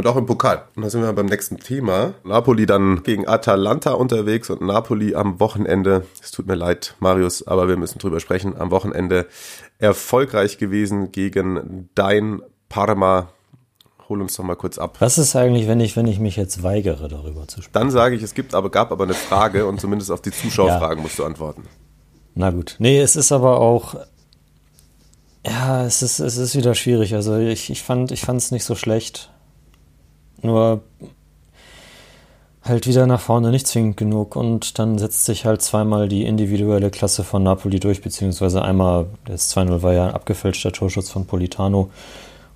Und 0.00 0.06
auch 0.06 0.16
im 0.16 0.24
Pokal. 0.24 0.62
Und 0.76 0.82
da 0.82 0.88
sind 0.88 1.02
wir 1.02 1.12
beim 1.12 1.26
nächsten 1.26 1.58
Thema. 1.58 2.14
Napoli 2.24 2.64
dann 2.64 3.02
gegen 3.02 3.28
Atalanta 3.28 3.92
unterwegs 3.92 4.48
und 4.48 4.62
Napoli 4.62 5.14
am 5.14 5.40
Wochenende, 5.40 6.06
es 6.22 6.30
tut 6.30 6.46
mir 6.46 6.54
leid, 6.54 6.94
Marius, 7.00 7.46
aber 7.46 7.68
wir 7.68 7.76
müssen 7.76 7.98
drüber 7.98 8.18
sprechen, 8.18 8.58
am 8.58 8.70
Wochenende 8.70 9.26
erfolgreich 9.78 10.56
gewesen 10.56 11.12
gegen 11.12 11.90
dein 11.94 12.40
Parma. 12.70 13.28
Hol 14.08 14.22
uns 14.22 14.36
doch 14.36 14.42
mal 14.42 14.56
kurz 14.56 14.78
ab. 14.78 14.96
Was 15.00 15.18
ist 15.18 15.36
eigentlich, 15.36 15.68
wenn 15.68 15.80
ich, 15.80 15.98
wenn 15.98 16.06
ich 16.06 16.18
mich 16.18 16.36
jetzt 16.36 16.62
weigere, 16.62 17.08
darüber 17.08 17.46
zu 17.46 17.60
sprechen? 17.60 17.74
Dann 17.74 17.90
sage 17.90 18.16
ich, 18.16 18.22
es 18.22 18.32
gibt 18.32 18.54
aber, 18.54 18.70
gab 18.70 18.92
aber 18.92 19.04
eine 19.04 19.12
Frage 19.12 19.66
und 19.66 19.82
zumindest 19.82 20.10
auf 20.10 20.22
die 20.22 20.32
Zuschauerfragen 20.32 20.96
ja. 20.96 21.02
musst 21.02 21.18
du 21.18 21.26
antworten. 21.26 21.64
Na 22.34 22.50
gut. 22.52 22.76
Nee, 22.78 23.02
es 23.02 23.16
ist 23.16 23.32
aber 23.32 23.60
auch, 23.60 23.96
ja, 25.44 25.84
es 25.84 26.00
ist, 26.00 26.20
es 26.20 26.38
ist 26.38 26.56
wieder 26.56 26.74
schwierig. 26.74 27.14
Also 27.14 27.36
ich, 27.36 27.68
ich 27.68 27.82
fand 27.82 28.10
ich 28.12 28.26
es 28.26 28.50
nicht 28.50 28.64
so 28.64 28.74
schlecht. 28.74 29.30
Nur 30.42 30.82
halt 32.62 32.86
wieder 32.86 33.06
nach 33.06 33.20
vorne 33.20 33.50
nicht 33.50 33.66
zwingend 33.66 33.96
genug 33.96 34.36
und 34.36 34.78
dann 34.78 34.98
setzt 34.98 35.24
sich 35.24 35.44
halt 35.44 35.62
zweimal 35.62 36.08
die 36.08 36.24
individuelle 36.24 36.90
Klasse 36.90 37.24
von 37.24 37.42
Napoli 37.42 37.80
durch, 37.80 38.02
beziehungsweise 38.02 38.62
einmal, 38.62 39.06
das 39.24 39.54
2-0 39.56 39.82
war 39.82 39.92
ja 39.92 40.06
ein 40.08 40.14
abgefälschter 40.14 40.72
Torschutz 40.72 41.10
von 41.10 41.26
Politano 41.26 41.90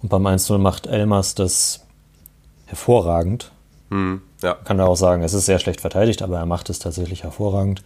und 0.03 0.09
beim 0.11 0.27
1-0 0.27 0.59
macht 0.59 0.87
Elmas 0.87 1.35
das 1.35 1.85
hervorragend. 2.67 3.51
Hm, 3.91 4.21
ja. 4.43 4.55
Kann 4.65 4.79
er 4.79 4.89
auch 4.89 4.97
sagen, 4.97 5.23
es 5.23 5.35
ist 5.35 5.47
sehr 5.47 5.59
schlecht 5.59 5.81
verteidigt, 5.81 6.23
aber 6.23 6.39
er 6.39 6.47
macht 6.47 6.69
es 6.71 6.79
tatsächlich 6.79 7.23
hervorragend. 7.23 7.83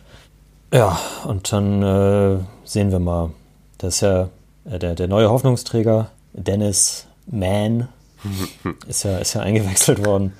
Ja, 0.72 0.98
und 1.24 1.52
dann 1.52 1.82
äh, 1.82 2.38
sehen 2.64 2.90
wir 2.90 2.98
mal, 2.98 3.30
das 3.78 3.96
ist 3.96 4.00
ja 4.02 4.28
äh, 4.64 4.78
der, 4.78 4.94
der 4.94 5.08
neue 5.08 5.30
Hoffnungsträger, 5.30 6.10
Dennis 6.32 7.06
Mann, 7.26 7.88
ist 8.88 9.04
ja, 9.04 9.18
ist 9.18 9.34
ja 9.34 9.42
eingewechselt 9.42 10.04
worden. 10.04 10.32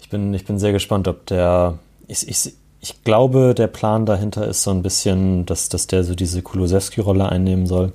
Ich 0.00 0.08
bin, 0.08 0.32
ich 0.34 0.44
bin 0.44 0.58
sehr 0.58 0.72
gespannt, 0.72 1.08
ob 1.08 1.26
der. 1.26 1.78
Ich, 2.06 2.26
ich, 2.28 2.54
ich 2.80 3.04
glaube, 3.04 3.54
der 3.54 3.66
Plan 3.66 4.06
dahinter 4.06 4.46
ist 4.46 4.62
so 4.62 4.70
ein 4.70 4.82
bisschen, 4.82 5.44
dass, 5.46 5.68
dass 5.68 5.86
der 5.86 6.04
so 6.04 6.14
diese 6.14 6.42
Kulosewski-Rolle 6.42 7.28
einnehmen 7.28 7.66
soll. 7.66 7.92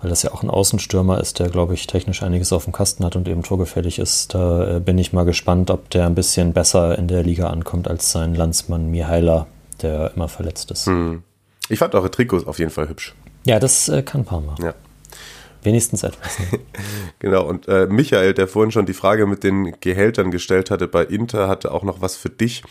Weil 0.00 0.10
das 0.10 0.22
ja 0.22 0.32
auch 0.32 0.42
ein 0.42 0.50
Außenstürmer 0.50 1.20
ist, 1.20 1.38
der, 1.38 1.48
glaube 1.48 1.74
ich, 1.74 1.86
technisch 1.86 2.22
einiges 2.22 2.52
auf 2.52 2.64
dem 2.64 2.72
Kasten 2.72 3.04
hat 3.04 3.16
und 3.16 3.28
eben 3.28 3.42
torgefährlich 3.42 3.98
ist. 3.98 4.34
Da 4.34 4.76
äh, 4.76 4.80
bin 4.80 4.98
ich 4.98 5.12
mal 5.12 5.24
gespannt, 5.24 5.70
ob 5.70 5.90
der 5.90 6.06
ein 6.06 6.14
bisschen 6.14 6.52
besser 6.52 6.98
in 6.98 7.08
der 7.08 7.22
Liga 7.22 7.48
ankommt 7.48 7.88
als 7.88 8.12
sein 8.12 8.34
Landsmann 8.34 8.90
Mihaila, 8.90 9.46
der 9.82 10.12
immer 10.14 10.28
verletzt 10.28 10.70
ist. 10.70 10.86
Hm. 10.86 11.22
Ich 11.68 11.78
fand 11.78 11.94
eure 11.94 12.10
Trikots 12.10 12.46
auf 12.46 12.58
jeden 12.58 12.70
Fall 12.70 12.88
hübsch. 12.88 13.14
Ja, 13.44 13.58
das 13.58 13.88
äh, 13.88 14.02
kann 14.02 14.24
Parma. 14.24 14.54
Ja. 14.62 14.74
Wenigstens 15.66 16.04
etwas. 16.04 16.38
Ne? 16.38 16.60
genau, 17.18 17.44
und 17.44 17.66
äh, 17.66 17.86
Michael, 17.86 18.34
der 18.34 18.46
vorhin 18.46 18.70
schon 18.70 18.86
die 18.86 18.94
Frage 18.94 19.26
mit 19.26 19.42
den 19.42 19.78
Gehältern 19.80 20.30
gestellt 20.30 20.70
hatte 20.70 20.86
bei 20.86 21.04
Inter, 21.04 21.48
hatte 21.48 21.72
auch 21.72 21.82
noch 21.82 22.00
was 22.00 22.16
für 22.16 22.30
dich. 22.30 22.62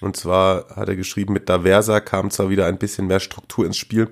Und 0.00 0.16
zwar 0.16 0.68
hat 0.74 0.88
er 0.88 0.96
geschrieben, 0.96 1.34
mit 1.34 1.48
Daversa 1.48 2.00
kam 2.00 2.30
zwar 2.30 2.48
wieder 2.48 2.66
ein 2.66 2.78
bisschen 2.78 3.06
mehr 3.06 3.20
Struktur 3.20 3.66
ins 3.66 3.76
Spiel. 3.76 4.08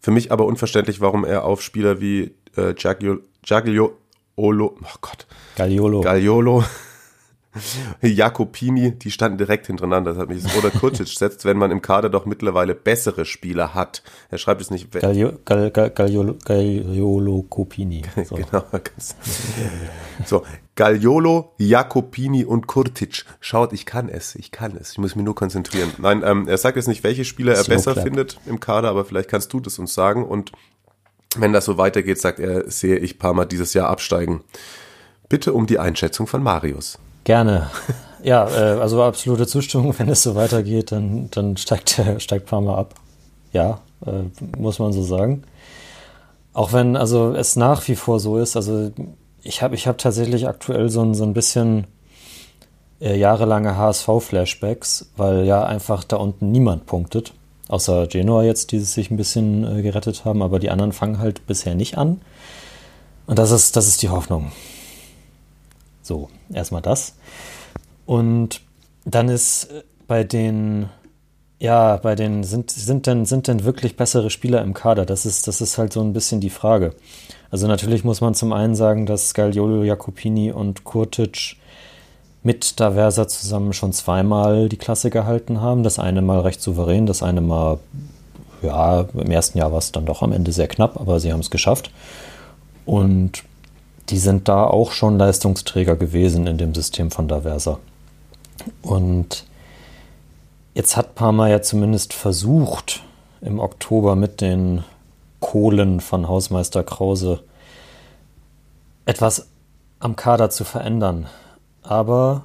Für 0.00 0.10
mich 0.10 0.30
aber 0.32 0.44
unverständlich, 0.44 1.00
warum 1.00 1.24
er 1.24 1.44
auf 1.44 1.62
Spieler 1.62 2.00
wie 2.00 2.34
äh, 2.56 2.74
Giaglio, 2.74 3.20
Giaglio 3.42 3.96
Olo, 4.36 4.76
oh 4.82 4.96
Gott, 5.00 5.26
Gagliolo. 5.56 6.02
Gagliolo 6.02 6.62
Jakobini, 8.02 8.92
die 8.92 9.10
standen 9.10 9.38
direkt 9.38 9.66
hintereinander. 9.66 10.12
Das 10.12 10.20
hat 10.20 10.28
mich 10.28 10.44
oder 10.56 10.70
Kurtic 10.70 11.08
setzt, 11.08 11.44
wenn 11.44 11.56
man 11.56 11.70
im 11.70 11.82
Kader 11.82 12.08
doch 12.08 12.26
mittlerweile 12.26 12.74
bessere 12.74 13.24
Spieler 13.24 13.74
hat. 13.74 14.02
Er 14.30 14.38
schreibt 14.38 14.60
es 14.60 14.70
nicht. 14.70 14.90
Gagliolo, 14.90 15.38
Gagliolo, 15.44 16.36
Gagliolo 16.44 17.42
Copini. 17.48 18.02
So. 18.26 18.34
genau. 18.34 18.64
so, 20.24 20.42
Gagliolo, 20.74 21.52
Jakobini 21.58 22.44
und 22.44 22.66
Kurtic. 22.66 23.24
Schaut, 23.40 23.72
ich 23.72 23.86
kann 23.86 24.08
es, 24.08 24.34
ich 24.34 24.50
kann 24.50 24.76
es. 24.76 24.92
Ich 24.92 24.98
muss 24.98 25.14
mich 25.14 25.24
nur 25.24 25.34
konzentrieren. 25.34 25.92
Nein, 25.98 26.22
ähm, 26.24 26.48
er 26.48 26.58
sagt 26.58 26.76
jetzt 26.76 26.88
nicht, 26.88 27.04
welche 27.04 27.24
Spieler 27.24 27.54
er 27.54 27.64
besser 27.64 27.92
Club. 27.92 28.04
findet 28.04 28.40
im 28.46 28.58
Kader, 28.58 28.88
aber 28.88 29.04
vielleicht 29.04 29.30
kannst 29.30 29.52
du 29.52 29.60
das 29.60 29.78
uns 29.78 29.94
sagen. 29.94 30.24
Und 30.24 30.52
wenn 31.36 31.52
das 31.52 31.64
so 31.64 31.78
weitergeht, 31.78 32.20
sagt 32.20 32.40
er, 32.40 32.70
sehe 32.70 32.96
ich 32.98 33.18
Parma 33.18 33.44
dieses 33.44 33.74
Jahr 33.74 33.88
absteigen. 33.88 34.42
Bitte 35.28 35.52
um 35.52 35.66
die 35.66 35.78
Einschätzung 35.78 36.26
von 36.26 36.42
Marius. 36.42 36.98
Gerne. 37.26 37.68
Ja, 38.22 38.48
äh, 38.48 38.80
also 38.80 39.04
absolute 39.04 39.46
Zustimmung. 39.46 39.94
Wenn 39.98 40.08
es 40.08 40.24
so 40.24 40.34
weitergeht, 40.34 40.90
dann, 40.90 41.28
dann 41.30 41.56
steigt, 41.56 42.02
steigt 42.18 42.46
Parma 42.46 42.76
ab. 42.76 42.94
Ja, 43.52 43.78
äh, 44.04 44.22
muss 44.58 44.80
man 44.80 44.92
so 44.92 45.04
sagen. 45.04 45.44
Auch 46.52 46.72
wenn 46.72 46.96
also 46.96 47.34
es 47.34 47.54
nach 47.54 47.86
wie 47.86 47.94
vor 47.94 48.18
so 48.18 48.38
ist, 48.38 48.56
also 48.56 48.90
ich 49.44 49.62
habe 49.62 49.76
ich 49.76 49.86
hab 49.86 49.98
tatsächlich 49.98 50.48
aktuell 50.48 50.88
so 50.88 51.02
ein, 51.02 51.14
so 51.14 51.22
ein 51.22 51.34
bisschen 51.34 51.86
äh, 53.00 53.16
jahrelange 53.16 53.76
HSV-Flashbacks, 53.76 55.10
weil 55.16 55.44
ja 55.44 55.64
einfach 55.64 56.02
da 56.02 56.16
unten 56.16 56.50
niemand 56.50 56.86
punktet. 56.86 57.32
Außer 57.68 58.08
Genoa 58.08 58.42
jetzt, 58.42 58.72
die 58.72 58.80
sich 58.80 59.12
ein 59.12 59.16
bisschen 59.16 59.78
äh, 59.78 59.82
gerettet 59.82 60.24
haben, 60.24 60.42
aber 60.42 60.58
die 60.58 60.70
anderen 60.70 60.92
fangen 60.92 61.20
halt 61.20 61.46
bisher 61.46 61.76
nicht 61.76 61.96
an. 61.96 62.22
Und 63.26 63.38
das 63.38 63.52
ist, 63.52 63.76
das 63.76 63.86
ist 63.86 64.02
die 64.02 64.08
Hoffnung. 64.08 64.50
So, 66.06 66.28
erstmal 66.52 66.82
das. 66.82 67.14
Und 68.06 68.60
dann 69.04 69.28
ist 69.28 69.68
bei 70.06 70.22
den, 70.22 70.88
ja, 71.58 71.96
bei 71.96 72.14
den, 72.14 72.44
sind, 72.44 72.70
sind 72.70 73.08
denn, 73.08 73.24
sind 73.24 73.48
denn 73.48 73.64
wirklich 73.64 73.96
bessere 73.96 74.30
Spieler 74.30 74.62
im 74.62 74.72
Kader? 74.72 75.04
Das 75.04 75.26
ist, 75.26 75.48
das 75.48 75.60
ist 75.60 75.78
halt 75.78 75.92
so 75.92 76.00
ein 76.00 76.12
bisschen 76.12 76.40
die 76.40 76.50
Frage. 76.50 76.94
Also 77.50 77.66
natürlich 77.66 78.04
muss 78.04 78.20
man 78.20 78.34
zum 78.34 78.52
einen 78.52 78.76
sagen, 78.76 79.06
dass 79.06 79.30
Scagliolo, 79.30 79.82
Jacopini 79.82 80.52
und 80.52 80.84
Kurtic 80.84 81.56
mit 82.44 82.78
Daversa 82.78 83.26
zusammen 83.26 83.72
schon 83.72 83.92
zweimal 83.92 84.68
die 84.68 84.76
Klasse 84.76 85.10
gehalten 85.10 85.60
haben. 85.60 85.82
Das 85.82 85.98
eine 85.98 86.22
mal 86.22 86.38
recht 86.38 86.62
souverän, 86.62 87.06
das 87.06 87.24
eine 87.24 87.40
mal, 87.40 87.80
ja, 88.62 89.06
im 89.12 89.30
ersten 89.32 89.58
Jahr 89.58 89.72
war 89.72 89.78
es 89.78 89.90
dann 89.90 90.06
doch 90.06 90.22
am 90.22 90.30
Ende 90.30 90.52
sehr 90.52 90.68
knapp, 90.68 91.00
aber 91.00 91.18
sie 91.18 91.32
haben 91.32 91.40
es 91.40 91.50
geschafft. 91.50 91.90
Und 92.84 93.42
die 94.08 94.18
sind 94.18 94.48
da 94.48 94.64
auch 94.64 94.92
schon 94.92 95.18
Leistungsträger 95.18 95.96
gewesen 95.96 96.46
in 96.46 96.58
dem 96.58 96.74
System 96.74 97.10
von 97.10 97.28
Daversa. 97.28 97.78
Und 98.82 99.44
jetzt 100.74 100.96
hat 100.96 101.14
Parma 101.14 101.48
ja 101.48 101.62
zumindest 101.62 102.12
versucht, 102.12 103.02
im 103.40 103.58
Oktober 103.58 104.16
mit 104.16 104.40
den 104.40 104.84
Kohlen 105.40 106.00
von 106.00 106.28
Hausmeister 106.28 106.82
Krause 106.82 107.42
etwas 109.04 109.48
am 109.98 110.16
Kader 110.16 110.50
zu 110.50 110.64
verändern. 110.64 111.26
Aber 111.82 112.44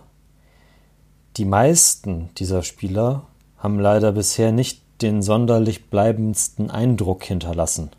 die 1.37 1.45
meisten 1.45 2.29
dieser 2.37 2.63
Spieler 2.63 3.23
haben 3.57 3.79
leider 3.79 4.11
bisher 4.11 4.51
nicht 4.51 4.81
den 5.01 5.21
sonderlich 5.21 5.89
bleibendsten 5.89 6.69
Eindruck 6.69 7.23
hinterlassen. 7.23 7.91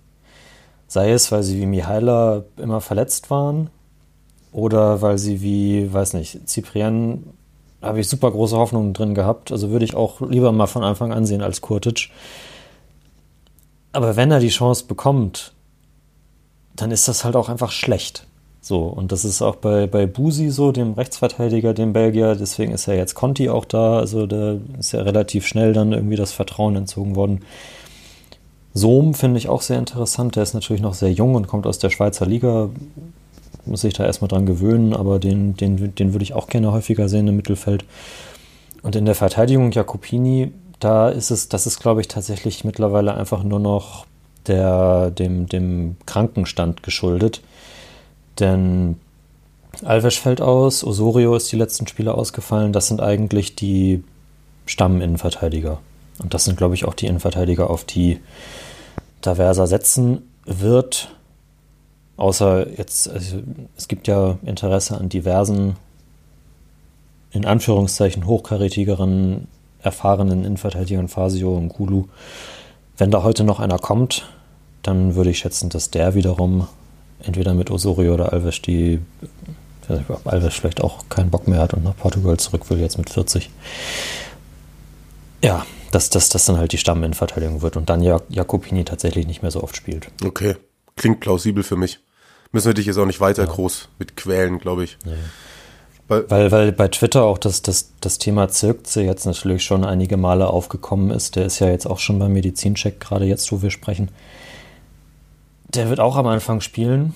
Sei 0.92 1.12
es, 1.12 1.32
weil 1.32 1.42
sie 1.42 1.58
wie 1.58 1.64
Mihaila 1.64 2.42
immer 2.58 2.82
verletzt 2.82 3.30
waren 3.30 3.70
oder 4.52 5.00
weil 5.00 5.16
sie 5.16 5.40
wie, 5.40 5.90
weiß 5.90 6.12
nicht, 6.12 6.46
Cyprien 6.46 7.32
habe 7.80 8.00
ich 8.00 8.08
super 8.08 8.30
große 8.30 8.58
Hoffnungen 8.58 8.92
drin 8.92 9.14
gehabt. 9.14 9.52
Also 9.52 9.70
würde 9.70 9.86
ich 9.86 9.94
auch 9.94 10.20
lieber 10.20 10.52
mal 10.52 10.66
von 10.66 10.84
Anfang 10.84 11.10
an 11.14 11.24
sehen 11.24 11.40
als 11.40 11.62
Kurtic. 11.62 12.10
Aber 13.92 14.16
wenn 14.16 14.30
er 14.30 14.38
die 14.38 14.50
Chance 14.50 14.84
bekommt, 14.84 15.54
dann 16.76 16.90
ist 16.90 17.08
das 17.08 17.24
halt 17.24 17.36
auch 17.36 17.48
einfach 17.48 17.70
schlecht. 17.70 18.26
So, 18.60 18.80
und 18.82 19.12
das 19.12 19.24
ist 19.24 19.40
auch 19.40 19.56
bei, 19.56 19.86
bei 19.86 20.04
Busi 20.04 20.50
so, 20.50 20.72
dem 20.72 20.92
Rechtsverteidiger, 20.92 21.72
dem 21.72 21.94
Belgier, 21.94 22.34
deswegen 22.34 22.72
ist 22.72 22.84
ja 22.84 22.92
jetzt 22.92 23.14
Conti 23.14 23.48
auch 23.48 23.64
da, 23.64 23.96
also 23.98 24.26
da 24.26 24.58
ist 24.78 24.92
ja 24.92 25.00
relativ 25.00 25.46
schnell 25.46 25.72
dann 25.72 25.92
irgendwie 25.92 26.16
das 26.16 26.32
Vertrauen 26.32 26.76
entzogen 26.76 27.16
worden. 27.16 27.40
Sohm 28.74 29.14
finde 29.14 29.38
ich 29.38 29.48
auch 29.48 29.62
sehr 29.62 29.78
interessant. 29.78 30.36
Der 30.36 30.42
ist 30.42 30.54
natürlich 30.54 30.82
noch 30.82 30.94
sehr 30.94 31.12
jung 31.12 31.34
und 31.34 31.46
kommt 31.46 31.66
aus 31.66 31.78
der 31.78 31.90
Schweizer 31.90 32.26
Liga. 32.26 32.70
Muss 33.66 33.82
sich 33.82 33.94
da 33.94 34.04
erstmal 34.04 34.28
dran 34.28 34.46
gewöhnen, 34.46 34.94
aber 34.94 35.18
den, 35.18 35.54
den, 35.54 35.94
den 35.94 36.12
würde 36.12 36.24
ich 36.24 36.34
auch 36.34 36.48
gerne 36.48 36.72
häufiger 36.72 37.08
sehen 37.08 37.28
im 37.28 37.36
Mittelfeld. 37.36 37.84
und 38.82 38.96
in 38.96 39.04
der 39.04 39.14
Verteidigung 39.14 39.70
Jakopini, 39.70 40.52
da 40.80 41.08
ist 41.08 41.30
es, 41.30 41.48
das 41.48 41.66
ist, 41.66 41.78
glaube 41.78 42.00
ich, 42.00 42.08
tatsächlich 42.08 42.64
mittlerweile 42.64 43.14
einfach 43.14 43.44
nur 43.44 43.60
noch 43.60 44.06
der, 44.46 45.10
dem, 45.12 45.48
dem 45.48 45.96
Krankenstand 46.06 46.82
geschuldet. 46.82 47.40
Denn 48.40 48.96
Alves 49.84 50.16
fällt 50.16 50.40
aus, 50.40 50.82
Osorio 50.82 51.36
ist 51.36 51.52
die 51.52 51.56
letzten 51.56 51.86
Spiele 51.86 52.14
ausgefallen. 52.14 52.72
Das 52.72 52.88
sind 52.88 53.00
eigentlich 53.00 53.54
die 53.54 54.02
Stamminnenverteidiger. 54.66 55.78
Und 56.18 56.34
das 56.34 56.44
sind, 56.44 56.56
glaube 56.56 56.74
ich, 56.74 56.84
auch 56.84 56.94
die 56.94 57.06
Innenverteidiger, 57.06 57.70
auf 57.70 57.84
die 57.84 58.18
Taversa 59.22 59.66
setzen 59.66 60.22
wird. 60.44 61.08
Außer 62.16 62.68
jetzt, 62.76 63.08
also 63.08 63.38
es 63.76 63.88
gibt 63.88 64.06
ja 64.06 64.38
Interesse 64.44 64.98
an 64.98 65.08
diversen, 65.08 65.76
in 67.30 67.46
Anführungszeichen, 67.46 68.26
hochkarätigeren, 68.26 69.48
erfahrenen 69.80 70.44
Innenverteidigern, 70.44 71.08
Fasio 71.08 71.56
und 71.56 71.70
Kulu. 71.70 72.04
Wenn 72.98 73.10
da 73.10 73.22
heute 73.22 73.44
noch 73.44 73.58
einer 73.58 73.78
kommt, 73.78 74.28
dann 74.82 75.14
würde 75.14 75.30
ich 75.30 75.38
schätzen, 75.38 75.70
dass 75.70 75.90
der 75.90 76.14
wiederum 76.14 76.68
entweder 77.22 77.54
mit 77.54 77.70
Osorio 77.70 78.14
oder 78.14 78.32
Alves 78.32 78.60
die, 78.62 79.00
ich 79.82 79.88
weiß 79.90 79.98
nicht, 79.98 80.10
ob 80.10 80.26
Alves 80.26 80.54
vielleicht 80.54 80.82
auch 80.82 81.08
keinen 81.08 81.30
Bock 81.30 81.48
mehr 81.48 81.60
hat 81.60 81.74
und 81.74 81.84
nach 81.84 81.96
Portugal 81.96 82.36
zurück 82.36 82.68
will, 82.68 82.78
jetzt 82.78 82.98
mit 82.98 83.10
40. 83.10 83.50
Ja, 85.42 85.64
dass 85.92 86.10
das, 86.10 86.28
das 86.28 86.46
dann 86.46 86.58
halt 86.58 86.72
die 86.72 86.78
Stamminnenverteidigung 86.78 87.62
wird 87.62 87.76
und 87.76 87.88
dann 87.88 88.02
ja 88.02 88.20
Jakobini 88.28 88.84
tatsächlich 88.84 89.26
nicht 89.26 89.42
mehr 89.42 89.50
so 89.50 89.62
oft 89.62 89.76
spielt. 89.76 90.08
Okay, 90.24 90.56
klingt 90.96 91.20
plausibel 91.20 91.62
für 91.62 91.76
mich. 91.76 92.00
Müssen 92.50 92.66
wir 92.66 92.74
dich 92.74 92.86
jetzt 92.86 92.98
auch 92.98 93.06
nicht 93.06 93.20
weiter 93.20 93.44
ja. 93.44 93.48
groß 93.48 93.88
mit 93.98 94.16
quälen, 94.16 94.58
glaube 94.58 94.84
ich. 94.84 94.98
Nee. 95.04 95.12
Weil, 96.08 96.30
weil, 96.30 96.50
weil, 96.50 96.72
bei 96.72 96.88
Twitter 96.88 97.22
auch 97.24 97.38
das, 97.38 97.62
das, 97.62 97.92
das 98.00 98.18
Thema 98.18 98.48
Zirkze 98.48 99.02
jetzt 99.02 99.24
natürlich 99.24 99.64
schon 99.64 99.84
einige 99.84 100.16
Male 100.16 100.48
aufgekommen 100.48 101.10
ist. 101.10 101.36
Der 101.36 101.46
ist 101.46 101.60
ja 101.60 101.68
jetzt 101.68 101.86
auch 101.86 101.98
schon 101.98 102.18
beim 102.18 102.32
Medizincheck, 102.32 103.00
gerade 103.00 103.24
jetzt, 103.24 103.50
wo 103.52 103.62
wir 103.62 103.70
sprechen. 103.70 104.10
Der 105.68 105.88
wird 105.88 106.00
auch 106.00 106.16
am 106.16 106.26
Anfang 106.26 106.60
spielen. 106.60 107.14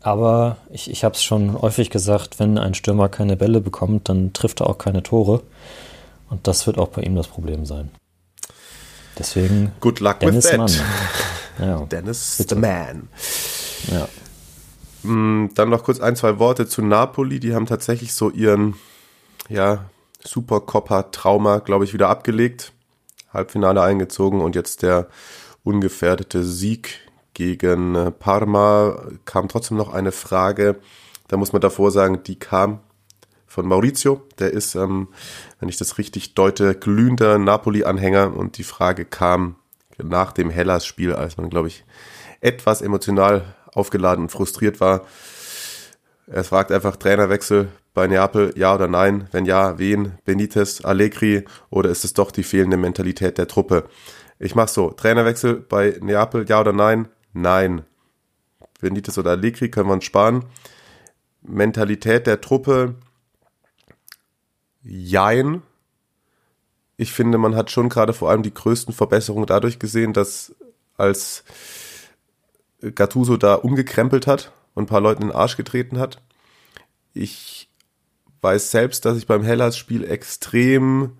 Aber 0.00 0.56
ich, 0.70 0.90
ich 0.90 1.04
habe 1.04 1.14
es 1.14 1.22
schon 1.22 1.60
häufig 1.60 1.90
gesagt, 1.90 2.38
wenn 2.40 2.58
ein 2.58 2.74
Stürmer 2.74 3.08
keine 3.08 3.36
Bälle 3.36 3.60
bekommt, 3.60 4.08
dann 4.08 4.32
trifft 4.32 4.60
er 4.60 4.68
auch 4.68 4.78
keine 4.78 5.02
Tore. 5.02 5.42
Und 6.30 6.46
das 6.46 6.66
wird 6.66 6.78
auch 6.78 6.88
bei 6.88 7.02
ihm 7.02 7.16
das 7.16 7.28
Problem 7.28 7.66
sein. 7.66 7.90
Deswegen. 9.18 9.72
Good 9.80 10.00
luck 10.00 10.20
Dennis 10.20 10.44
with 10.44 10.50
that. 10.50 10.84
Ja. 11.58 11.80
Dennis 11.80 12.36
Bitte. 12.38 12.54
the 12.54 12.60
man. 12.60 13.08
Ja. 13.90 14.08
Mm, 15.02 15.50
dann 15.54 15.68
noch 15.68 15.84
kurz 15.84 16.00
ein, 16.00 16.16
zwei 16.16 16.38
Worte 16.38 16.66
zu 16.66 16.80
Napoli. 16.80 17.38
Die 17.38 17.54
haben 17.54 17.66
tatsächlich 17.66 18.14
so 18.14 18.30
ihren, 18.30 18.76
ja, 19.50 19.84
Supercoppa-Trauma, 20.24 21.58
glaube 21.58 21.84
ich, 21.84 21.92
wieder 21.92 22.08
abgelegt. 22.08 22.72
Halbfinale 23.32 23.82
eingezogen 23.82 24.40
und 24.40 24.54
jetzt 24.54 24.82
der 24.82 25.08
ungefährdete 25.62 26.44
Sieg 26.44 27.00
gegen 27.34 27.94
äh, 27.94 28.10
Parma. 28.10 29.02
Kam 29.26 29.48
trotzdem 29.48 29.76
noch 29.76 29.92
eine 29.92 30.12
Frage. 30.12 30.80
Da 31.28 31.36
muss 31.36 31.52
man 31.52 31.60
davor 31.60 31.90
sagen, 31.90 32.22
die 32.24 32.38
kam 32.38 32.80
von 33.46 33.66
Maurizio. 33.66 34.22
Der 34.38 34.52
ist, 34.52 34.74
ähm, 34.74 35.08
wenn 35.60 35.68
ich 35.68 35.76
das 35.76 35.98
richtig 35.98 36.34
deute, 36.34 36.74
glühender 36.74 37.38
Napoli-Anhänger 37.38 38.34
und 38.34 38.58
die 38.58 38.64
Frage 38.64 39.04
kam 39.04 39.56
nach 40.02 40.32
dem 40.32 40.50
Hellas-Spiel, 40.50 41.12
als 41.12 41.36
man, 41.36 41.50
glaube 41.50 41.68
ich, 41.68 41.84
etwas 42.40 42.80
emotional 42.80 43.54
aufgeladen 43.74 44.24
und 44.24 44.30
frustriert 44.30 44.80
war. 44.80 45.06
Er 46.26 46.44
fragt 46.44 46.72
einfach 46.72 46.96
Trainerwechsel 46.96 47.68
bei 47.92 48.06
Neapel, 48.06 48.54
ja 48.56 48.74
oder 48.74 48.88
nein? 48.88 49.28
Wenn 49.32 49.44
ja, 49.44 49.78
wen? 49.78 50.12
Benitez, 50.24 50.82
Allegri 50.82 51.44
oder 51.68 51.90
ist 51.90 52.04
es 52.04 52.14
doch 52.14 52.30
die 52.30 52.44
fehlende 52.44 52.78
Mentalität 52.78 53.36
der 53.36 53.46
Truppe? 53.46 53.84
Ich 54.38 54.54
mach 54.54 54.68
so, 54.68 54.90
Trainerwechsel 54.90 55.56
bei 55.56 55.98
Neapel, 56.00 56.48
ja 56.48 56.60
oder 56.60 56.72
nein? 56.72 57.08
Nein. 57.34 57.82
Benitez 58.80 59.18
oder 59.18 59.32
Allegri 59.32 59.70
können 59.70 59.90
wir 59.90 59.94
uns 59.94 60.04
sparen. 60.04 60.46
Mentalität 61.42 62.26
der 62.26 62.40
Truppe, 62.40 62.94
jein. 64.82 65.62
Ich 66.96 67.12
finde, 67.12 67.38
man 67.38 67.56
hat 67.56 67.70
schon 67.70 67.88
gerade 67.88 68.12
vor 68.12 68.30
allem 68.30 68.42
die 68.42 68.54
größten 68.54 68.94
Verbesserungen 68.94 69.46
dadurch 69.46 69.78
gesehen, 69.78 70.12
dass 70.12 70.54
als 70.96 71.44
Gattuso 72.94 73.36
da 73.36 73.54
umgekrempelt 73.54 74.26
hat 74.26 74.52
und 74.74 74.84
ein 74.84 74.86
paar 74.86 75.00
Leuten 75.00 75.22
in 75.22 75.28
den 75.28 75.36
Arsch 75.36 75.56
getreten 75.56 75.98
hat. 75.98 76.20
Ich 77.14 77.68
weiß 78.42 78.70
selbst, 78.70 79.04
dass 79.04 79.16
ich 79.16 79.26
beim 79.26 79.42
Hellas-Spiel 79.42 80.04
extrem 80.04 81.12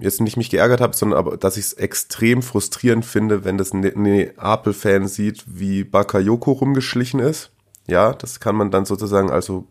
jetzt 0.00 0.20
nicht 0.20 0.36
mich 0.36 0.50
geärgert 0.50 0.80
habe, 0.80 0.96
sondern 0.96 1.18
aber, 1.18 1.36
dass 1.36 1.56
ich 1.56 1.66
es 1.66 1.72
extrem 1.74 2.42
frustrierend 2.42 3.04
finde, 3.04 3.44
wenn 3.44 3.58
das 3.58 3.72
ne-, 3.74 3.92
Neapel-Fan 3.94 5.06
sieht, 5.06 5.44
wie 5.46 5.84
Bakayoko 5.84 6.52
rumgeschlichen 6.52 7.20
ist. 7.20 7.50
Ja, 7.86 8.12
das 8.12 8.40
kann 8.40 8.56
man 8.56 8.70
dann 8.70 8.84
sozusagen 8.84 9.30
also 9.30 9.66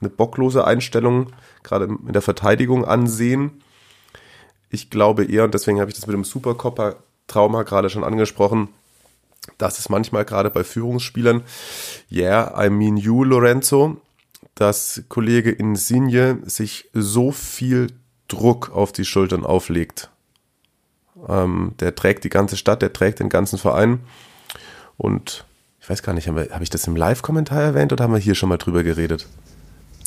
eine 0.00 0.10
bocklose 0.10 0.66
Einstellung 0.66 1.32
gerade 1.62 1.86
in 1.86 2.12
der 2.12 2.22
Verteidigung 2.22 2.84
ansehen. 2.84 3.62
Ich 4.70 4.90
glaube 4.90 5.24
eher, 5.24 5.44
und 5.44 5.54
deswegen 5.54 5.80
habe 5.80 5.90
ich 5.90 5.96
das 5.96 6.06
mit 6.06 6.14
dem 6.14 6.24
Supercopper-Trauma 6.24 7.62
gerade 7.62 7.90
schon 7.90 8.04
angesprochen, 8.04 8.68
dass 9.58 9.78
es 9.78 9.88
manchmal 9.88 10.24
gerade 10.24 10.50
bei 10.50 10.64
Führungsspielern, 10.64 11.42
yeah, 12.10 12.64
I 12.64 12.68
mean 12.68 12.96
you, 12.96 13.24
Lorenzo, 13.24 14.00
dass 14.54 15.02
Kollege 15.08 15.50
Insigne 15.50 16.38
sich 16.44 16.88
so 16.92 17.30
viel 17.30 17.88
Druck 18.28 18.70
auf 18.74 18.92
die 18.92 19.04
Schultern 19.04 19.44
auflegt. 19.44 20.10
Ähm, 21.28 21.74
der 21.80 21.94
trägt 21.94 22.24
die 22.24 22.28
ganze 22.28 22.56
Stadt, 22.56 22.82
der 22.82 22.92
trägt 22.92 23.20
den 23.20 23.28
ganzen 23.28 23.58
Verein. 23.58 24.00
Und 24.96 25.44
ich 25.80 25.88
weiß 25.88 26.02
gar 26.02 26.12
nicht, 26.12 26.28
habe 26.28 26.48
hab 26.50 26.62
ich 26.62 26.70
das 26.70 26.86
im 26.86 26.96
Live-Kommentar 26.96 27.62
erwähnt 27.62 27.92
oder 27.92 28.04
haben 28.04 28.12
wir 28.12 28.18
hier 28.18 28.34
schon 28.34 28.48
mal 28.48 28.58
drüber 28.58 28.82
geredet? 28.82 29.28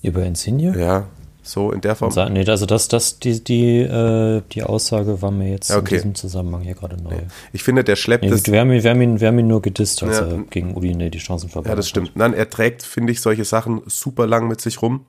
Über 0.03 0.23
Insigne? 0.23 0.79
Ja, 0.79 1.07
so 1.41 1.71
in 1.71 1.81
der 1.81 1.95
Form. 1.95 2.13
Nee, 2.31 2.45
also 2.47 2.65
das, 2.65 2.87
das, 2.87 3.19
die, 3.19 3.43
die, 3.43 3.79
äh, 3.79 4.41
die 4.51 4.63
Aussage 4.63 5.21
war 5.21 5.31
mir 5.31 5.49
jetzt 5.49 5.71
okay. 5.71 5.95
in 5.95 6.01
diesem 6.01 6.15
Zusammenhang 6.15 6.61
hier 6.61 6.75
gerade 6.75 7.01
neu. 7.01 7.11
Nee. 7.11 7.27
Ich 7.53 7.63
finde, 7.63 7.83
der 7.83 7.95
schleppt 7.95 8.23
nee, 8.23 8.29
es. 8.29 8.45
Wir 8.45 8.59
haben, 8.59 8.71
wir, 8.71 8.89
haben 8.89 9.01
ihn, 9.01 9.19
wir 9.19 9.27
haben 9.27 9.39
ihn 9.39 9.47
nur 9.47 9.61
gedisst, 9.61 10.03
als 10.03 10.19
ja. 10.19 10.27
er 10.27 10.43
gegen 10.49 10.75
Udine 10.75 11.09
die 11.09 11.17
Chancen 11.17 11.49
verbaut 11.49 11.69
Ja, 11.69 11.75
das 11.75 11.89
stimmt. 11.89 12.15
Nein, 12.15 12.33
er 12.33 12.49
trägt, 12.49 12.83
finde 12.83 13.11
ich, 13.11 13.21
solche 13.21 13.45
Sachen 13.45 13.81
super 13.87 14.27
lang 14.27 14.47
mit 14.47 14.61
sich 14.61 14.81
rum. 14.81 15.05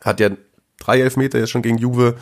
Hat 0.00 0.20
ja 0.20 0.30
drei 0.78 1.00
Elfmeter 1.00 1.38
jetzt 1.38 1.50
schon 1.50 1.62
gegen 1.62 1.78
Juve 1.78 2.16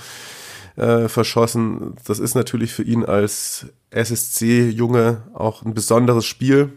äh, 0.76 1.08
verschossen. 1.08 1.96
Das 2.06 2.18
ist 2.18 2.34
natürlich 2.34 2.72
für 2.72 2.82
ihn 2.82 3.04
als 3.04 3.66
SSC-Junge 3.90 5.22
auch 5.34 5.62
ein 5.62 5.74
besonderes 5.74 6.24
Spiel. 6.24 6.72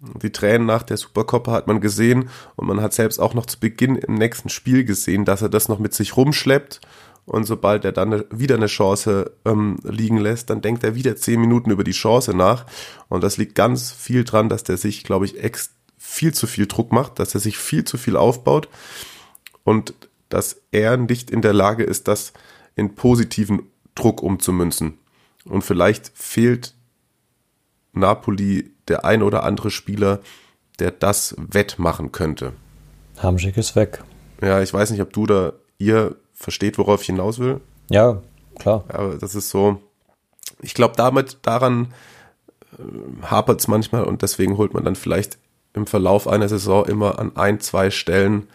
Die 0.00 0.32
Tränen 0.32 0.66
nach 0.66 0.82
der 0.82 0.96
Supercoppa 0.96 1.52
hat 1.52 1.66
man 1.66 1.80
gesehen 1.80 2.30
und 2.56 2.66
man 2.66 2.80
hat 2.80 2.94
selbst 2.94 3.18
auch 3.18 3.34
noch 3.34 3.44
zu 3.44 3.60
Beginn 3.60 3.96
im 3.96 4.14
nächsten 4.14 4.48
Spiel 4.48 4.84
gesehen, 4.84 5.26
dass 5.26 5.42
er 5.42 5.50
das 5.50 5.68
noch 5.68 5.78
mit 5.78 5.92
sich 5.92 6.16
rumschleppt 6.16 6.80
und 7.26 7.44
sobald 7.44 7.84
er 7.84 7.92
dann 7.92 8.24
wieder 8.30 8.54
eine 8.54 8.66
Chance 8.66 9.32
ähm, 9.44 9.78
liegen 9.84 10.16
lässt, 10.16 10.48
dann 10.48 10.62
denkt 10.62 10.84
er 10.84 10.94
wieder 10.94 11.16
zehn 11.16 11.38
Minuten 11.38 11.70
über 11.70 11.84
die 11.84 11.90
Chance 11.90 12.32
nach 12.34 12.64
und 13.08 13.22
das 13.22 13.36
liegt 13.36 13.54
ganz 13.54 13.92
viel 13.92 14.24
dran, 14.24 14.48
dass 14.48 14.64
der 14.64 14.78
sich, 14.78 15.04
glaube 15.04 15.26
ich, 15.26 15.36
viel 15.98 16.32
zu 16.32 16.46
viel 16.46 16.66
Druck 16.66 16.92
macht, 16.92 17.18
dass 17.18 17.34
er 17.34 17.40
sich 17.40 17.58
viel 17.58 17.84
zu 17.84 17.98
viel 17.98 18.16
aufbaut 18.16 18.70
und 19.64 19.94
dass 20.30 20.62
er 20.70 20.96
nicht 20.96 21.30
in 21.30 21.42
der 21.42 21.52
Lage 21.52 21.84
ist, 21.84 22.08
das 22.08 22.32
in 22.74 22.94
positiven 22.94 23.64
Druck 23.94 24.22
umzumünzen. 24.22 24.98
Und 25.44 25.62
vielleicht 25.62 26.10
fehlt 26.14 26.74
Napoli 27.92 28.70
der 28.90 29.04
ein 29.04 29.22
oder 29.22 29.44
andere 29.44 29.70
Spieler, 29.70 30.20
der 30.78 30.90
das 30.90 31.34
wettmachen 31.38 32.12
könnte. 32.12 32.52
Hamschick 33.18 33.56
ist 33.56 33.76
weg. 33.76 34.02
Ja, 34.42 34.60
ich 34.60 34.72
weiß 34.72 34.90
nicht, 34.90 35.00
ob 35.00 35.12
du 35.12 35.26
da 35.26 35.52
ihr 35.78 36.16
versteht, 36.34 36.78
worauf 36.78 37.00
ich 37.00 37.06
hinaus 37.06 37.38
will. 37.38 37.60
Ja, 37.88 38.22
klar. 38.58 38.84
Aber 38.88 39.16
das 39.16 39.34
ist 39.34 39.50
so, 39.50 39.80
ich 40.60 40.74
glaube, 40.74 40.94
damit, 40.96 41.38
daran 41.42 41.92
äh, 42.78 43.26
hapert 43.26 43.60
es 43.60 43.68
manchmal 43.68 44.04
und 44.04 44.22
deswegen 44.22 44.56
holt 44.56 44.74
man 44.74 44.84
dann 44.84 44.96
vielleicht 44.96 45.38
im 45.74 45.86
Verlauf 45.86 46.26
einer 46.26 46.48
Saison 46.48 46.84
immer 46.86 47.18
an 47.18 47.36
ein, 47.36 47.60
zwei 47.60 47.90
Stellen 47.90 48.48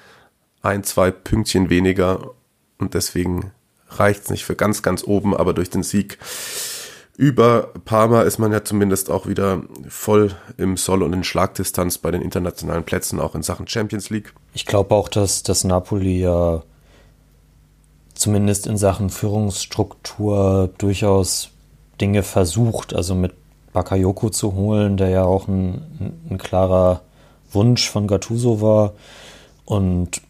ein, 0.62 0.84
zwei 0.84 1.12
Pünktchen 1.12 1.70
weniger 1.70 2.32
und 2.78 2.94
deswegen 2.94 3.52
reicht 3.88 4.24
es 4.24 4.30
nicht 4.30 4.46
für 4.46 4.56
ganz, 4.56 4.82
ganz 4.82 5.04
oben, 5.04 5.36
aber 5.36 5.54
durch 5.54 5.70
den 5.70 5.84
Sieg 5.84 6.18
über 7.18 7.70
Parma 7.86 8.24
ist 8.24 8.40
man 8.40 8.52
ja 8.52 8.64
zumindest 8.64 9.10
auch 9.10 9.28
wieder 9.28 9.64
voll 9.88 10.36
im 10.58 10.78
Soll- 10.78 11.04
und 11.04 11.14
in 11.14 11.24
Schlagdistanz 11.24 11.98
bei 11.98 12.12
den 12.12 12.22
internationalen 12.22 12.84
Plätzen, 12.84 13.20
auch 13.20 13.36
in 13.36 13.44
Sachen 13.44 13.68
Champions 13.68 14.10
League. 14.10 14.34
Ich 14.54 14.66
glaube 14.66 14.94
auch, 14.94 15.08
dass 15.08 15.44
das 15.44 15.64
Napoli 15.64 16.20
ja 16.20 16.64
zumindest 18.14 18.68
in 18.68 18.78
Sachen 18.78 19.10
Führungsstruktur 19.10 20.70
durchaus 20.78 21.52
Dinge 22.02 22.24
versucht, 22.24 22.94
also 22.94 23.16
mit 23.16 23.34
Bakayoko 23.72 24.30
zu 24.30 24.54
holen, 24.54 24.98
der 24.98 25.10
ja 25.10 25.24
auch 25.24 25.48
ein, 25.48 26.20
ein 26.30 26.38
klarer 26.38 27.02
Wunsch 27.52 27.90
von 27.90 28.08
Gattuso 28.08 28.62
war. 28.62 28.94
Und 29.66 30.22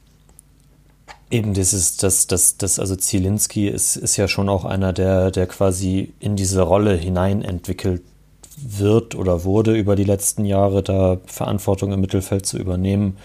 Eben 1.32 1.54
dieses, 1.54 1.98
das, 1.98 2.28
das, 2.28 2.58
das, 2.58 2.80
also 2.80 2.96
Zielinski 2.96 3.68
ist, 3.68 3.96
ist 3.96 4.16
ja 4.16 4.28
schon 4.28 4.48
auch 4.48 4.64
einer, 4.64 4.94
der, 4.94 5.32
der 5.32 5.48
quasi 5.48 6.14
in 6.20 6.36
diese 6.36 6.62
Rolle 6.62 6.96
hinein 6.96 7.42
entwickelt 7.42 8.04
wird 8.58 9.16
oder 9.16 9.44
wurde 9.44 9.76
über 9.76 9.96
die 9.96 10.04
letzten 10.04 10.46
Jahre, 10.46 10.84
da 10.84 11.18
Verantwortung 11.26 11.92
im 11.92 12.02
Mittelfeld 12.02 12.46
zu 12.46 12.58
übernehmen. 12.58 13.18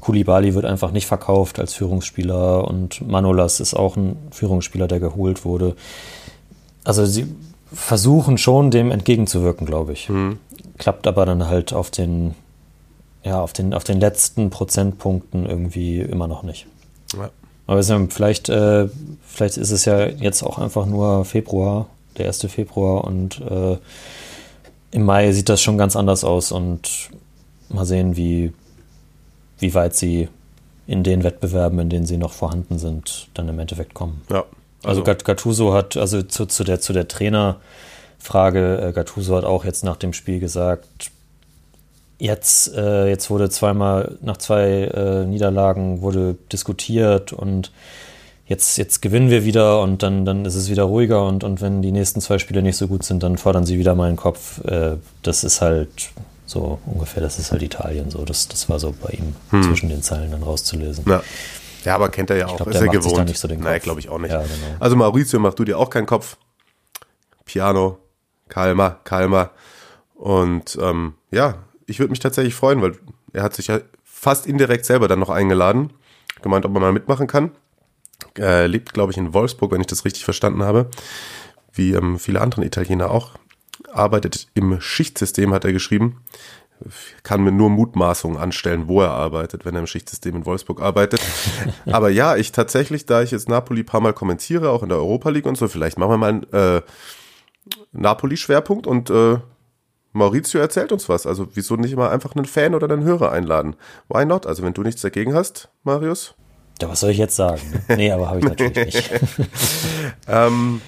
Kulibali 0.00 0.54
wird 0.54 0.64
einfach 0.64 0.92
nicht 0.92 1.06
verkauft 1.06 1.58
als 1.58 1.74
Führungsspieler 1.74 2.66
und 2.68 3.06
Manolas 3.06 3.60
ist 3.60 3.74
auch 3.74 3.96
ein 3.96 4.16
Führungsspieler, 4.30 4.86
der 4.86 5.00
geholt 5.00 5.44
wurde. 5.44 5.74
Also 6.84 7.04
sie 7.04 7.26
versuchen 7.72 8.38
schon, 8.38 8.70
dem 8.70 8.90
entgegenzuwirken, 8.90 9.66
glaube 9.66 9.92
ich. 9.92 10.08
Mhm. 10.08 10.38
Klappt 10.78 11.06
aber 11.06 11.26
dann 11.26 11.48
halt 11.48 11.72
auf 11.72 11.90
den, 11.90 12.34
ja, 13.24 13.40
auf 13.40 13.52
den, 13.52 13.74
auf 13.74 13.84
den 13.84 13.98
letzten 13.98 14.50
Prozentpunkten 14.50 15.46
irgendwie 15.46 16.00
immer 16.00 16.28
noch 16.28 16.44
nicht. 16.44 16.66
Ja. 17.16 17.30
Aber 17.66 17.82
vielleicht, 17.82 18.48
äh, 18.48 18.88
vielleicht 19.26 19.58
ist 19.58 19.70
es 19.70 19.84
ja 19.84 20.06
jetzt 20.06 20.42
auch 20.42 20.58
einfach 20.58 20.86
nur 20.86 21.24
Februar, 21.24 21.86
der 22.16 22.26
1. 22.26 22.46
Februar 22.48 23.04
und 23.04 23.40
äh, 23.40 23.76
im 24.90 25.04
Mai 25.04 25.32
sieht 25.32 25.50
das 25.50 25.60
schon 25.60 25.76
ganz 25.76 25.94
anders 25.94 26.24
aus 26.24 26.50
und 26.50 27.10
mal 27.68 27.84
sehen, 27.84 28.16
wie, 28.16 28.52
wie 29.58 29.74
weit 29.74 29.94
sie 29.94 30.28
in 30.86 31.02
den 31.02 31.22
Wettbewerben, 31.22 31.78
in 31.78 31.90
denen 31.90 32.06
sie 32.06 32.16
noch 32.16 32.32
vorhanden 32.32 32.78
sind, 32.78 33.28
dann 33.34 33.48
im 33.48 33.58
Endeffekt 33.58 33.92
kommen. 33.92 34.22
Ja. 34.30 34.44
Also, 34.82 35.02
also 35.02 35.22
Gattuso 35.24 35.74
hat, 35.74 35.96
also 35.96 36.22
zu, 36.22 36.46
zu 36.46 36.64
der, 36.64 36.80
zu 36.80 36.94
der 36.94 37.08
Trainerfrage, 37.08 38.80
äh, 38.80 38.92
Gattuso 38.92 39.36
hat 39.36 39.44
auch 39.44 39.66
jetzt 39.66 39.84
nach 39.84 39.96
dem 39.96 40.14
Spiel 40.14 40.40
gesagt, 40.40 41.10
jetzt, 42.18 42.74
äh, 42.74 43.08
jetzt 43.08 43.30
wurde 43.30 43.48
zweimal, 43.50 44.18
nach 44.20 44.36
zwei 44.36 44.84
äh, 44.84 45.24
Niederlagen 45.24 46.02
wurde 46.02 46.36
diskutiert 46.52 47.32
und 47.32 47.72
jetzt, 48.46 48.76
jetzt 48.78 49.02
gewinnen 49.02 49.30
wir 49.30 49.44
wieder 49.44 49.80
und 49.80 50.02
dann, 50.02 50.24
dann 50.24 50.44
ist 50.44 50.54
es 50.54 50.70
wieder 50.70 50.84
ruhiger 50.84 51.26
und, 51.26 51.44
und 51.44 51.60
wenn 51.60 51.82
die 51.82 51.92
nächsten 51.92 52.20
zwei 52.20 52.38
Spiele 52.38 52.62
nicht 52.62 52.76
so 52.76 52.88
gut 52.88 53.04
sind, 53.04 53.22
dann 53.22 53.38
fordern 53.38 53.66
sie 53.66 53.78
wieder 53.78 53.94
meinen 53.94 54.16
Kopf. 54.16 54.64
Äh, 54.64 54.96
das 55.22 55.44
ist 55.44 55.60
halt 55.60 56.10
so 56.46 56.78
ungefähr, 56.86 57.22
das 57.22 57.38
ist 57.38 57.52
halt 57.52 57.62
Italien 57.62 58.10
so. 58.10 58.24
Das, 58.24 58.48
das 58.48 58.68
war 58.68 58.78
so 58.78 58.94
bei 59.02 59.10
ihm 59.10 59.36
hm. 59.50 59.62
zwischen 59.62 59.88
den 59.88 60.02
Zeilen 60.02 60.30
dann 60.30 60.42
rauszulesen. 60.42 61.04
Ja. 61.06 61.22
Ja, 61.84 61.94
aber 61.94 62.08
kennt 62.08 62.28
er 62.30 62.36
ja 62.36 62.46
auch. 62.48 62.56
Glaub, 62.56 62.68
ist 62.68 62.80
er 62.80 62.88
gewohnt. 62.88 63.28
Nicht 63.28 63.38
so 63.38 63.46
den 63.46 63.58
Kopf. 63.60 63.68
Nein, 63.68 63.80
glaube 63.80 64.00
ich 64.00 64.08
auch 64.08 64.18
nicht. 64.18 64.32
Ja, 64.32 64.42
genau. 64.42 64.76
Also 64.80 64.96
Maurizio, 64.96 65.38
mach 65.38 65.54
du 65.54 65.64
dir 65.64 65.78
auch 65.78 65.88
keinen 65.88 66.06
Kopf. 66.06 66.36
Piano, 67.44 67.98
Kalmer, 68.48 68.98
Kalmer. 69.04 69.50
Und 70.14 70.76
ähm, 70.82 71.14
ja, 71.30 71.54
ich 71.88 71.98
würde 71.98 72.10
mich 72.10 72.20
tatsächlich 72.20 72.54
freuen, 72.54 72.82
weil 72.82 72.92
er 73.32 73.42
hat 73.42 73.54
sich 73.54 73.66
ja 73.66 73.80
fast 74.04 74.46
indirekt 74.46 74.84
selber 74.84 75.08
dann 75.08 75.18
noch 75.18 75.30
eingeladen. 75.30 75.92
Gemeint, 76.42 76.64
ob 76.64 76.72
man 76.72 76.82
mal 76.82 76.92
mitmachen 76.92 77.26
kann. 77.26 77.50
Er 78.34 78.68
lebt, 78.68 78.94
glaube 78.94 79.12
ich, 79.12 79.18
in 79.18 79.34
Wolfsburg, 79.34 79.72
wenn 79.72 79.80
ich 79.80 79.86
das 79.86 80.04
richtig 80.04 80.24
verstanden 80.24 80.62
habe. 80.62 80.90
Wie 81.72 81.92
ähm, 81.92 82.18
viele 82.18 82.40
andere 82.40 82.64
Italiener 82.64 83.10
auch. 83.10 83.32
Arbeitet 83.92 84.48
im 84.54 84.80
Schichtsystem, 84.80 85.52
hat 85.52 85.64
er 85.64 85.72
geschrieben 85.72 86.20
kann 87.22 87.42
mir 87.42 87.52
nur 87.52 87.70
Mutmaßungen 87.70 88.38
anstellen, 88.38 88.88
wo 88.88 89.02
er 89.02 89.10
arbeitet, 89.10 89.64
wenn 89.64 89.74
er 89.74 89.80
im 89.80 89.86
Schichtsystem 89.86 90.36
in 90.36 90.46
Wolfsburg 90.46 90.80
arbeitet. 90.80 91.20
Aber 91.86 92.10
ja, 92.10 92.36
ich 92.36 92.52
tatsächlich, 92.52 93.06
da 93.06 93.22
ich 93.22 93.30
jetzt 93.30 93.48
Napoli 93.48 93.82
paar 93.82 94.00
Mal 94.00 94.12
kommentiere, 94.12 94.70
auch 94.70 94.82
in 94.82 94.88
der 94.88 94.98
Europa 94.98 95.30
League 95.30 95.46
und 95.46 95.56
so, 95.56 95.68
vielleicht 95.68 95.98
machen 95.98 96.10
wir 96.10 96.16
mal 96.16 96.28
einen 96.28 96.52
äh, 96.52 96.82
Napoli-Schwerpunkt 97.92 98.86
und 98.86 99.10
äh, 99.10 99.38
Maurizio 100.12 100.60
erzählt 100.60 100.92
uns 100.92 101.08
was. 101.08 101.26
Also 101.26 101.48
wieso 101.54 101.76
nicht 101.76 101.96
mal 101.96 102.10
einfach 102.10 102.34
einen 102.34 102.46
Fan 102.46 102.74
oder 102.74 102.90
einen 102.90 103.04
Hörer 103.04 103.32
einladen? 103.32 103.76
Why 104.08 104.24
not? 104.24 104.46
Also 104.46 104.62
wenn 104.62 104.74
du 104.74 104.82
nichts 104.82 105.02
dagegen 105.02 105.34
hast, 105.34 105.68
Marius? 105.84 106.34
Ja, 106.80 106.88
was 106.88 107.00
soll 107.00 107.10
ich 107.10 107.18
jetzt 107.18 107.36
sagen? 107.36 107.60
Nee, 107.88 108.12
aber 108.12 108.28
habe 108.28 108.38
ich 108.38 108.44
natürlich 108.44 108.76
nicht. 108.76 109.10
ähm, 110.28 110.80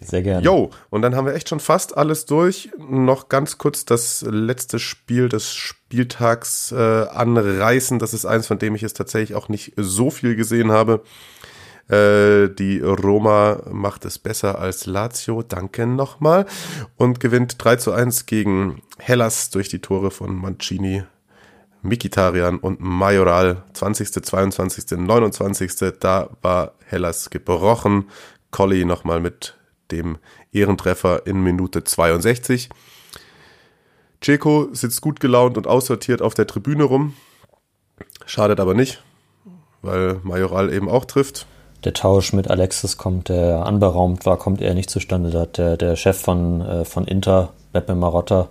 sehr 0.00 0.22
gerne. 0.22 0.44
Jo, 0.44 0.70
und 0.90 1.02
dann 1.02 1.16
haben 1.16 1.26
wir 1.26 1.34
echt 1.34 1.48
schon 1.48 1.60
fast 1.60 1.96
alles 1.96 2.26
durch. 2.26 2.70
Noch 2.78 3.28
ganz 3.28 3.58
kurz 3.58 3.84
das 3.84 4.22
letzte 4.28 4.78
Spiel 4.78 5.28
des 5.28 5.52
Spieltags 5.54 6.70
äh, 6.72 6.76
anreißen. 6.76 7.98
Das 7.98 8.14
ist 8.14 8.24
eins, 8.24 8.46
von 8.46 8.58
dem 8.58 8.74
ich 8.74 8.82
es 8.82 8.94
tatsächlich 8.94 9.34
auch 9.36 9.48
nicht 9.48 9.72
so 9.76 10.10
viel 10.10 10.36
gesehen 10.36 10.70
habe. 10.70 11.02
Äh, 11.88 12.48
die 12.50 12.80
Roma 12.80 13.62
macht 13.70 14.04
es 14.04 14.18
besser 14.18 14.58
als 14.58 14.86
Lazio, 14.86 15.42
danke 15.42 15.86
nochmal. 15.86 16.46
Und 16.96 17.20
gewinnt 17.20 17.62
3 17.62 17.76
zu 17.76 17.92
1 17.92 18.26
gegen 18.26 18.82
Hellas 18.98 19.50
durch 19.50 19.68
die 19.68 19.80
Tore 19.80 20.10
von 20.10 20.36
Mancini, 20.36 21.04
Mikitarian 21.82 22.58
und 22.58 22.80
Majoral. 22.80 23.64
20., 23.72 24.22
22., 24.22 24.98
29. 24.98 25.72
Da 25.98 26.30
war 26.42 26.74
Hellas 26.84 27.30
gebrochen. 27.30 28.10
Colli 28.50 28.84
nochmal 28.84 29.20
mit 29.20 29.56
dem 29.90 30.18
Ehrentreffer 30.52 31.26
in 31.26 31.42
Minute 31.42 31.84
62. 31.84 32.68
Ceco 34.22 34.68
sitzt 34.72 35.00
gut 35.00 35.20
gelaunt 35.20 35.56
und 35.56 35.66
aussortiert 35.66 36.22
auf 36.22 36.34
der 36.34 36.46
Tribüne 36.46 36.84
rum. 36.84 37.14
Schadet 38.26 38.60
aber 38.60 38.74
nicht, 38.74 39.02
weil 39.80 40.20
Majoral 40.22 40.72
eben 40.72 40.88
auch 40.88 41.04
trifft. 41.04 41.46
Der 41.84 41.92
Tausch 41.92 42.32
mit 42.32 42.50
Alexis 42.50 42.96
kommt, 42.96 43.28
der 43.28 43.64
anberaumt 43.64 44.26
war, 44.26 44.36
kommt 44.36 44.60
eher 44.60 44.74
nicht 44.74 44.90
zustande. 44.90 45.30
Da 45.30 45.40
hat 45.40 45.58
der, 45.58 45.76
der 45.76 45.96
Chef 45.96 46.20
von, 46.20 46.60
äh, 46.60 46.84
von 46.84 47.06
Inter, 47.06 47.50
Beppe 47.72 47.94
Marotta, 47.94 48.48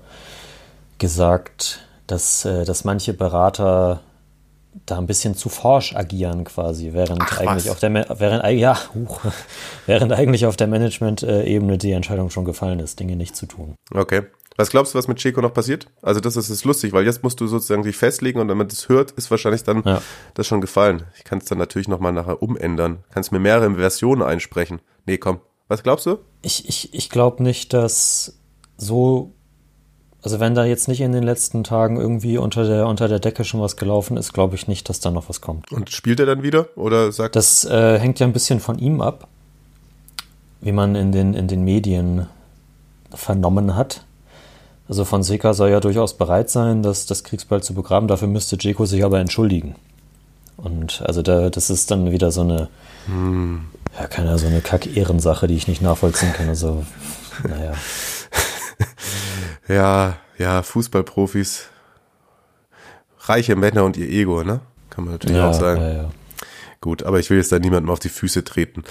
gesagt, 0.97 1.81
dass, 2.07 2.45
äh, 2.45 2.63
dass 2.65 2.83
manche 2.83 3.13
Berater 3.13 3.99
da 4.85 4.97
ein 4.97 5.07
bisschen 5.07 5.35
zu 5.35 5.49
forsch 5.49 5.95
agieren 5.95 6.43
quasi, 6.43 6.93
während 6.93 7.21
Ach, 7.21 7.39
eigentlich 7.39 7.65
was? 7.65 7.71
auf 7.71 7.79
der 7.79 7.93
während 8.19 8.45
ja, 8.59 8.77
huch, 8.93 9.21
während 9.85 10.13
eigentlich 10.13 10.45
auf 10.45 10.55
der 10.55 10.67
Management-Ebene 10.67 11.77
die 11.77 11.91
Entscheidung 11.91 12.29
schon 12.29 12.45
gefallen 12.45 12.79
ist, 12.79 12.99
Dinge 12.99 13.15
nicht 13.15 13.35
zu 13.35 13.45
tun. 13.45 13.75
Okay. 13.93 14.23
Was 14.57 14.71
glaubst 14.71 14.93
du, 14.93 14.97
was 14.97 15.07
mit 15.07 15.17
Checo 15.17 15.39
noch 15.41 15.53
passiert? 15.53 15.87
Also 16.01 16.19
das 16.19 16.35
ist, 16.35 16.49
ist 16.49 16.65
lustig, 16.65 16.91
weil 16.91 17.05
jetzt 17.05 17.23
musst 17.23 17.39
du 17.39 17.47
sozusagen 17.47 17.83
dich 17.83 17.95
festlegen 17.95 18.39
und 18.39 18.49
wenn 18.49 18.57
man 18.57 18.67
das 18.67 18.89
hört, 18.89 19.11
ist 19.11 19.29
wahrscheinlich 19.29 19.63
dann 19.63 19.83
ja. 19.85 20.01
das 20.33 20.47
schon 20.47 20.61
gefallen. 20.61 21.03
Ich 21.15 21.23
kann 21.23 21.37
es 21.37 21.45
dann 21.45 21.59
natürlich 21.59 21.87
nochmal 21.87 22.11
nachher 22.11 22.41
umändern. 22.41 23.03
Kannst 23.11 23.31
mir 23.31 23.39
mehrere 23.39 23.75
Versionen 23.75 24.23
einsprechen. 24.23 24.81
Nee, 25.05 25.19
komm. 25.19 25.39
Was 25.67 25.83
glaubst 25.83 26.07
du? 26.07 26.17
Ich, 26.41 26.67
ich, 26.67 26.93
ich 26.93 27.09
glaube 27.09 27.43
nicht, 27.43 27.73
dass 27.73 28.39
so 28.77 29.33
also 30.23 30.39
wenn 30.39 30.55
da 30.55 30.65
jetzt 30.65 30.87
nicht 30.87 31.01
in 31.01 31.11
den 31.11 31.23
letzten 31.23 31.63
Tagen 31.63 31.97
irgendwie 31.99 32.37
unter 32.37 32.65
der, 32.65 32.87
unter 32.87 33.07
der 33.07 33.19
Decke 33.19 33.45
schon 33.45 33.61
was 33.61 33.77
gelaufen 33.77 34.17
ist, 34.17 34.33
glaube 34.33 34.55
ich 34.55 34.67
nicht, 34.67 34.89
dass 34.89 34.99
da 34.99 35.11
noch 35.11 35.29
was 35.29 35.41
kommt. 35.41 35.71
Und 35.71 35.91
spielt 35.91 36.19
er 36.19 36.25
dann 36.25 36.43
wieder? 36.43 36.67
Oder 36.75 37.11
sagt 37.11 37.35
Das 37.35 37.63
äh, 37.65 37.99
hängt 37.99 38.19
ja 38.19 38.25
ein 38.25 38.33
bisschen 38.33 38.59
von 38.59 38.79
ihm 38.79 38.99
ab, 38.99 39.27
wie 40.59 40.71
man 40.71 40.95
in 40.95 41.11
den, 41.11 41.33
in 41.33 41.47
den 41.47 41.63
Medien 41.63 42.27
vernommen 43.13 43.75
hat. 43.75 44.06
Also 44.89 45.05
Fonseca 45.05 45.53
soll 45.53 45.69
ja 45.69 45.79
durchaus 45.79 46.17
bereit 46.17 46.49
sein, 46.49 46.81
das, 46.81 47.05
das 47.05 47.23
Kriegsball 47.23 47.61
zu 47.61 47.73
begraben. 47.73 48.07
Dafür 48.07 48.27
müsste 48.27 48.57
Jeko 48.59 48.85
sich 48.85 49.03
aber 49.03 49.19
entschuldigen. 49.19 49.75
Und 50.55 51.03
also 51.05 51.21
da, 51.21 51.49
das 51.49 51.69
ist 51.69 51.91
dann 51.91 52.11
wieder 52.11 52.31
so 52.31 52.41
eine, 52.41 52.69
hm. 53.05 53.65
ja, 53.99 54.07
keine 54.07 54.37
so 54.39 54.47
eine 54.47 54.61
Kack-Ehrensache, 54.61 55.47
die 55.47 55.55
ich 55.55 55.67
nicht 55.67 55.81
nachvollziehen 55.81 56.33
kann. 56.33 56.49
Also, 56.49 56.85
naja. 57.47 57.73
Ja, 59.67 60.17
ja, 60.37 60.63
Fußballprofis, 60.63 61.65
reiche 63.19 63.55
Männer 63.55 63.83
und 63.83 63.97
ihr 63.97 64.07
Ego, 64.07 64.43
ne? 64.43 64.61
Kann 64.89 65.03
man 65.03 65.15
natürlich 65.15 65.37
ja, 65.37 65.49
auch 65.49 65.53
sagen. 65.53 65.81
Ja, 65.81 65.89
ja. 65.89 66.09
Gut, 66.79 67.03
aber 67.03 67.19
ich 67.19 67.29
will 67.29 67.37
jetzt 67.37 67.51
da 67.51 67.59
niemandem 67.59 67.89
auf 67.89 67.99
die 67.99 68.09
Füße 68.09 68.43
treten. 68.43 68.83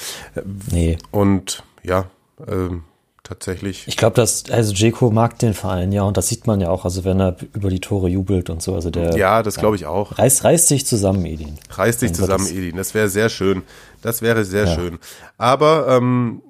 Nee. 0.70 0.98
Und 1.10 1.62
ja, 1.82 2.10
ähm, 2.46 2.84
tatsächlich. 3.26 3.84
Ich 3.86 3.96
glaube, 3.96 4.16
dass, 4.16 4.50
also 4.50 4.72
Jeko 4.72 5.10
mag 5.10 5.38
den 5.38 5.54
Verein, 5.54 5.92
ja, 5.92 6.02
und 6.02 6.16
das 6.16 6.28
sieht 6.28 6.46
man 6.46 6.60
ja 6.60 6.70
auch, 6.70 6.84
also 6.84 7.04
wenn 7.04 7.20
er 7.20 7.36
über 7.52 7.70
die 7.70 7.80
Tore 7.80 8.08
jubelt 8.08 8.50
und 8.50 8.62
so, 8.62 8.74
also 8.74 8.90
der. 8.90 9.16
Ja, 9.16 9.42
das 9.42 9.56
glaube 9.56 9.76
ich 9.76 9.86
auch. 9.86 10.18
Reißt, 10.18 10.44
reißt 10.44 10.68
sich 10.68 10.86
zusammen, 10.86 11.24
Edin. 11.26 11.58
Reißt 11.70 12.00
sich 12.00 12.12
zusammen, 12.12 12.46
Edin. 12.46 12.76
Das 12.76 12.94
wäre 12.94 13.08
sehr 13.08 13.28
schön. 13.28 13.62
Das 14.02 14.22
wäre 14.22 14.44
sehr 14.44 14.66
ja. 14.66 14.74
schön. 14.74 14.98
Aber, 15.38 15.88
ähm, 15.88 16.42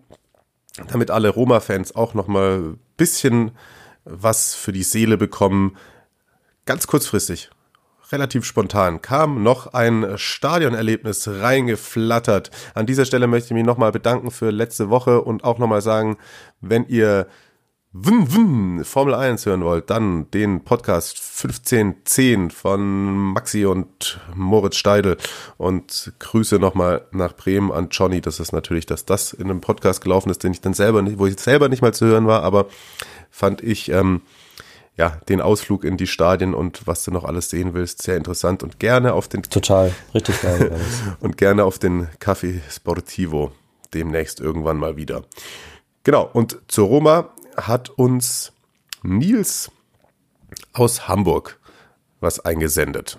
damit 0.88 1.10
alle 1.10 1.30
Roma-Fans 1.30 1.96
auch 1.96 2.14
nochmal 2.14 2.58
ein 2.58 2.80
bisschen 2.96 3.52
was 4.04 4.54
für 4.54 4.72
die 4.72 4.82
Seele 4.82 5.16
bekommen. 5.16 5.76
Ganz 6.64 6.86
kurzfristig, 6.86 7.50
relativ 8.12 8.44
spontan, 8.44 9.02
kam 9.02 9.42
noch 9.42 9.72
ein 9.74 10.16
Stadionerlebnis 10.16 11.28
reingeflattert. 11.28 12.50
An 12.74 12.86
dieser 12.86 13.04
Stelle 13.04 13.26
möchte 13.26 13.48
ich 13.48 13.54
mich 13.54 13.64
nochmal 13.64 13.92
bedanken 13.92 14.30
für 14.30 14.50
letzte 14.50 14.90
Woche 14.90 15.22
und 15.22 15.44
auch 15.44 15.58
nochmal 15.58 15.82
sagen, 15.82 16.18
wenn 16.60 16.86
ihr 16.88 17.26
Wun 17.98 18.34
Wun 18.34 18.84
Formel 18.84 19.14
1 19.14 19.46
hören 19.46 19.64
wollt, 19.64 19.88
dann 19.88 20.30
den 20.30 20.64
Podcast 20.64 21.16
1510 21.16 22.50
von 22.50 23.32
Maxi 23.32 23.64
und 23.64 24.20
Moritz 24.34 24.76
Steidel 24.76 25.16
und 25.56 26.12
Grüße 26.18 26.58
nochmal 26.58 27.06
nach 27.12 27.34
Bremen 27.34 27.72
an 27.72 27.88
Johnny. 27.90 28.20
Das 28.20 28.38
ist 28.38 28.52
natürlich, 28.52 28.84
dass 28.84 29.06
das 29.06 29.32
in 29.32 29.48
einem 29.48 29.62
Podcast 29.62 30.02
gelaufen 30.02 30.28
ist, 30.28 30.44
den 30.44 30.52
ich 30.52 30.60
dann 30.60 30.74
selber 30.74 31.00
nicht, 31.00 31.18
wo 31.18 31.26
ich 31.26 31.40
selber 31.40 31.70
nicht 31.70 31.80
mal 31.80 31.94
zu 31.94 32.04
hören 32.04 32.26
war, 32.26 32.42
aber 32.42 32.66
fand 33.30 33.62
ich 33.62 33.90
ähm, 33.90 34.20
ja, 34.98 35.20
den 35.28 35.40
Ausflug 35.40 35.84
in 35.84 35.96
die 35.96 36.06
Stadien 36.06 36.54
und 36.54 36.86
was 36.86 37.04
du 37.04 37.10
noch 37.10 37.24
alles 37.24 37.50
sehen 37.50 37.72
willst, 37.72 38.02
sehr 38.02 38.16
interessant 38.16 38.62
und 38.62 38.78
gerne 38.78 39.14
auf 39.14 39.28
den 39.28 39.42
Total, 39.42 39.92
richtig 40.14 40.42
geil. 40.42 40.78
und 41.20 41.38
gerne 41.38 41.64
auf 41.64 41.78
den 41.78 42.08
Café 42.20 42.60
Sportivo 42.70 43.52
demnächst 43.94 44.40
irgendwann 44.40 44.78
mal 44.78 44.96
wieder. 44.96 45.22
Genau, 46.06 46.30
und 46.32 46.58
zur 46.68 46.86
Roma 46.86 47.30
hat 47.56 47.90
uns 47.90 48.52
Nils 49.02 49.72
aus 50.72 51.08
Hamburg 51.08 51.58
was 52.20 52.38
eingesendet. 52.38 53.18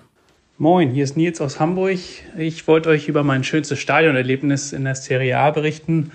Moin, 0.56 0.88
hier 0.88 1.04
ist 1.04 1.14
Nils 1.14 1.42
aus 1.42 1.60
Hamburg. 1.60 1.98
Ich 2.38 2.66
wollte 2.66 2.88
euch 2.88 3.06
über 3.06 3.24
mein 3.24 3.44
schönstes 3.44 3.78
Stadionerlebnis 3.78 4.72
in 4.72 4.84
der 4.84 4.94
Serie 4.94 5.36
A 5.36 5.50
berichten. 5.50 6.12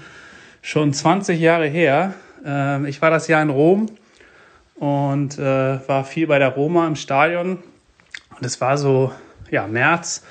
Schon 0.64 0.94
20 0.94 1.40
Jahre 1.40 1.68
her. 1.68 2.16
Ähm, 2.44 2.88
ich 2.88 3.04
war 3.04 3.12
das 3.12 3.28
Jahr 3.28 3.44
in 3.44 3.52
Rom 3.52 3.86
und 4.74 5.38
äh, 5.38 5.88
war 5.88 6.04
viel 6.06 6.26
bei 6.26 6.40
der 6.40 6.56
Roma 6.56 6.88
im 6.88 6.96
Stadion. 6.96 7.60
Und 8.36 8.44
es 8.44 8.60
war 8.62 8.80
so, 8.80 9.12
ja, 9.52 9.68
März, 9.68 10.24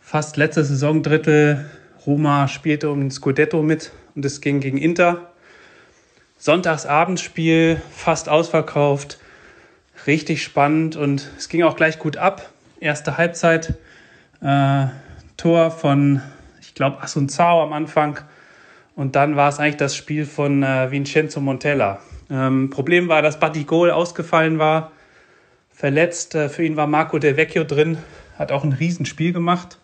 fast 0.00 0.36
letzte 0.36 0.62
Saisondrittel. 0.62 1.68
Roma 2.06 2.46
spielte 2.46 2.88
um 2.88 3.00
den 3.00 3.10
Scudetto 3.10 3.64
mit 3.64 3.90
und 4.14 4.24
es 4.24 4.40
ging 4.40 4.60
gegen 4.60 4.78
Inter. 4.78 5.29
Sonntagsabendspiel, 6.40 7.80
fast 7.92 8.28
ausverkauft, 8.28 9.18
richtig 10.08 10.42
spannend 10.42 10.96
und 10.96 11.30
es 11.38 11.48
ging 11.48 11.62
auch 11.62 11.76
gleich 11.76 12.00
gut 12.00 12.16
ab 12.16 12.50
erste 12.80 13.18
Halbzeit. 13.18 13.74
Äh, 14.42 14.86
Tor 15.36 15.70
von, 15.70 16.22
ich 16.60 16.74
glaube, 16.74 17.02
Assunzao 17.02 17.62
am 17.62 17.72
Anfang. 17.72 18.18
Und 18.96 19.16
dann 19.16 19.36
war 19.36 19.48
es 19.48 19.58
eigentlich 19.58 19.76
das 19.76 19.96
Spiel 19.96 20.26
von 20.26 20.62
äh, 20.62 20.90
Vincenzo 20.90 21.40
Montella. 21.40 22.00
Ähm, 22.30 22.70
Problem 22.70 23.08
war, 23.08 23.22
dass 23.22 23.40
Batigol 23.40 23.90
ausgefallen 23.90 24.58
war, 24.58 24.92
verletzt. 25.70 26.34
Äh, 26.34 26.48
für 26.48 26.64
ihn 26.64 26.76
war 26.76 26.86
Marco 26.86 27.18
Del 27.18 27.36
Vecchio 27.36 27.64
drin, 27.64 27.98
hat 28.38 28.52
auch 28.52 28.64
ein 28.64 28.72
Riesenspiel 28.72 29.32
gemacht. 29.32 29.78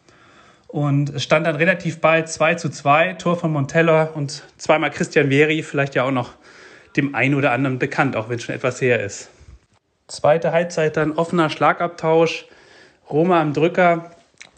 Und 0.67 1.11
es 1.11 1.23
stand 1.23 1.47
dann 1.47 1.57
relativ 1.57 2.01
bald 2.01 2.29
2 2.29 2.57
zu 2.57 2.69
2, 2.69 3.15
Tor 3.15 3.37
von 3.37 3.53
Montella 3.53 4.05
und 4.15 4.43
zweimal 4.59 4.91
Christian 4.91 5.31
Vieri, 5.31 5.63
vielleicht 5.63 5.95
ja 5.95 6.03
auch 6.03 6.11
noch 6.11 6.33
dem 6.97 7.15
einen 7.15 7.35
oder 7.35 7.53
anderen 7.53 7.79
bekannt, 7.79 8.17
auch 8.17 8.29
wenn 8.29 8.37
es 8.37 8.45
schon 8.45 8.55
etwas 8.55 8.81
her 8.81 9.03
ist. 9.03 9.31
Zweite 10.09 10.53
Halbzeit 10.53 10.97
dann 10.97 11.13
offener 11.13 11.51
Schlagabtausch. 11.51 12.47
Roma 13.11 13.41
am 13.41 13.53
Drücker, 13.53 14.11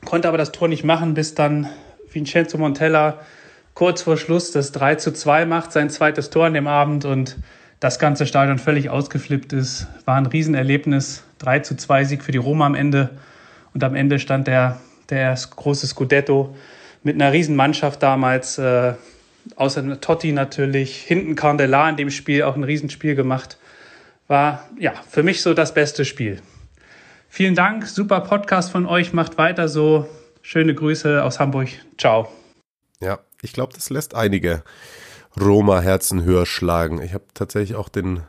konnte 0.04 0.28
aber 0.28 0.38
das 0.38 0.52
Tor 0.52 0.68
nicht 0.68 0.84
machen, 0.84 1.14
bis 1.14 1.34
dann 1.34 1.68
Vincenzo 2.10 2.58
Montella 2.58 3.18
kurz 3.74 4.02
vor 4.02 4.16
Schluss 4.16 4.50
das 4.50 4.72
3 4.72 4.96
zu 4.96 5.12
2 5.12 5.46
macht, 5.46 5.72
sein 5.72 5.90
zweites 5.90 6.30
Tor 6.30 6.46
an 6.46 6.54
dem 6.54 6.66
Abend 6.66 7.04
und 7.04 7.36
das 7.80 7.98
ganze 7.98 8.26
Stadion 8.26 8.58
völlig 8.58 8.90
ausgeflippt 8.90 9.52
ist. 9.52 9.86
War 10.04 10.16
ein 10.16 10.26
Riesenerlebnis. 10.26 11.22
3 11.38 11.60
zu 11.60 11.76
2 11.76 12.04
Sieg 12.04 12.24
für 12.24 12.32
die 12.32 12.38
Roma 12.38 12.66
am 12.66 12.74
Ende. 12.74 13.10
Und 13.72 13.84
am 13.84 13.94
Ende 13.94 14.18
stand 14.18 14.48
der, 14.48 14.80
der 15.10 15.38
große 15.54 15.86
Scudetto 15.86 16.56
mit 17.04 17.14
einer 17.14 17.32
Riesenmannschaft 17.32 18.02
damals. 18.02 18.58
Äh, 18.58 18.94
außer 19.56 20.00
Totti 20.00 20.32
natürlich. 20.32 21.02
Hinten 21.02 21.34
Candelar 21.34 21.90
in 21.90 21.96
dem 21.96 22.10
Spiel 22.10 22.42
auch 22.42 22.56
ein 22.56 22.64
Riesenspiel 22.64 23.14
gemacht. 23.14 23.58
War 24.26 24.68
ja 24.78 24.92
für 25.08 25.22
mich 25.22 25.42
so 25.42 25.54
das 25.54 25.74
beste 25.74 26.04
Spiel. 26.04 26.42
Vielen 27.28 27.54
Dank, 27.54 27.86
super 27.86 28.20
Podcast 28.20 28.70
von 28.70 28.86
euch, 28.86 29.12
macht 29.12 29.38
weiter 29.38 29.68
so. 29.68 30.08
Schöne 30.42 30.74
Grüße 30.74 31.22
aus 31.22 31.38
Hamburg. 31.40 31.68
Ciao. 31.98 32.28
Ja, 33.00 33.18
ich 33.42 33.52
glaube, 33.52 33.72
das 33.74 33.90
lässt 33.90 34.14
einige 34.14 34.62
Roma-Herzen 35.38 36.24
höher 36.24 36.46
schlagen. 36.46 37.02
Ich 37.02 37.14
habe 37.14 37.24
tatsächlich 37.34 37.76
auch 37.76 37.88
den, 37.88 38.22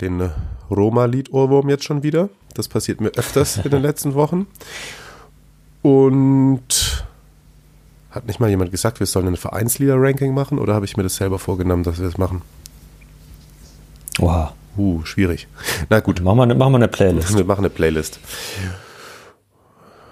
den 0.00 0.30
Roma-Lied-Ohrwurm 0.70 1.68
jetzt 1.68 1.84
schon 1.84 2.02
wieder. 2.02 2.30
Das 2.54 2.68
passiert 2.68 3.00
mir 3.00 3.10
öfters 3.10 3.58
in 3.58 3.70
den 3.70 3.82
letzten 3.82 4.14
Wochen. 4.14 4.46
Und 5.82 7.04
hat 8.12 8.26
nicht 8.26 8.38
mal 8.38 8.48
jemand 8.48 8.70
gesagt, 8.70 9.00
wir 9.00 9.06
sollen 9.06 9.26
ein 9.26 9.36
Vereinslieder-Ranking 9.36 10.32
machen 10.32 10.58
oder 10.58 10.74
habe 10.74 10.84
ich 10.84 10.96
mir 10.96 11.02
das 11.02 11.16
selber 11.16 11.38
vorgenommen, 11.38 11.82
dass 11.82 11.98
wir 11.98 12.04
das 12.06 12.18
machen? 12.18 12.42
Wow. 14.18 14.52
Uh, 14.76 15.04
schwierig. 15.04 15.48
Na 15.90 16.00
gut. 16.00 16.22
Machen 16.22 16.38
wir, 16.38 16.42
eine, 16.44 16.54
machen 16.54 16.72
wir 16.72 16.76
eine 16.76 16.88
Playlist. 16.88 17.36
Wir 17.36 17.44
machen 17.44 17.60
eine 17.60 17.70
Playlist. 17.70 18.20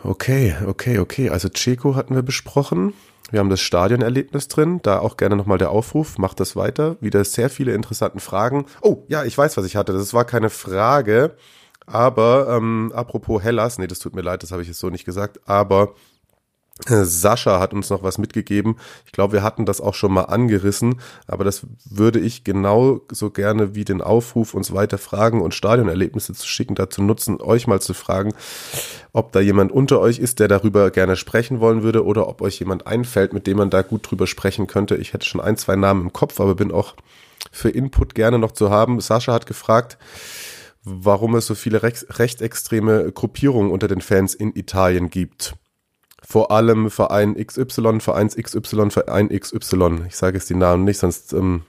Okay, 0.02 0.56
okay, 0.66 0.98
okay. 0.98 1.30
Also 1.30 1.48
Checo 1.48 1.94
hatten 1.94 2.14
wir 2.14 2.22
besprochen. 2.22 2.94
Wir 3.30 3.40
haben 3.40 3.50
das 3.50 3.60
Stadionerlebnis 3.60 4.48
drin. 4.48 4.80
Da 4.82 4.98
auch 4.98 5.16
gerne 5.16 5.36
nochmal 5.36 5.58
der 5.58 5.70
Aufruf. 5.70 6.18
Macht 6.18 6.40
das 6.40 6.56
weiter. 6.56 6.96
Wieder 7.00 7.24
sehr 7.24 7.48
viele 7.48 7.72
interessante 7.72 8.20
Fragen. 8.20 8.66
Oh, 8.82 9.04
ja, 9.08 9.24
ich 9.24 9.36
weiß, 9.36 9.56
was 9.56 9.64
ich 9.64 9.76
hatte. 9.76 9.92
Das 9.92 10.12
war 10.12 10.24
keine 10.24 10.50
Frage. 10.50 11.36
Aber 11.86 12.48
ähm, 12.50 12.92
apropos 12.94 13.42
Hellas, 13.42 13.78
nee, 13.78 13.86
das 13.86 13.98
tut 13.98 14.14
mir 14.14 14.22
leid, 14.22 14.42
das 14.44 14.52
habe 14.52 14.62
ich 14.62 14.68
jetzt 14.68 14.78
so 14.78 14.90
nicht 14.90 15.04
gesagt. 15.04 15.40
Aber 15.46 15.94
Sascha 16.88 17.60
hat 17.60 17.74
uns 17.74 17.90
noch 17.90 18.02
was 18.02 18.18
mitgegeben. 18.18 18.76
Ich 19.06 19.12
glaube, 19.12 19.34
wir 19.34 19.42
hatten 19.42 19.66
das 19.66 19.80
auch 19.80 19.94
schon 19.94 20.12
mal 20.12 20.24
angerissen, 20.24 21.00
aber 21.26 21.44
das 21.44 21.66
würde 21.88 22.20
ich 22.20 22.44
genau 22.44 23.00
so 23.10 23.30
gerne 23.30 23.74
wie 23.74 23.84
den 23.84 24.00
Aufruf, 24.00 24.54
uns 24.54 24.72
weiter 24.72 24.98
Fragen 24.98 25.40
und 25.40 25.54
Stadionerlebnisse 25.54 26.34
zu 26.34 26.46
schicken, 26.46 26.74
dazu 26.74 27.02
nutzen, 27.02 27.40
euch 27.40 27.66
mal 27.66 27.80
zu 27.80 27.94
fragen, 27.94 28.34
ob 29.12 29.32
da 29.32 29.40
jemand 29.40 29.72
unter 29.72 30.00
euch 30.00 30.18
ist, 30.18 30.38
der 30.38 30.48
darüber 30.48 30.90
gerne 30.90 31.16
sprechen 31.16 31.60
wollen 31.60 31.82
würde 31.82 32.04
oder 32.04 32.28
ob 32.28 32.42
euch 32.42 32.58
jemand 32.58 32.86
einfällt, 32.86 33.32
mit 33.32 33.46
dem 33.46 33.58
man 33.58 33.70
da 33.70 33.82
gut 33.82 34.10
drüber 34.10 34.26
sprechen 34.26 34.66
könnte. 34.66 34.96
Ich 34.96 35.12
hätte 35.12 35.26
schon 35.26 35.40
ein, 35.40 35.56
zwei 35.56 35.76
Namen 35.76 36.02
im 36.02 36.12
Kopf, 36.12 36.40
aber 36.40 36.54
bin 36.54 36.72
auch 36.72 36.94
für 37.50 37.70
Input 37.70 38.14
gerne 38.14 38.38
noch 38.38 38.52
zu 38.52 38.70
haben. 38.70 39.00
Sascha 39.00 39.32
hat 39.32 39.46
gefragt, 39.46 39.98
warum 40.82 41.34
es 41.34 41.46
so 41.46 41.54
viele 41.54 41.82
rechtsextreme 41.82 43.12
Gruppierungen 43.12 43.70
unter 43.70 43.88
den 43.88 44.00
Fans 44.00 44.34
in 44.34 44.54
Italien 44.54 45.10
gibt 45.10 45.54
vor 46.30 46.52
allem 46.52 46.90
Verein 46.90 47.34
XY, 47.34 47.98
Vereins 47.98 48.36
XY, 48.36 48.90
Verein 48.90 49.30
XY. 49.30 50.04
Ich 50.06 50.14
sage 50.14 50.38
jetzt 50.38 50.48
die 50.48 50.54
Namen 50.54 50.84
nicht, 50.84 50.98
sonst 50.98 51.32
ähm, 51.32 51.62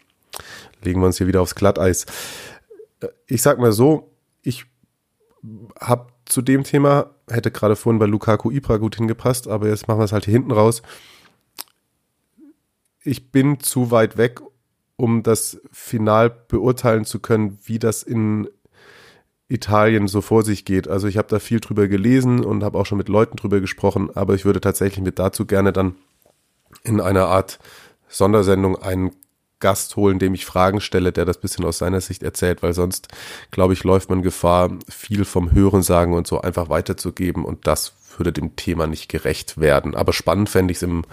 legen 0.83 1.01
wir 1.01 1.07
uns 1.07 1.17
hier 1.17 1.25
wieder 1.25 1.41
aufs 1.41 1.55
Glatteis. 1.55 2.05
Äh, 2.99 3.07
ich 3.25 3.41
sag 3.41 3.57
mal 3.57 3.71
so, 3.71 4.11
ich 4.43 4.65
habe 5.79 6.09
zu 6.25 6.43
dem 6.43 6.63
Thema, 6.63 7.09
hätte 7.27 7.49
gerade 7.49 7.75
vorhin 7.75 7.97
bei 7.97 8.05
Lukaku 8.05 8.51
Ibra 8.51 8.77
gut 8.77 8.97
hingepasst, 8.97 9.47
aber 9.47 9.67
jetzt 9.67 9.87
machen 9.87 9.99
wir 9.99 10.05
es 10.05 10.11
halt 10.11 10.25
hier 10.25 10.33
hinten 10.33 10.51
raus. 10.51 10.83
Ich 13.03 13.31
bin 13.31 13.59
zu 13.61 13.89
weit 13.89 14.15
weg, 14.17 14.41
um 14.95 15.23
das 15.23 15.59
final 15.71 16.29
beurteilen 16.29 17.05
zu 17.05 17.19
können, 17.19 17.57
wie 17.63 17.79
das 17.79 18.03
in 18.03 18.47
Italien 19.51 20.07
so 20.07 20.21
vor 20.21 20.43
sich 20.43 20.65
geht. 20.65 20.87
Also 20.87 21.07
ich 21.07 21.17
habe 21.17 21.27
da 21.27 21.39
viel 21.39 21.59
drüber 21.59 21.87
gelesen 21.87 22.43
und 22.43 22.63
habe 22.63 22.77
auch 22.77 22.85
schon 22.85 22.97
mit 22.97 23.09
Leuten 23.09 23.37
drüber 23.37 23.59
gesprochen, 23.59 24.09
aber 24.15 24.33
ich 24.33 24.45
würde 24.45 24.61
tatsächlich 24.61 25.03
mit 25.03 25.19
dazu 25.19 25.45
gerne 25.45 25.73
dann 25.73 25.95
in 26.83 27.01
einer 27.01 27.27
Art 27.27 27.59
Sondersendung 28.07 28.81
einen 28.81 29.11
Gast 29.59 29.95
holen, 29.95 30.17
dem 30.17 30.33
ich 30.33 30.45
Fragen 30.45 30.81
stelle, 30.81 31.11
der 31.11 31.25
das 31.25 31.37
bisschen 31.37 31.65
aus 31.65 31.77
seiner 31.77 32.01
Sicht 32.01 32.23
erzählt, 32.23 32.63
weil 32.63 32.73
sonst, 32.73 33.09
glaube 33.51 33.73
ich, 33.73 33.83
läuft 33.83 34.09
man 34.09 34.23
Gefahr, 34.23 34.71
viel 34.89 35.23
vom 35.23 35.51
Hören 35.51 35.83
sagen 35.83 36.13
und 36.13 36.25
so 36.25 36.41
einfach 36.41 36.69
weiterzugeben 36.69 37.45
und 37.45 37.67
das 37.67 37.93
würde 38.17 38.33
dem 38.33 38.55
Thema 38.55 38.87
nicht 38.87 39.07
gerecht 39.07 39.59
werden. 39.59 39.95
Aber 39.95 40.13
spannend 40.13 40.49
fände 40.49 40.71
ich 40.71 40.81
es 40.81 40.83
in 40.83 41.03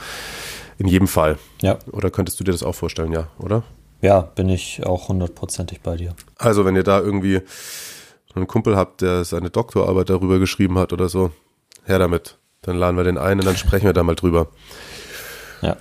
jedem 0.78 1.08
Fall. 1.08 1.38
Ja. 1.60 1.78
Oder 1.92 2.10
könntest 2.10 2.40
du 2.40 2.44
dir 2.44 2.52
das 2.52 2.62
auch 2.62 2.74
vorstellen, 2.74 3.12
ja, 3.12 3.28
oder? 3.38 3.64
Ja, 4.00 4.20
bin 4.20 4.48
ich 4.48 4.86
auch 4.86 5.08
hundertprozentig 5.08 5.80
bei 5.80 5.96
dir. 5.96 6.14
Also 6.36 6.64
wenn 6.64 6.76
ihr 6.76 6.84
da 6.84 7.00
irgendwie 7.00 7.42
einen 8.34 8.46
Kumpel 8.46 8.76
habt, 8.76 9.00
der 9.00 9.24
seine 9.24 9.50
Doktorarbeit 9.50 10.10
darüber 10.10 10.38
geschrieben 10.38 10.78
hat 10.78 10.92
oder 10.92 11.08
so, 11.08 11.32
her 11.84 11.98
damit. 11.98 12.38
Dann 12.62 12.76
laden 12.76 12.96
wir 12.96 13.04
den 13.04 13.18
ein 13.18 13.38
und 13.38 13.46
dann 13.46 13.56
sprechen 13.56 13.86
wir 13.86 13.92
da 13.92 14.02
mal 14.02 14.14
drüber. 14.14 14.48
Ja. 15.62 15.76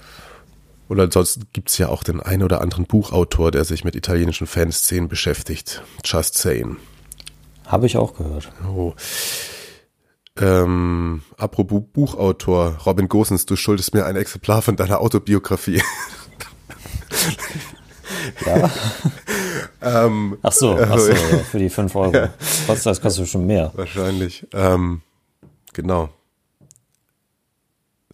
Oder 0.89 1.03
ansonsten 1.03 1.47
gibt 1.51 1.69
es 1.69 1.77
ja 1.77 1.89
auch 1.89 2.03
den 2.03 2.21
einen 2.21 2.43
oder 2.43 2.61
anderen 2.61 2.85
Buchautor, 2.85 3.51
der 3.51 3.65
sich 3.65 3.83
mit 3.83 3.95
italienischen 3.95 4.47
Fanszenen 4.47 5.09
beschäftigt. 5.09 5.83
Just 6.05 6.37
saying. 6.37 6.77
Habe 7.65 7.85
ich 7.87 7.97
auch 7.97 8.15
gehört. 8.15 8.49
Oh. 8.65 8.93
Ähm, 10.39 11.23
apropos 11.37 11.83
Buchautor, 11.91 12.77
Robin 12.85 13.09
Gosens, 13.09 13.45
du 13.45 13.55
schuldest 13.55 13.93
mir 13.93 14.05
ein 14.05 14.15
Exemplar 14.15 14.61
von 14.61 14.75
deiner 14.75 15.01
Autobiografie. 15.01 15.81
Ja. 18.45 18.71
ähm, 20.05 20.37
ach 20.41 20.51
so, 20.51 20.77
ach 20.79 20.97
so 20.97 21.11
ja, 21.11 21.15
für 21.49 21.59
die 21.59 21.69
5 21.69 21.95
Euro. 21.95 22.13
Ja. 22.17 22.29
Das 22.67 23.01
kostet 23.01 23.27
schon 23.27 23.45
mehr. 23.45 23.71
Wahrscheinlich. 23.75 24.45
Ähm, 24.53 25.01
genau. 25.73 26.09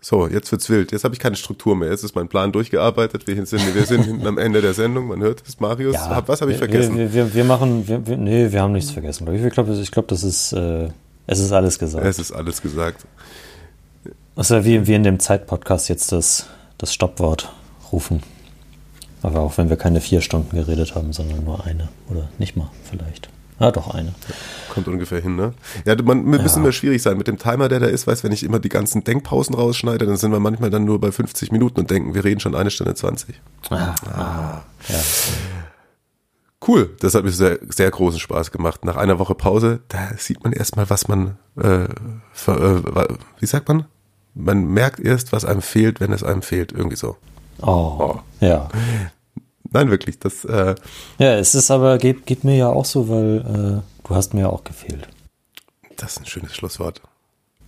So, 0.01 0.27
jetzt 0.27 0.51
wird's 0.51 0.69
wild. 0.69 0.91
Jetzt 0.91 1.05
habe 1.05 1.13
ich 1.13 1.19
keine 1.19 1.37
Struktur 1.37 1.77
mehr. 1.77 1.89
Jetzt 1.89 2.03
ist 2.03 2.13
mein 2.13 2.27
Plan 2.27 2.51
durchgearbeitet. 2.51 3.25
Wir 3.25 3.45
sind, 3.45 3.73
wir 3.73 3.85
sind 3.85 4.03
hinten 4.03 4.27
am 4.27 4.37
Ende 4.37 4.61
der 4.61 4.73
Sendung. 4.73 5.07
Man 5.07 5.21
hört 5.21 5.41
es, 5.47 5.61
Marius. 5.61 5.95
Ja, 5.95 6.21
was 6.27 6.41
habe 6.41 6.51
ich 6.51 6.57
vergessen? 6.57 6.97
Wir, 6.97 7.13
wir, 7.13 7.33
wir 7.33 7.43
machen, 7.45 7.87
wir, 7.87 8.05
wir, 8.05 8.17
nee, 8.17 8.51
wir 8.51 8.61
haben 8.61 8.73
nichts 8.73 8.91
vergessen. 8.91 9.33
Ich 9.33 9.53
glaube, 9.53 9.73
ich 9.73 9.91
glaub, 9.91 10.09
das 10.09 10.23
ist, 10.23 10.51
äh, 10.51 10.89
es 11.25 11.39
ist 11.39 11.53
alles 11.53 11.79
gesagt. 11.79 12.05
Es 12.05 12.19
ist 12.19 12.33
alles 12.33 12.61
gesagt. 12.61 13.05
Also 14.35 14.65
wie, 14.65 14.85
wie 14.87 14.93
in 14.93 15.03
dem 15.03 15.21
Zeitpodcast 15.21 15.87
jetzt 15.87 16.11
das, 16.11 16.47
das 16.77 16.93
Stoppwort 16.93 17.53
rufen. 17.93 18.21
Aber 19.23 19.39
auch 19.39 19.57
wenn 19.57 19.69
wir 19.69 19.77
keine 19.77 20.01
vier 20.01 20.21
Stunden 20.21 20.55
geredet 20.55 20.93
haben, 20.95 21.11
sondern 21.13 21.43
nur 21.43 21.65
eine 21.65 21.89
oder 22.09 22.29
nicht 22.37 22.55
mal 22.55 22.69
vielleicht. 22.83 23.29
Ah, 23.59 23.71
doch 23.71 23.93
eine. 23.93 24.13
Kommt 24.73 24.87
ungefähr 24.87 25.21
hin, 25.21 25.35
ne? 25.35 25.53
Ja, 25.85 25.95
man 26.03 26.29
wir 26.29 26.39
müssen 26.41 26.57
Ja. 26.59 26.63
immer 26.63 26.71
schwierig 26.73 27.01
sein 27.01 27.17
mit 27.17 27.27
dem 27.27 27.37
Timer, 27.37 27.69
der 27.69 27.79
da 27.79 27.85
ist. 27.85 28.05
Weißt, 28.07 28.23
wenn 28.23 28.31
ich 28.33 28.43
immer 28.43 28.59
die 28.59 28.67
ganzen 28.69 29.03
Denkpausen 29.03 29.55
rausschneide, 29.55 30.05
dann 30.05 30.17
sind 30.17 30.31
wir 30.31 30.39
manchmal 30.39 30.69
dann 30.69 30.83
nur 30.85 30.99
bei 30.99 31.11
50 31.11 31.51
Minuten 31.51 31.79
und 31.79 31.89
denken, 31.89 32.13
wir 32.13 32.23
reden 32.25 32.39
schon 32.41 32.55
eine 32.55 32.71
Stunde 32.71 32.95
20. 32.95 33.39
Ah, 33.69 33.95
ah, 34.13 34.61
ja. 34.89 34.99
Cool, 36.65 36.89
das 36.99 37.13
hat 37.13 37.23
mir 37.25 37.31
sehr, 37.31 37.59
sehr 37.69 37.91
großen 37.91 38.19
Spaß 38.19 38.51
gemacht. 38.51 38.85
Nach 38.85 38.95
einer 38.95 39.19
Woche 39.19 39.35
Pause, 39.35 39.81
da 39.89 40.11
sieht 40.17 40.43
man 40.43 40.53
erstmal, 40.53 40.89
was 40.89 41.07
man, 41.09 41.37
äh, 41.57 41.87
ver, 42.31 42.81
äh, 42.85 43.07
wie 43.39 43.45
sagt 43.45 43.67
man? 43.67 43.85
Man 44.33 44.65
merkt 44.65 44.99
erst, 44.99 45.31
was 45.33 45.45
einem 45.45 45.61
fehlt, 45.61 45.99
wenn 45.99 46.11
es 46.13 46.23
einem 46.23 46.41
fehlt. 46.41 46.71
Irgendwie 46.71 46.95
so. 46.95 47.17
Oh, 47.61 48.15
ja. 48.39 48.67
Nein, 49.71 49.89
wirklich, 49.89 50.19
das, 50.19 50.45
äh, 50.45 50.75
Ja, 51.17 51.35
es 51.35 51.55
ist 51.55 51.71
aber, 51.71 51.97
geht, 51.97 52.25
geht 52.25 52.43
mir 52.43 52.55
ja 52.55 52.67
auch 52.69 52.85
so, 52.85 53.09
weil 53.09 53.37
äh, 53.39 54.07
du 54.07 54.15
hast 54.15 54.33
mir 54.33 54.41
ja 54.41 54.49
auch 54.49 54.63
gefehlt. 54.63 55.07
das 55.97 56.13
ist 56.13 56.19
ein 56.19 56.25
schönes 56.25 56.53
Schlusswort. 56.55 57.01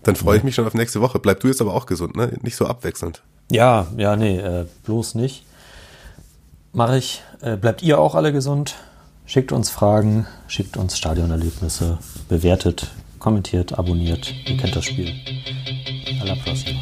Dann 0.04 0.16
freue 0.16 0.38
ich 0.38 0.44
mich 0.44 0.54
schon 0.54 0.68
auf 0.68 0.76
nächste 0.76 1.02
Woche. 1.02 1.18
Bleib 1.20 1.40
du 1.40 1.48
jetzt 1.48 1.62
aber 1.62 1.74
auch 1.74 1.88
gesund, 1.88 2.16
ne? 2.16 2.32
Nicht 2.42 2.56
so 2.58 2.68
abwechselnd. 2.68 3.24
Ja, 3.50 3.88
ja, 3.98 4.16
nee, 4.16 4.38
äh, 4.38 4.66
bloß 4.84 5.16
nicht. 5.16 5.46
Mache 6.74 6.98
ich. 6.98 7.24
Äh, 7.42 7.58
bleibt 7.58 7.82
ihr 7.82 8.00
auch 8.00 8.14
alle 8.14 8.32
gesund? 8.32 8.76
Schickt 9.26 9.52
uns 9.52 9.72
Fragen, 9.72 10.28
schickt 10.48 10.78
uns 10.78 10.96
Stadionerlebnisse, 10.98 11.98
bewertet, 12.30 12.92
kommentiert, 13.18 13.80
abonniert. 13.80 14.32
Ihr 14.46 14.58
kennt 14.58 14.76
das 14.76 14.86
Spiel. 14.86 15.12
Alla 16.22 16.36
prossima. 16.36 16.80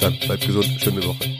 Dann, 0.00 0.16
bleib 0.18 0.40
gesund, 0.40 0.80
schöne 0.80 1.04
Woche. 1.04 1.39